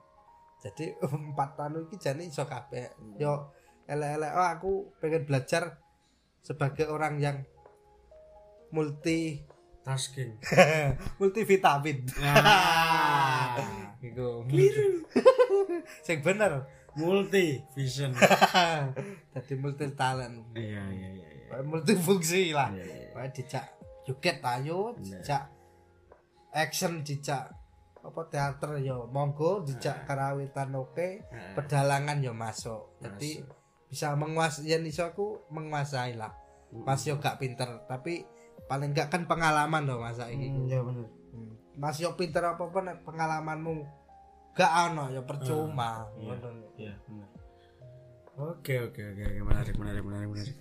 Jadi 0.61 0.95
empat 1.07 1.59
anu 1.59 1.89
iki 1.89 1.97
jane 1.97 2.29
iso 2.29 2.47
kabeh. 2.47 2.95
Yo 3.17 3.51
elek-elek 3.91 4.33
oh 4.37 4.47
aku 4.47 4.71
pengen 5.03 5.27
belajar 5.27 5.83
sebagai 6.41 6.87
orang 6.89 7.19
yang 7.19 7.37
multi 8.71 9.43
tasking 9.83 10.39
multivitamin. 11.21 12.07
Ah. 12.23 13.59
iku. 14.07 14.47
Sing 16.07 16.23
bener. 16.23 16.81
Multi 16.91 17.63
vision 17.71 18.11
jadi 19.31 19.53
multi 19.63 19.87
talent 19.95 20.43
iya 20.59 20.83
iya 20.91 21.09
iya. 21.15 21.29
Iya 21.31 21.63
multifungsi 21.63 22.51
lah. 22.51 22.75
Iya, 22.75 22.83
iya. 22.83 23.09
Pokoknya 23.15 23.31
dijak 23.31 23.65
joget 24.07 24.39
ayo 24.43 24.81
dijak 24.99 25.43
action 26.51 27.07
dijak 27.07 27.47
apa 28.01 28.21
teater 28.33 28.81
yo 28.81 29.09
monggo 29.13 29.61
dijak 29.65 30.09
karawitan 30.09 30.73
oke. 30.77 31.25
Pedalangan 31.57 32.19
yo 32.25 32.33
masuk. 32.33 32.97
Jadi 33.01 33.45
bisa 33.91 34.15
menguasai 34.15 34.71
yang 34.71 34.87
iso 34.87 35.03
aku 35.03 35.51
menguasai 35.51 36.15
lah 36.15 36.31
mas 36.73 37.03
yo 37.07 37.19
gak 37.19 37.43
pinter. 37.43 37.85
Tapi 37.91 38.23
paling 38.71 38.95
gak 38.95 39.11
kan 39.11 39.27
pengalaman 39.27 39.83
loh 39.87 39.99
masa 39.99 40.31
ini 40.31 40.49
iya 40.71 40.79
bener. 40.81 41.07
Hmm. 41.35 41.53
Mas 41.75 41.99
yo 41.99 42.15
pinter 42.15 42.45
apa 42.47 42.63
nek 42.81 43.03
pengalamanmu 43.03 43.83
gak 44.55 44.73
ono 44.91 45.11
ya 45.11 45.23
percuma. 45.27 46.07
iya 46.17 46.35
Ngono. 46.39 46.49
iya 46.79 46.93
bener. 47.05 47.29
Oke 48.41 48.75
oke 48.81 49.01
oke 49.03 49.25
menarik 49.45 49.75
menarik 49.77 50.03
menarik 50.07 50.29
menarik. 50.31 50.57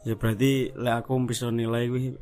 Ya 0.00 0.14
berarti 0.16 0.72
lek 0.72 0.94
aku 1.04 1.12
bisa 1.28 1.52
nilai 1.52 1.90
gue 1.90 2.16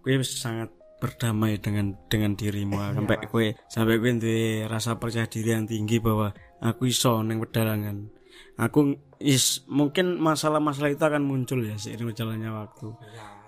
gue 0.00 0.14
sangat 0.24 0.72
berdamai 1.04 1.60
dengan 1.60 1.92
dengan 2.08 2.32
dirimu. 2.32 2.80
Sampai 2.96 3.16
gue 3.28 3.46
sampai 3.68 4.00
gue 4.00 4.10
duwe 4.16 4.64
rasa 4.64 4.96
percaya 4.96 5.28
diri 5.28 5.52
yang 5.52 5.68
tinggi 5.68 6.00
bahwa 6.00 6.32
aku 6.64 6.88
iso 6.88 7.20
neng 7.20 7.44
pedalangan. 7.44 8.08
Aku 8.56 8.96
is 9.20 9.68
mungkin 9.68 10.16
masalah-masalah 10.16 10.88
itu 10.96 11.04
akan 11.04 11.20
muncul 11.20 11.60
ya 11.60 11.76
seiring 11.76 12.16
berjalannya 12.16 12.50
waktu. 12.50 12.88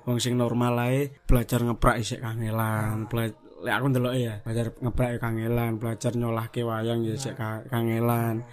Wong 0.04 0.20
sing 0.20 0.36
normal 0.36 0.76
ae 0.84 1.16
belajar 1.24 1.64
ngeprak 1.64 1.96
isik 2.04 2.20
kangelan 2.20 3.08
bela- 3.08 3.34
lek 3.56 3.72
aku 3.72 3.86
ndelok 3.88 4.14
ya 4.20 4.34
belajar 4.44 4.66
ngeprak 4.78 5.10
kangelan 5.16 5.80
belajar 5.80 6.12
nyolahke 6.12 6.60
wayang 6.60 7.02
ya 7.08 7.16
isik 7.16 7.34
ka- 7.34 7.64
kangelan 7.72 8.44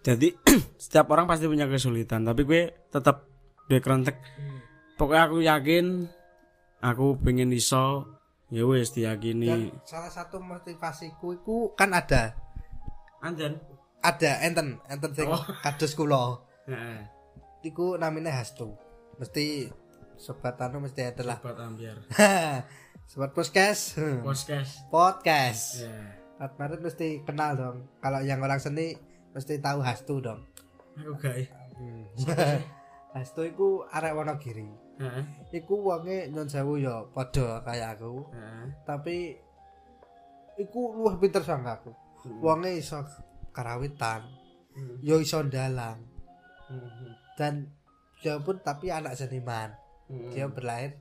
jadi 0.00 0.32
setiap 0.82 1.12
orang 1.12 1.28
pasti 1.28 1.44
punya 1.44 1.68
kesulitan 1.68 2.24
tapi 2.24 2.48
gue 2.48 2.88
tetap 2.88 3.28
gue 3.68 3.78
kerentek. 3.78 4.16
Pokoknya 4.98 5.22
aku 5.28 5.38
yakin 5.44 5.84
aku 6.82 7.20
pengen 7.22 7.52
iso 7.54 8.08
ya 8.50 8.66
wes 8.66 8.90
diyakini 8.90 9.46
Dan 9.46 9.62
salah 9.82 10.10
satu 10.10 10.38
motivasiku 10.38 11.32
iku 11.32 11.56
kan 11.72 11.90
ada 11.90 12.34
anjen 13.22 13.56
ada 14.00 14.42
enten 14.42 14.80
enten 14.84 15.10
sing 15.12 15.28
kados 15.62 15.92
kula. 15.94 16.42
heeh 16.66 17.00
Iku 17.60 17.94
namanya 17.94 18.32
Hastu. 18.32 18.72
Mesti 19.20 19.68
sobat 20.16 20.56
anu 20.56 20.80
mesti 20.80 21.04
ada 21.04 21.20
lah. 21.22 21.36
buat 21.38 21.60
ambiar 21.60 22.00
sobat 23.10 23.30
podcast. 23.30 24.00
podcast 24.24 24.88
podcast. 24.88 25.84
ya 25.84 25.92
Atmarit 26.40 26.80
mesti 26.80 27.20
kenal 27.20 27.52
dong. 27.52 27.76
Kalau 28.00 28.24
yang 28.24 28.40
orang 28.40 28.56
seni 28.56 28.96
mesti 29.30 29.60
tahu 29.60 29.84
Hastu 29.84 30.24
dong. 30.24 30.40
aku 30.96 31.12
gak 31.20 31.36
ya 31.36 31.48
Hastu 33.12 33.44
iku 33.44 33.84
arek 33.86 34.16
Wonogiri. 34.16 34.64
Heeh 35.00 35.24
Iku 35.50 35.80
wonge 35.80 36.28
nyon 36.28 36.46
sewu 36.46 36.76
ya 36.76 37.02
padha 37.10 37.64
kayak 37.64 37.96
aku. 37.96 38.28
heeh 38.30 38.66
Tapi 38.84 39.16
iku 40.56 40.94
luwih 40.94 41.16
pinter 41.16 41.40
sama 41.40 41.74
aku. 41.74 41.90
Wonge 42.38 42.76
iso 42.76 43.00
karawitan, 43.50 44.28
yo 45.00 45.16
iso 45.18 45.40
dalang. 45.42 46.04
Dan 47.34 47.72
dia 48.20 48.36
pun 48.38 48.60
tapi 48.60 48.92
anak 48.92 49.16
seniman. 49.16 49.72
Dia 50.30 50.46
berlahir 50.46 51.00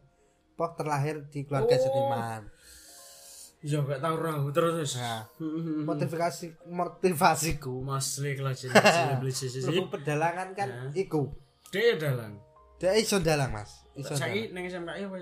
pok 0.55 0.75
terlahir 0.75 1.27
di 1.27 1.43
keluarga 1.43 1.71
Oh. 1.71 1.81
seniman. 1.81 2.41
ya 3.59 3.83
gak 3.83 3.99
tau 3.99 4.15
rahu 4.15 4.55
terus 4.55 4.95
Nah, 4.95 5.27
motivasi 5.83 6.55
motivasiku 6.63 7.83
Mas 7.83 8.15
Lek 8.17 8.39
lah 8.39 8.55
sih 8.55 8.71
pedalangan 9.85 10.55
kan 10.55 10.67
Nah. 10.69 10.91
iku 10.95 11.27
Dek 11.67 11.99
dalang. 11.99 12.39
Dia 12.79 12.95
iso 12.95 13.19
dalang, 13.19 13.51
Mas. 13.51 13.83
Iso 13.93 14.15
dalang. 14.15 14.31
Saiki 14.31 14.55
ning 14.55 14.65
SMKI 14.71 15.03
apa? 15.05 15.17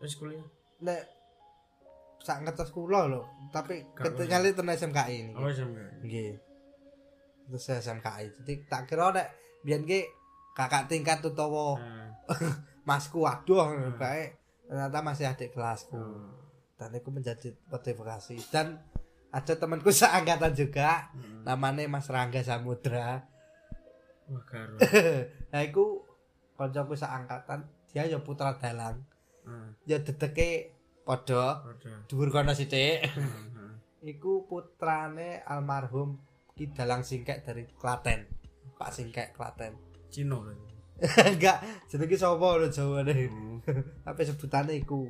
Wis 0.00 0.16
kuliah. 0.16 0.44
Nek 0.80 1.00
sak 2.24 2.42
ngetes 2.42 2.72
kula 2.74 3.06
lho, 3.06 3.22
tapi 3.54 3.86
ketika 3.94 4.42
itu 4.42 4.62
SMKI 4.64 5.14
ini. 5.14 5.32
Oh 5.36 5.46
SMKI. 5.46 6.02
Nggih. 6.02 6.32
Terus 7.52 7.64
SMKI. 7.84 8.26
Jadi 8.42 8.52
tak 8.66 8.88
kira 8.88 9.12
nek 9.12 9.28
biyen 9.62 9.84
ki 9.84 10.02
kakak 10.56 10.88
tingkat 10.88 11.20
utawa 11.20 11.76
Nah. 11.78 12.10
masku 12.88 13.22
waduh 13.22 13.94
baik 13.98 14.38
ternyata 14.66 14.98
masih 15.02 15.26
adik 15.30 15.54
kelasku. 15.54 15.94
Hmm. 15.94 16.34
Dan 16.76 16.90
itu 16.92 17.08
menjadi 17.08 17.48
motivasi 17.70 18.36
dan 18.50 18.82
ada 19.30 19.52
temanku 19.54 19.90
seangkatan 20.00 20.52
juga 20.54 21.10
namanya 21.46 21.86
Mas 21.86 22.08
Rangga 22.10 22.42
Samudra. 22.42 23.26
Wah 24.26 24.44
karo. 24.46 24.74
nah 25.54 25.62
iku 25.62 26.05
kancaku 26.56 26.96
seangkatan 26.96 27.68
dia 27.92 28.08
ya 28.08 28.18
putra 28.20 28.56
dalang. 28.60 29.00
Heeh. 29.44 29.68
Ya 29.88 30.02
dedeke 30.02 30.76
padha 31.06 31.62
dhuwur 32.10 32.28
kono 32.34 32.52
sithik. 32.52 33.06
Heeh. 33.06 33.54
iku 34.06 34.46
putrane 34.46 35.42
almarhum 35.42 36.20
Ki 36.56 36.72
Dalang 36.72 37.04
Singkek 37.04 37.44
dari 37.44 37.68
Klaten. 37.68 38.24
Pak 38.80 38.88
Singkek 38.88 39.36
Klaten. 39.36 39.76
Cino. 40.08 40.40
Enggak, 41.28 41.60
jenenge 41.92 42.16
sapa 42.16 42.56
lho 42.56 42.72
jawane. 42.72 43.28
Hmm. 43.28 43.60
Tapi 44.08 44.20
sebutane 44.24 44.72
iku. 44.80 45.04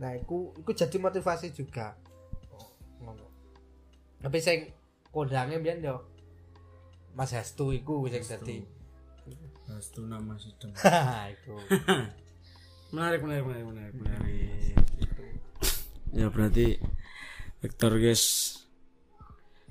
Nah, 0.00 0.16
iku 0.16 0.56
iku 0.56 0.72
jadi 0.72 0.96
motivasi 0.96 1.52
juga. 1.52 1.92
Ngono. 3.04 3.28
Tapi 4.24 4.38
sing 4.40 4.72
kondange 5.12 5.60
mbiyen 5.60 5.84
yo 5.84 6.00
Mas 7.12 7.36
Hastu 7.36 7.76
iku 7.76 8.08
sing 8.08 8.24
dadi. 8.24 8.79
Hastu 9.70 10.06
nama 10.06 10.34
sedang. 10.36 10.72
iku. 11.34 11.54
menarik 12.90 13.22
menarik 13.22 13.44
menarik 13.46 13.64
menarik 13.66 13.94
menarik 13.94 14.74
ya 16.10 16.26
berarti 16.26 16.74
Victor 17.62 18.02
guys 18.02 18.56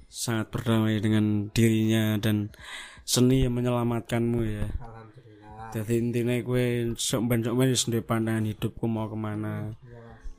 sangat 0.08 0.48
berdamai 0.56 1.04
dengan 1.04 1.52
dirinya 1.52 2.16
dan 2.16 2.56
seni 3.04 3.44
yang 3.44 3.60
menyelamatkanmu 3.60 4.40
ya 4.48 4.68
Alhamdulillah. 4.80 5.68
jadi 5.76 5.94
intinya 6.00 6.36
gue 6.40 6.96
sok 6.96 7.22
ben 7.28 7.44
sok 7.44 7.56
ben 7.60 7.76
sendiri 7.76 8.04
pandangan 8.08 8.48
hidupku 8.48 8.88
mau 8.88 9.12
ke 9.12 9.18
mana 9.20 9.76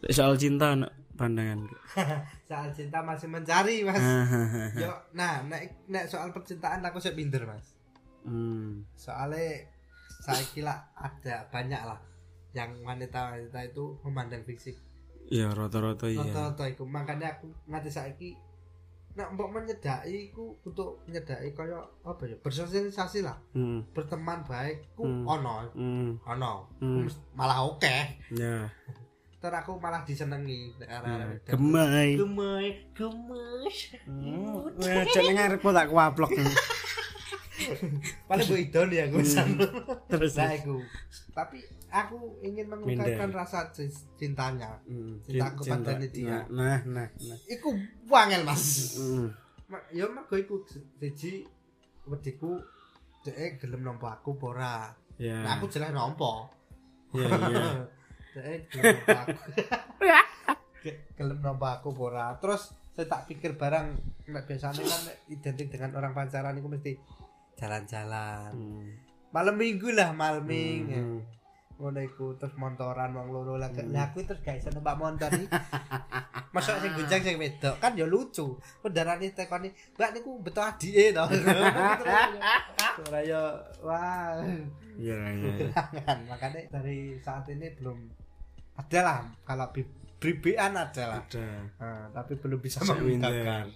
Ya, 0.01 0.17
soal 0.17 0.41
cinta 0.41 0.73
pandangan 1.21 1.69
Soal 2.49 2.73
cinta 2.75 2.99
masih 3.05 3.31
mencari, 3.31 3.87
Mas. 3.87 4.01
Ah. 4.03 4.27
Yo, 4.75 4.91
nah, 5.15 5.39
nek 5.47 5.87
nek 5.87 6.11
soal 6.11 6.35
percintaan 6.35 6.83
aku 6.83 6.99
sih 6.99 7.15
pinter, 7.15 7.47
Mas. 7.47 7.79
Hmm. 8.25 8.85
soalnya 8.97 9.65
saya 10.21 10.45
kira 10.53 10.75
ada 10.95 11.49
banyak 11.49 11.81
lah 11.81 12.01
yang 12.53 12.71
wanita-wanita 12.83 13.63
itu 13.63 13.95
memandang 14.05 14.43
fisik. 14.43 14.77
Ya 15.31 15.49
rata-rata 15.55 16.11
iya. 16.11 16.21
Rata-rata 16.21 16.67
itu 16.67 16.83
makanya 16.83 17.39
aku 17.39 17.47
nganti 17.71 17.91
saiki 17.91 18.31
nak 19.11 19.35
mbok 19.35 19.51
menyedai 19.51 20.31
iku 20.31 20.55
untuk 20.63 21.03
menyedai 21.07 21.51
kaya 21.51 21.83
apa 22.07 22.23
ya 22.31 22.37
bersosialisasi 22.39 23.27
lah. 23.27 23.39
Hmm. 23.55 23.83
berteman 23.91 24.43
baik 24.47 24.95
ku 24.95 25.07
Hmm. 25.07 25.27
ono. 25.27 25.67
Hmm. 25.75 26.19
ono. 26.27 26.71
Hmm. 26.79 27.07
malah 27.35 27.67
oke. 27.67 27.97
Ya. 28.35 28.71
Ter 29.41 29.53
aku 29.55 29.79
malah 29.81 30.05
disenengi. 30.05 30.75
Ya. 30.79 31.01
gemai. 31.47 32.19
Gemai 32.19 32.67
gemes. 32.93 33.79
Wah, 34.79 35.05
jangan 35.11 35.33
ngarep 35.33 35.63
tak 35.65 35.87
kuaplok 35.89 36.31
paling 38.29 38.45
bu 38.45 38.57
idon 38.57 38.89
ya 38.89 39.05
gue 39.07 39.21
Hmm. 39.21 39.57
terus 40.07 40.35
Nah, 40.35 40.51
aku. 40.51 40.77
Tapi 41.31 41.59
aku 41.89 42.17
ingin 42.41 42.67
mengungkapkan 42.67 43.31
rasa 43.31 43.69
cintanya. 44.15 44.79
Hmm, 44.85 45.21
Cinta 45.21 45.47
aku 45.49 45.63
cinta. 45.63 45.93
dia. 45.99 46.45
Nah, 46.47 46.81
nah, 46.85 47.07
nah. 47.07 47.39
Iku 47.47 47.75
wangel 48.07 48.43
mas. 48.43 48.97
Hmm. 48.97 49.29
Ma- 49.67 49.87
Ya 49.89 50.07
mergo 50.07 50.35
iku 50.35 50.63
siji 50.67 51.47
wediku 52.05 52.59
dhek 53.23 53.59
gelem 53.59 53.83
nampa 53.83 54.17
aku 54.17 54.35
apa 54.35 54.45
ora. 54.47 54.75
Ya. 55.17 55.37
Nah, 55.41 55.57
aku 55.57 55.69
jelas. 55.69 55.91
Ya, 55.91 56.01
iya. 57.45 57.67
Gelem 58.67 58.97
nampa 58.97 59.19
aku. 59.21 59.39
Ge- 60.83 61.01
gelem 61.13 61.39
nampa 61.41 61.69
aku 61.77 61.89
apa 61.91 62.03
ora. 62.03 62.27
Terus 62.37 62.63
saya 62.91 63.07
tak 63.07 63.27
pikir 63.27 63.55
barang 63.55 63.87
nek 64.27 64.45
biasanya 64.45 64.81
kan 64.81 65.03
identik 65.27 65.69
dengan 65.69 65.91
orang 65.93 66.11
pacaran 66.11 66.55
itu 66.55 66.67
mesti 66.67 66.93
jalan-jalan. 67.61 68.51
Hmm. 68.57 68.89
Malam 69.31 69.55
minggu 69.61 69.93
lah, 69.93 70.11
malam 70.17 70.43
minggu. 70.49 70.97
Hmm. 70.97 71.21
ngono 71.81 71.97
iku 72.05 72.37
terus 72.37 72.53
montoran 72.61 73.17
wong 73.17 73.33
loro 73.33 73.57
lah 73.57 73.73
lah 73.73 74.13
aku 74.13 74.21
terus 74.29 74.45
iso 74.45 74.69
numpak 74.69 75.01
motor 75.01 75.33
iki 75.33 75.49
masuk 76.55 76.77
sing 76.77 76.93
sing 77.25 77.41
wedok 77.41 77.81
kan 77.81 77.97
ya 77.97 78.05
lucu 78.05 78.61
kendaraan 78.85 79.25
tekoni 79.33 79.73
mbak 79.97 80.13
niku 80.13 80.45
betul 80.45 80.61
adike 80.61 81.17
to 81.17 81.25
ora 83.09 83.21
ya 83.25 83.43
wah 83.81 84.37
Iya, 85.01 85.17
iya. 85.33 85.73
kan 86.05 86.21
makanya 86.29 86.61
dari 86.69 87.17
saat 87.25 87.49
ini 87.49 87.73
belum 87.81 87.97
ada 88.77 89.01
lah 89.01 89.21
kalau 89.49 89.73
bribean 90.21 90.77
ada 90.77 91.17
lah 91.17 91.23
Ada. 91.25 91.49
Nah, 91.81 92.05
tapi 92.13 92.37
belum 92.37 92.61
bisa 92.61 92.85
mengungkapkan. 92.85 93.73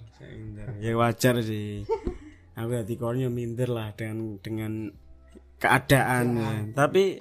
Ya 0.85 0.93
wajar 0.93 1.41
sih. 1.41 1.89
Aku 2.55 2.71
hati 2.75 2.95
kornya 2.95 3.27
minder 3.31 3.67
lah 3.71 3.91
dengan 3.99 4.39
dengan 4.39 4.73
keadaan 5.59 6.39
ya. 6.39 6.53
Tapi 6.75 7.19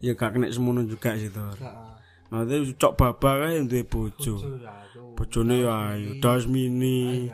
ya 0.00 0.12
gak 0.16 0.36
kena 0.36 0.52
semono 0.52 0.84
juga 0.84 1.16
sih. 1.16 1.32
Heeh. 1.32 1.88
Maksudnya 2.30 2.76
cok 2.78 2.92
baba 2.94 3.30
kan 3.48 3.66
duwe 3.66 3.82
bojo. 3.82 4.34
Bojone 5.16 5.56
ya 5.64 5.96
ayo 5.96 6.20
das 6.20 6.44
mini. 6.44 7.28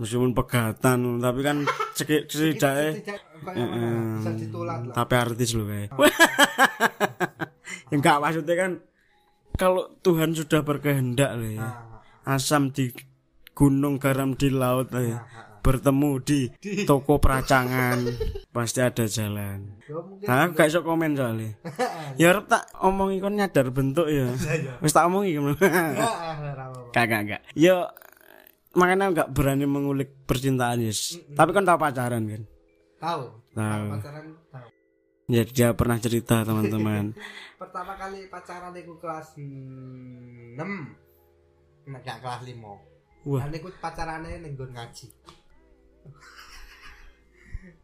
Meskipun 0.00 0.34
pegatan 0.34 1.20
tapi 1.20 1.40
kan 1.44 1.62
cekik 1.94 2.26
setidaknya 2.26 3.04
tapi 4.94 5.14
artis 5.14 5.54
loh 5.54 5.66
kayak 5.66 5.90
ya 7.90 7.94
enggak 7.98 8.18
maksudnya 8.18 8.54
kan 8.56 8.72
kalau 9.58 9.92
Tuhan 10.00 10.32
sudah 10.32 10.64
berkehendak 10.64 11.36
loh 11.36 11.50
ya 11.50 11.62
Ah, 12.22 12.38
asam 12.38 12.70
di 12.70 12.94
gunung 13.52 13.98
garam 13.98 14.38
di 14.38 14.48
laut 14.48 14.94
loh 14.94 15.02
ya 15.02 15.18
ah, 15.18 15.26
ah. 15.26 15.46
Bertemu 15.62 16.10
di 16.20 16.40
toko 16.84 17.22
peracangan 17.22 18.02
pasti 18.50 18.82
ada 18.82 19.06
jalan 19.06 19.78
Ya, 20.22 20.28
nah 20.30 20.36
aku 20.48 20.56
gak 20.56 20.68
iso 20.72 20.80
komen 20.80 21.12
soalnya 21.18 21.52
ya 22.20 22.32
harap 22.32 22.48
tak 22.48 22.64
omongi 22.80 23.20
kon 23.20 23.36
nyadar 23.36 23.68
bentuk 23.70 24.08
ya 24.08 24.30
wis 24.82 24.94
tak 24.94 25.06
omongi 25.06 25.36
gimana 25.36 25.58
Ah, 25.62 26.32
ah, 26.32 26.34
ra 26.54 26.64
apa-apa. 26.70 26.90
Kagak 26.94 27.20
enggak. 27.24 27.42
Yo 27.52 27.88
makanya 28.76 29.12
enggak 29.12 29.28
berani 29.32 29.66
mengulik 29.68 30.10
percintaan 30.24 30.80
yes. 30.80 31.20
Tapi 31.32 31.50
kan 31.52 31.64
tahu 31.64 31.78
pacaran 31.80 32.24
kan. 32.24 32.42
Tahu. 33.00 33.22
Tahu. 33.52 33.84
Pacaran 33.98 34.24
tahu. 34.48 34.68
Ya 35.30 35.42
dia 35.48 35.68
pernah 35.72 35.98
cerita 36.00 36.44
teman-teman. 36.44 37.12
Pertama 37.60 37.96
kali 37.96 38.28
pacaran 38.28 38.74
iku 38.76 38.96
kelas 39.00 39.36
6. 39.38 40.56
Nek 41.88 42.00
gak 42.04 42.18
kelas 42.20 42.42
5. 42.48 42.58
Wah, 43.22 43.40
Nah 43.46 43.48
niku 43.54 43.70
pacarane 43.78 44.42
ning 44.42 44.58
ngaji. 44.58 45.06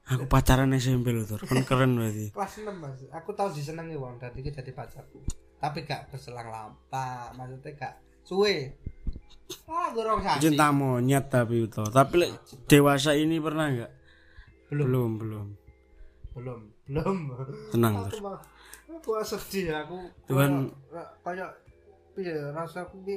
Aku 0.09 0.25
pacaran 0.25 0.73
SMP 0.73 1.12
loh, 1.12 1.25
Tur. 1.25 1.45
Kan 1.45 1.62
keren 1.62 1.95
berarti. 1.95 2.33
Kelas 2.33 2.53
6 2.59 2.73
Mas. 2.75 3.01
Aku 3.12 3.31
tahu 3.33 3.53
disenengi 3.53 3.95
wong 3.95 4.16
dan 4.16 4.33
iki 4.33 4.49
jadi 4.49 4.73
pacarku. 4.73 5.21
Tapi 5.59 5.85
gak 5.85 6.09
berselang 6.09 6.49
lama, 6.49 6.75
maksudnya 7.35 7.71
gak 7.77 7.95
suwe. 8.23 8.73
Ah, 9.64 9.91
gorong 9.93 10.21
sasi. 10.21 10.49
Cinta 10.49 10.71
monyet 10.71 11.29
tapi 11.29 11.66
itu. 11.66 11.83
Tapi 11.83 12.14
lek 12.21 12.31
dewasa 12.64 13.12
ini 13.12 13.41
pernah 13.41 13.66
enggak? 13.66 13.93
Belum. 14.69 14.87
Belum, 14.87 15.11
belum. 15.16 15.47
Belum, 16.37 16.61
belum. 16.87 17.19
Tenang, 17.73 17.95
aku 17.99 18.21
aku 18.89 19.11
sedih 19.21 19.73
aku 19.75 19.97
Tuhan- 20.27 20.73
kayak- 21.23 21.57
piye 22.16 22.35
rasaku 22.51 22.99
ki 23.05 23.16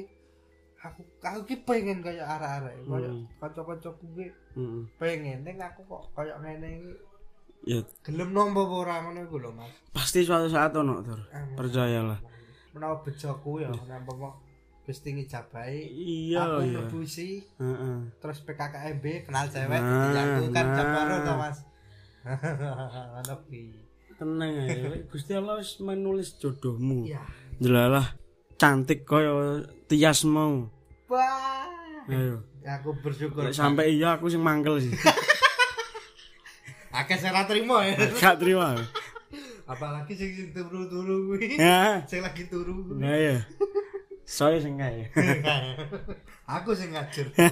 aku 0.82 1.02
aku 1.20 1.40
ki 1.46 1.56
pengen 1.62 2.02
kayak 2.02 2.26
arek-arek 2.28 2.76
kayak 2.82 3.12
Hmm. 3.12 3.26
kanca-kancaku 3.38 4.06
ki 4.14 4.28
Heeh. 4.52 4.82
pengen 4.98 5.40
ning 5.42 5.58
aku 5.58 5.82
kok 5.86 6.04
kayak 6.14 6.38
ngene 6.40 6.70
iki 6.74 6.94
Ya 7.62 7.78
gelem 8.02 8.34
nompo 8.34 8.66
ora 8.66 9.00
ngono 9.00 9.22
iku 9.22 9.38
lho 9.38 9.54
Mas 9.54 9.70
pasti 9.94 10.26
suatu 10.26 10.50
saat 10.50 10.74
ono, 10.74 10.98
Tur. 11.06 11.22
Ah, 11.30 11.46
Percayalah. 11.54 12.18
menawa 12.74 12.98
bejoku 13.00 13.62
ya 13.62 13.70
nampa 13.86 14.10
kok 14.12 14.34
Gusti 14.82 15.14
ngijabahi 15.14 15.82
Iya, 15.86 16.42
aku 16.42 16.66
iya. 16.66 16.82
mlebu 16.82 16.98
isi 17.02 17.46
Heeh. 17.56 17.98
terus 18.18 18.42
PKKMB 18.42 19.06
kenal 19.30 19.46
cewek 19.46 19.78
Nah, 19.78 20.10
nah, 20.10 20.50
kan 20.50 20.66
nah. 20.66 20.74
jam 20.74 20.88
baru 20.90 21.16
to 21.22 21.34
Mas 21.38 21.58
ngono 23.14 23.36
Tenang 24.18 24.54
aja. 24.60 24.90
Gusti 25.06 25.34
Allah 25.34 25.58
menulis 25.82 26.38
jodohmu. 26.38 27.06
iya 27.06 27.22
Jelalah 27.58 28.14
cantik 28.62 29.10
koyo 29.10 29.66
tias 29.90 30.22
mau. 30.30 30.70
wah 31.10 31.66
Ayo. 32.06 32.46
aku 32.62 32.94
bersyukur 33.02 33.50
Lek 33.50 33.58
sampai 33.58 33.98
iya 33.98 34.14
aku 34.22 34.30
sing 34.30 34.38
mangkel 34.46 34.78
sih. 34.78 34.94
akeh 36.94 37.18
saya 37.18 37.42
terima 37.50 37.82
ya 37.90 37.98
Gak 38.22 38.38
terima. 38.38 38.78
Apalagi 39.66 40.14
sing 40.14 40.30
sing 40.38 40.48
turu-turu 40.54 41.34
kuwi. 41.34 41.58
Ya. 41.58 42.06
Sing 42.06 42.22
lagi 42.22 42.46
turu. 42.46 42.94
Nah 43.02 43.18
ya. 43.18 43.38
Saya 44.30 44.62
sing 44.62 44.78
kae. 44.78 45.10
Aku 46.62 46.76
sing 46.78 46.94
ngajar. 46.94 47.32
Nah, 47.34 47.50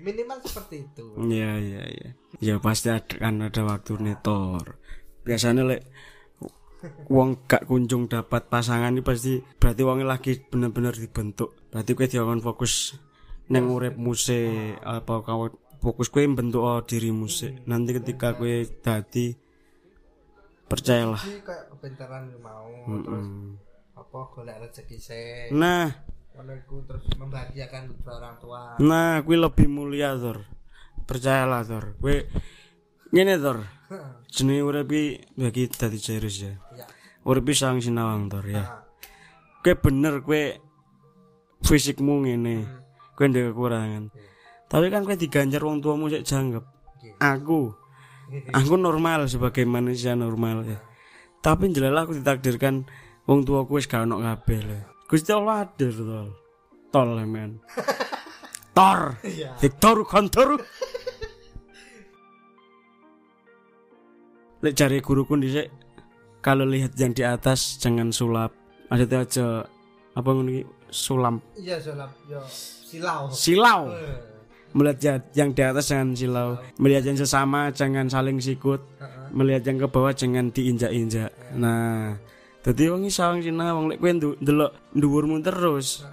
minimal 0.06 0.40
seperti 0.42 0.82
itu. 0.88 1.06
Iya 1.30 1.60
iya 1.62 1.82
iya. 1.86 2.10
Ya 2.42 2.54
pasti 2.58 2.90
ada 2.90 3.14
kan 3.20 3.38
ada 3.38 3.62
waktu 3.62 4.00
netor. 4.02 4.80
Biasanya 5.22 5.62
lek 5.68 5.86
wong 7.06 7.46
gak 7.46 7.66
kunjung 7.66 8.10
dapat 8.10 8.46
pasangan 8.46 8.90
ini 8.90 9.02
pasti 9.04 9.38
berarti 9.58 9.82
wongnya 9.86 10.06
lagi 10.18 10.38
bener-bener 10.40 10.94
dibentuk. 10.94 11.54
Berarti 11.70 11.90
kowe 11.94 12.06
diawan 12.08 12.40
fokus 12.42 12.98
neng 13.50 13.68
urip 13.68 13.94
musik 13.98 14.78
apa 14.82 15.22
kau 15.22 15.50
fokus 15.82 16.08
kowe 16.08 16.22
bentuk 16.22 16.62
oh, 16.62 16.80
diri 16.82 17.10
musik. 17.10 17.62
Nanti 17.66 17.94
ketika 17.96 18.34
kowe 18.34 18.54
dadi 18.80 19.34
percayalah. 20.66 21.20
Jadi 21.20 21.42
kayak 21.44 21.64
kebentaran 21.76 22.24
mau 22.40 22.70
terus 23.04 23.28
Mm. 23.28 23.60
apa 23.92 24.18
golek 24.32 24.56
rezeki 24.58 24.96
se. 24.98 25.20
Nah, 25.52 25.84
Ngono 26.32 26.52
iku 26.56 26.80
terus 26.88 27.04
membahagiakan 27.20 27.92
kedua 27.92 28.12
orang 28.16 28.34
tua. 28.40 28.60
nah 28.80 29.20
kuwi 29.20 29.36
lebih 29.36 29.68
mulia, 29.68 30.16
Tor. 30.16 30.48
Percayalah, 31.04 31.60
Tor. 31.60 31.92
Kowe 32.00 32.24
ngene, 33.12 33.34
Tor. 33.38 33.58
Jenenge 34.32 34.62
urip 34.64 34.88
iki 34.88 35.20
bagi 35.36 35.68
dadi 35.68 35.98
serius 36.00 36.40
ya. 36.40 36.52
Ya. 36.72 36.88
Urip 37.28 37.44
iki 37.52 37.60
sang 37.60 37.78
sinawang, 37.78 38.32
Tor 38.32 38.44
ya. 38.48 38.82
Kowe 39.60 39.76
bener 39.78 40.24
kowe 40.24 40.42
fisikmu 41.62 42.24
ngene. 42.24 42.66
Kowe 43.14 43.28
ndek 43.28 43.52
kekurangan. 43.52 44.08
Tapi 44.66 44.88
kan 44.88 45.04
kowe 45.04 45.14
diganjar 45.14 45.60
wong 45.60 45.84
tuamu 45.84 46.08
sik 46.08 46.24
janggep. 46.24 46.64
Aku 47.20 47.76
aku 48.58 48.74
normal 48.80 49.28
sebagai 49.28 49.68
manusia 49.68 50.16
normal 50.16 50.64
ya. 50.64 50.80
Tapi 51.44 51.68
jelalah 51.74 52.08
aku 52.08 52.16
ditakdirkan 52.16 52.86
wong 53.28 53.44
tuaku 53.44 53.78
wis 53.78 53.86
gak 53.86 54.08
ono 54.08 54.22
kabeh 54.22 54.58
lho. 54.62 54.78
Gusti 55.06 55.30
Allah 55.34 55.68
hadir 55.68 55.92
tol. 55.92 56.32
Tol 56.88 57.08
men. 57.28 57.60
Tor. 58.76 59.20
Iya. 59.20 59.52
Victor 59.60 60.08
Kontor. 60.08 60.56
Lek 64.62 64.74
cari 64.74 64.98
guruku 64.98 65.34
dhisik 65.36 65.68
kalau 66.38 66.62
lihat 66.62 66.94
yang 66.94 67.10
di 67.10 67.22
atas 67.22 67.76
jangan 67.76 68.10
sulap. 68.10 68.54
Maksudnya 68.86 69.18
aja 69.20 69.46
apa 70.12 70.28
ngono 70.28 70.50
iki 70.52 70.62
sulam 70.86 71.40
Iya 71.56 71.80
sulap 71.80 72.10
yo 72.28 72.40
silau. 72.84 73.22
silau. 73.28 73.82
Eh, 73.90 74.16
Melihat 74.72 74.98
ya- 75.00 75.28
yang 75.36 75.50
di 75.52 75.60
atas 75.60 75.88
jangan 75.88 76.12
silau. 76.12 76.48
Melihat 76.76 77.04
yang 77.04 77.18
sesama 77.18 77.68
jangan 77.70 78.08
saling 78.08 78.38
sikut. 78.38 78.80
Melihat 79.30 79.64
yang 79.64 79.76
ke 79.78 79.88
bawah 79.88 80.12
jangan 80.12 80.48
diinjak-injak. 80.48 81.32
Nah, 81.54 82.16
dadi 82.60 82.84
wong 82.86 83.04
iso 83.04 83.20
wong 83.22 83.40
Cina 83.40 83.72
wong 83.72 83.88
lek 83.88 83.98
kowe 83.98 84.12
ndelok 84.12 84.72
dhuwurmu 84.92 85.40
terus, 85.40 86.04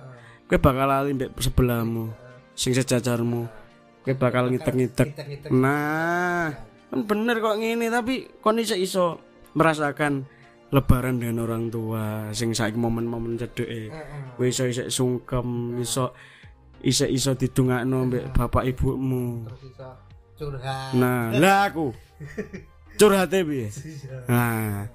kowe 0.48 0.56
bakal 0.58 0.88
lali 0.88 1.12
mbek 1.14 1.36
sebelahmu. 1.36 2.12
Sing 2.52 2.72
sejajarmu. 2.72 3.44
Kowe 4.04 4.14
bakal. 4.16 4.48
Ngitek-ngitek. 4.48 5.08
Nah, 5.52 6.52
kan 6.90 7.00
bener 7.06 7.38
kok 7.38 7.58
ngene 7.62 7.94
tapi 7.94 8.26
kon 8.42 8.58
iso 8.58 8.74
iso 8.74 9.22
merasakan 9.54 10.26
lebaran 10.70 11.18
dengan 11.18 11.50
orang 11.50 11.74
tua 11.74 12.30
sing 12.34 12.54
saiki 12.54 12.78
momen-momen 12.78 13.38
cedeke. 13.38 13.90
Kowe 14.38 14.46
iso 14.46 14.70
iso 14.70 14.86
sungkem, 14.90 15.82
iso 15.82 16.14
iso 16.86 17.06
iso 17.10 17.34
didongakno 17.34 18.06
mbek 18.06 18.26
bapak 18.34 18.70
ibumu. 18.70 19.50
Terus 19.50 19.64
iso 19.74 19.88
curhat. 20.38 20.94
Nah, 20.94 21.34
lah 21.42 21.68
aku 21.70 21.90
curhate 22.96 23.42
piye? 23.42 23.68
Nah, 24.30 24.86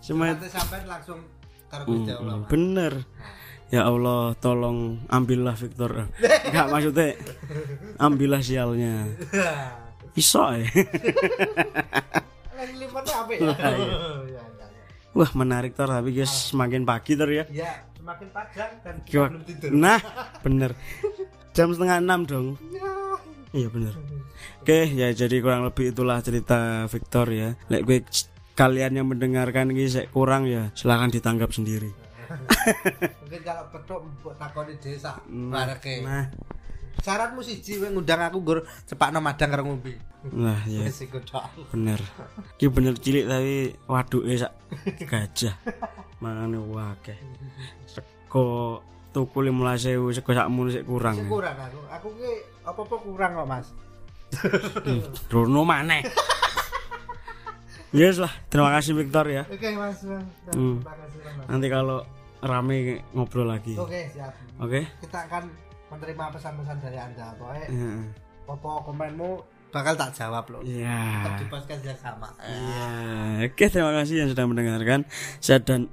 semua 0.00 0.32
sampai 0.40 0.80
langsung 0.88 1.20
karo 1.68 1.84
Gusti 1.84 2.12
Allah. 2.12 2.36
Mm, 2.40 2.44
bener. 2.48 2.92
Ya 3.68 3.84
Allah, 3.84 4.32
tolong 4.40 5.04
ambillah 5.12 5.52
Victor. 5.52 6.08
Enggak 6.48 6.66
maksudnya 6.72 7.20
ambillah 8.00 8.40
sialnya. 8.40 9.12
Iso 10.18 10.42
ya. 10.52 10.58
Ya? 10.58 10.66
Iya. 13.38 13.54
Ya, 13.54 13.70
ya, 13.70 13.98
ya. 14.26 14.42
Wah, 15.14 15.30
menarik 15.34 15.72
tor 15.74 15.88
tapi 15.88 16.10
guys 16.12 16.50
semakin 16.50 16.82
pagi 16.82 17.14
tor 17.14 17.30
ya. 17.30 17.44
Ya, 17.50 17.86
semakin 17.94 18.28
panjang 18.30 18.70
dan 18.82 18.94
kita 19.02 19.30
belum 19.30 19.44
tidur. 19.46 19.68
Nah, 19.72 19.98
bener. 20.42 20.70
Jam 21.54 21.70
setengah 21.70 21.98
enam 21.98 22.20
dong. 22.22 22.46
Iya 23.50 23.68
bener. 23.72 23.94
Oke, 24.60 24.92
ya 24.92 25.08
jadi 25.10 25.40
kurang 25.40 25.64
lebih 25.64 25.90
itulah 25.90 26.20
cerita 26.20 26.84
Victor 26.86 27.26
ya. 27.32 27.56
Lek 27.72 27.82
gue 27.82 27.98
kalian 28.52 29.00
yang 29.00 29.06
mendengarkan 29.08 29.72
ini 29.72 29.88
sek 29.88 30.12
kurang 30.12 30.44
ya, 30.44 30.68
silahkan 30.76 31.08
ditanggap 31.08 31.50
sendiri. 31.50 31.88
Mungkin 33.24 33.40
kalau 33.40 33.64
petuk 33.72 34.04
mbok 34.04 34.36
takoni 34.36 34.76
desa 34.76 35.16
Nah, 35.32 35.64
bareke. 35.64 36.04
nah, 36.04 36.28
Syaratmu 36.98 37.40
siji 37.40 37.78
kowe 37.78 37.88
ngundang 37.88 38.20
aku 38.20 38.38
gur 38.42 38.58
cepakno 38.84 39.22
madang 39.22 39.48
karo 39.48 39.62
ngombe. 39.64 39.94
nah 40.34 40.58
ya 40.66 40.82
Wis 40.82 41.06
iku 41.06 41.22
tok. 41.22 41.46
bener. 41.70 42.02
Ki 42.58 42.66
bener 42.66 42.98
cilik 42.98 43.24
tapi 43.24 43.54
waduke 43.86 44.34
sak 44.34 44.52
gajah. 45.06 45.54
Mangane 46.18 46.58
wakeh. 46.58 47.14
Seko 47.86 48.82
tuku 49.14 49.46
15.000 49.46 50.18
seko 50.18 50.30
sakmono 50.34 50.68
sik 50.68 50.84
kurang. 50.84 51.16
Sing 51.16 51.30
kurang 51.30 51.54
aku. 51.54 51.78
Aku 51.86 52.08
ki 52.18 52.30
apa-apa 52.66 52.96
kurang 53.00 53.30
kok, 53.38 53.46
Mas. 53.48 53.66
Rono 55.30 55.62
maneh. 55.64 56.02
Yes 57.88 58.20
lah, 58.20 58.28
terima 58.52 58.68
kasih 58.76 58.92
Victor 58.92 59.24
ya. 59.24 59.48
Oke, 59.48 59.72
Mas. 59.72 60.04
Hmm. 60.04 60.84
Terima 60.84 60.92
kasih, 60.92 61.18
Mas. 61.24 61.46
Nanti 61.48 61.66
kalau 61.72 62.04
rame 62.44 63.00
ngobrol 63.16 63.48
lagi. 63.48 63.78
Oke, 63.80 64.12
siap. 64.12 64.34
Oke? 64.60 64.84
Kita 65.00 65.24
akan 65.24 65.48
menerima 65.92 66.24
pesan-pesan 66.32 66.76
dari 66.80 66.98
Anda. 67.00 67.32
Pokoknya 67.36 67.66
Heeh. 67.68 68.00
apa 68.48 68.70
komenmu 68.84 69.30
bakal 69.68 69.94
tak 69.96 70.10
jawab 70.16 70.44
loh. 70.48 70.62
Iya. 70.64 71.24
Tetap 71.24 71.36
di 71.36 71.46
podcast 71.52 71.82
yang 71.84 72.00
sama. 72.00 72.28
Iya. 72.40 72.88
Oke, 73.52 73.64
terima 73.68 73.92
kasih 74.00 74.14
yang 74.24 74.28
sudah 74.32 74.44
mendengarkan. 74.48 75.04
Saya 75.40 75.60
dan 75.60 75.88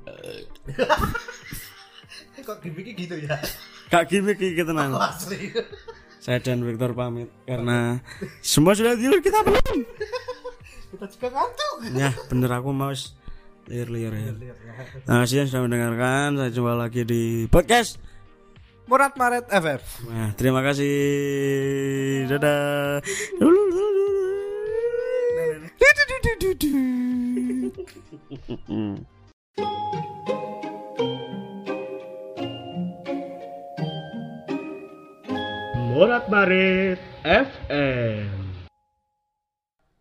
Kok 2.45 2.61
gimmick 2.61 2.93
gitu 2.93 3.17
ya? 3.17 3.41
Kak 3.91 4.09
Gimik 4.09 4.41
iki 4.41 4.61
tenang. 4.65 4.97
Asli. 4.97 5.53
Saya 6.23 6.41
dan 6.41 6.65
Victor 6.65 6.97
pamit 6.97 7.29
karena 7.45 8.01
semua 8.41 8.73
sudah 8.73 8.97
tidur 8.97 9.21
kita 9.21 9.45
belum. 9.45 9.77
Kita 10.89 11.05
juga 11.05 11.27
ngantuk. 11.37 11.75
Ya, 11.93 12.09
bener 12.33 12.49
aku 12.49 12.73
mau 12.73 12.89
liar-liar 13.69 14.13
ya. 14.17 14.33
Terima 15.05 15.21
kasih 15.21 15.45
yang 15.45 15.49
sudah 15.53 15.63
mendengarkan. 15.69 16.27
Saya 16.41 16.49
jumpa 16.49 16.73
lagi 16.73 17.05
di 17.05 17.45
podcast. 17.45 18.01
Murat 18.85 19.17
Maret 19.17 19.49
FF. 19.49 19.83
Nah, 20.05 20.29
terima 20.37 20.61
kasih. 20.61 22.29
Dadah. 22.29 23.01
Morat 35.95 36.27
Marit 36.29 36.99
FM 37.25 38.44